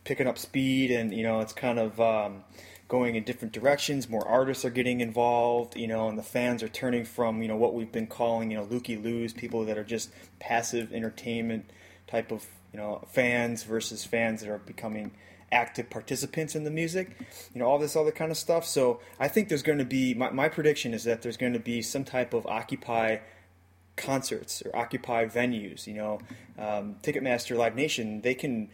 [0.03, 2.43] picking up speed, and you know, it's kind of um,
[2.87, 4.09] going in different directions.
[4.09, 7.57] More artists are getting involved, you know, and the fans are turning from you know
[7.57, 11.69] what we've been calling you know looky loos, people that are just passive entertainment
[12.07, 15.11] type of you know fans versus fans that are becoming
[15.51, 17.17] active participants in the music,
[17.53, 18.65] you know, all this other kind of stuff.
[18.65, 21.59] So I think there's going to be my, my prediction is that there's going to
[21.59, 23.17] be some type of Occupy
[23.95, 25.87] concerts or Occupy venues.
[25.87, 26.19] You know,
[26.57, 28.69] um, Ticketmaster, Live Nation, they can,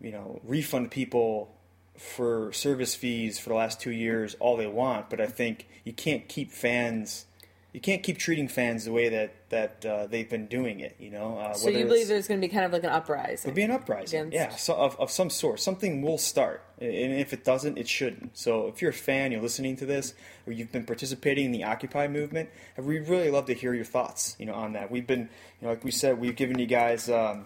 [0.00, 1.54] you know, refund people
[2.00, 5.92] for service fees for the last two years all they want, but I think you
[5.92, 7.26] can't keep fans.
[7.74, 10.96] You can't keep treating fans the way that that uh, they've been doing it.
[10.98, 13.50] You know, uh, so you believe there's going to be kind of like an uprising?
[13.50, 15.60] It'll be an uprising, Against- yeah, so of, of some sort.
[15.60, 18.36] Something will start, and if it doesn't, it shouldn't.
[18.36, 20.14] So if you're a fan, you're listening to this,
[20.46, 22.48] or you've been participating in the Occupy movement,
[22.78, 24.90] we'd really love to hear your thoughts, you know, on that.
[24.90, 25.28] We've been,
[25.60, 27.44] you know, like we said, we've given you guys, um,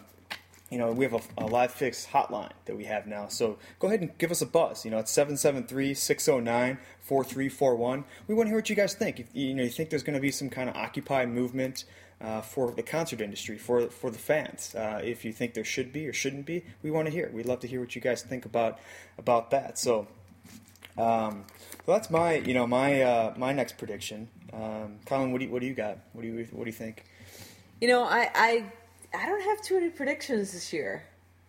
[0.71, 3.29] you know, we have a, a live fix hotline that we have now.
[3.29, 4.85] So go ahead and give us a buzz.
[4.85, 8.05] You know, it's 773-609-4341.
[8.27, 9.21] We want to hear what you guys think.
[9.21, 11.85] If, you know, you think there's going to be some kind of Occupy movement
[12.21, 14.75] uh, for the concert industry, for for the fans.
[14.75, 17.31] Uh, if you think there should be or shouldn't be, we want to hear.
[17.33, 18.79] We'd love to hear what you guys think about
[19.19, 19.79] about that.
[19.79, 20.07] So,
[20.97, 21.45] um,
[21.85, 24.29] so that's my you know my uh, my next prediction.
[24.53, 25.99] Um, Colin, what do you, what do you got?
[26.13, 27.05] What do you what do you think?
[27.81, 28.65] You know, I I,
[29.15, 31.05] I don't have too many predictions this year.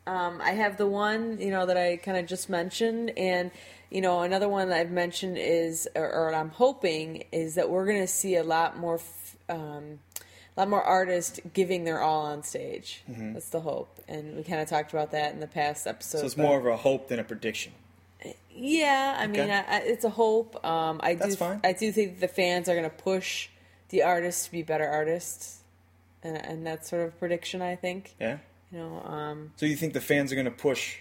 [0.07, 3.49] Um, I have the one you know that I kind of just mentioned, and
[3.89, 7.85] you know another one that I've mentioned is, or, or I'm hoping is that we're
[7.85, 9.99] going to see a lot more, f- um,
[10.55, 13.01] a lot more artists giving their all on stage.
[13.07, 16.19] That's the hope, and we kind of talked about that in the past episode.
[16.19, 17.73] So it's more of a hope than a prediction.
[18.55, 20.63] Yeah, I mean, I, I, it's a hope.
[20.65, 21.37] Um, I That's do.
[21.37, 21.59] fine.
[21.63, 23.49] I do think the fans are going to push
[23.89, 25.59] the artists to be better artists,
[26.25, 27.61] and, and that's sort of prediction.
[27.61, 28.15] I think.
[28.19, 28.37] Yeah.
[28.71, 30.97] You know, um, So you think the fans are going to push,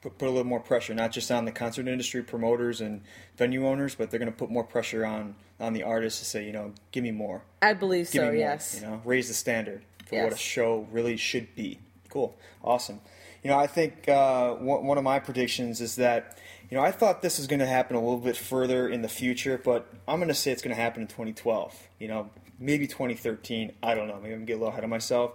[0.00, 3.02] put, put a little more pressure, not just on the concert industry promoters and
[3.36, 6.46] venue owners, but they're going to put more pressure on on the artists to say,
[6.46, 8.26] you know, give me more, I believe give so.
[8.26, 8.78] me more, yes.
[8.80, 11.80] you know, raise the standard for what a show really should be.
[12.08, 13.00] Cool, awesome.
[13.42, 16.38] You know, I think uh, one, one of my predictions is that,
[16.70, 19.08] you know, I thought this was going to happen a little bit further in the
[19.08, 21.88] future, but I'm going to say it's going to happen in 2012.
[21.98, 23.72] You know, maybe 2013.
[23.82, 24.18] I don't know.
[24.20, 25.32] Maybe I'm getting a little ahead of myself,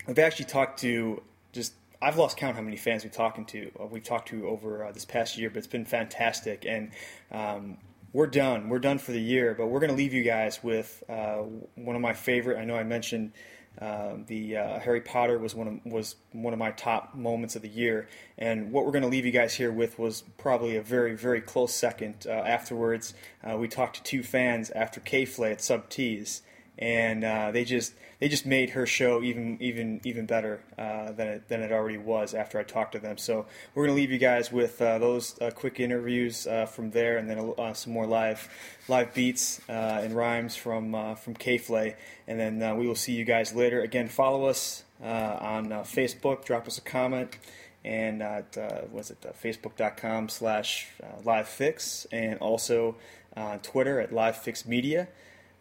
[0.06, 3.70] we've actually talked to just I've lost count how many fans we've talking to.
[3.78, 6.64] Uh, we've talked to over uh, this past year, but it's been fantastic.
[6.66, 6.90] And
[7.31, 7.77] um,
[8.12, 8.68] we're done.
[8.68, 11.43] We're done for the year, but we're going to leave you guys with uh,
[11.74, 12.59] one of my favorite.
[12.59, 13.32] I know I mentioned
[13.80, 17.62] uh, the uh, Harry Potter was one of was one of my top moments of
[17.62, 18.06] the year,
[18.36, 21.40] and what we're going to leave you guys here with was probably a very very
[21.40, 22.26] close second.
[22.26, 26.43] Uh, afterwards, uh, we talked to two fans after K-Flay at Sub Tees,
[26.82, 31.28] and uh, they just they just made her show even even even better uh, than
[31.28, 33.18] it than it already was after I talked to them.
[33.18, 37.18] So we're gonna leave you guys with uh, those uh, quick interviews uh, from there,
[37.18, 38.48] and then uh, some more live
[38.88, 41.94] live beats and rhymes from from K-Flay,
[42.26, 43.80] and then we will see you guys later.
[43.80, 47.38] Again, follow us on Facebook, drop us a comment.
[47.84, 48.56] And at,
[48.92, 50.86] was it facebook.com slash
[51.24, 52.94] livefix and also
[53.36, 55.09] on Twitter at livefixmedia.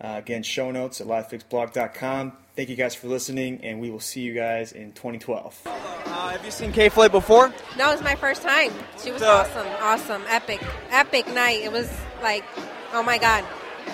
[0.04, 2.34] Uh, again, show notes at livefixblog.com.
[2.56, 5.62] Thank you guys for listening, and we will see you guys in 2012.
[5.66, 7.54] Uh, have you seen K-Flay before?
[7.78, 8.72] No, it was my first time.
[9.02, 11.62] She was So- awesome, awesome, epic, epic night.
[11.62, 11.90] It was
[12.24, 12.44] like,
[12.94, 13.46] oh my god,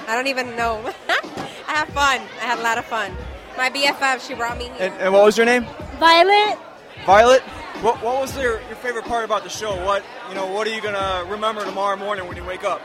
[0.08, 0.80] I don't even know.
[1.10, 2.22] I had fun.
[2.42, 3.12] I had a lot of fun.
[3.58, 4.76] My BFF, she brought me here.
[4.80, 5.66] And, and what was your name?
[6.00, 6.58] Violet,
[7.06, 7.44] Violet.
[7.82, 9.76] What, what was your, your favorite part about the show?
[9.86, 10.48] What you know?
[10.48, 12.82] What are you gonna remember tomorrow morning when you wake up?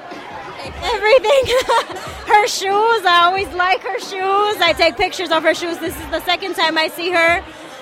[0.64, 1.43] everything.
[2.27, 4.60] her shoes, I always like her shoes.
[4.60, 5.78] I take pictures of her shoes.
[5.78, 7.39] This is the second time I see her.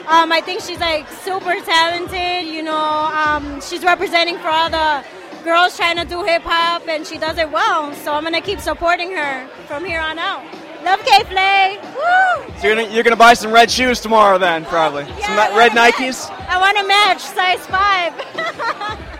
[0.09, 2.47] Um, I think she's like super talented.
[2.47, 5.05] You know, um, she's representing for all the
[5.45, 7.93] girls trying to do hip hop, and she does it well.
[7.95, 10.45] So I'm gonna keep supporting her from here on out.
[10.85, 11.79] Love K-Flay.
[11.83, 12.55] Woo!
[12.61, 15.49] So you're gonna, you're gonna buy some red shoes tomorrow, then probably Yeah, some I
[15.57, 15.95] red wanna match.
[15.95, 16.31] Nikes.
[16.49, 19.07] I want to match size five.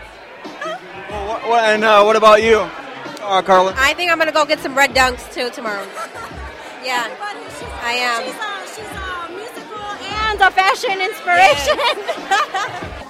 [1.11, 2.59] Well, what, what, and uh, what about you,
[3.23, 3.75] uh, Carla?
[3.77, 5.87] I think I'm gonna go get some red dunks too tomorrow.
[6.83, 7.11] Yeah,
[7.83, 8.23] I am.
[8.25, 9.77] She's a, she's a musical
[10.17, 11.77] and a fashion inspiration.
[11.77, 13.10] What's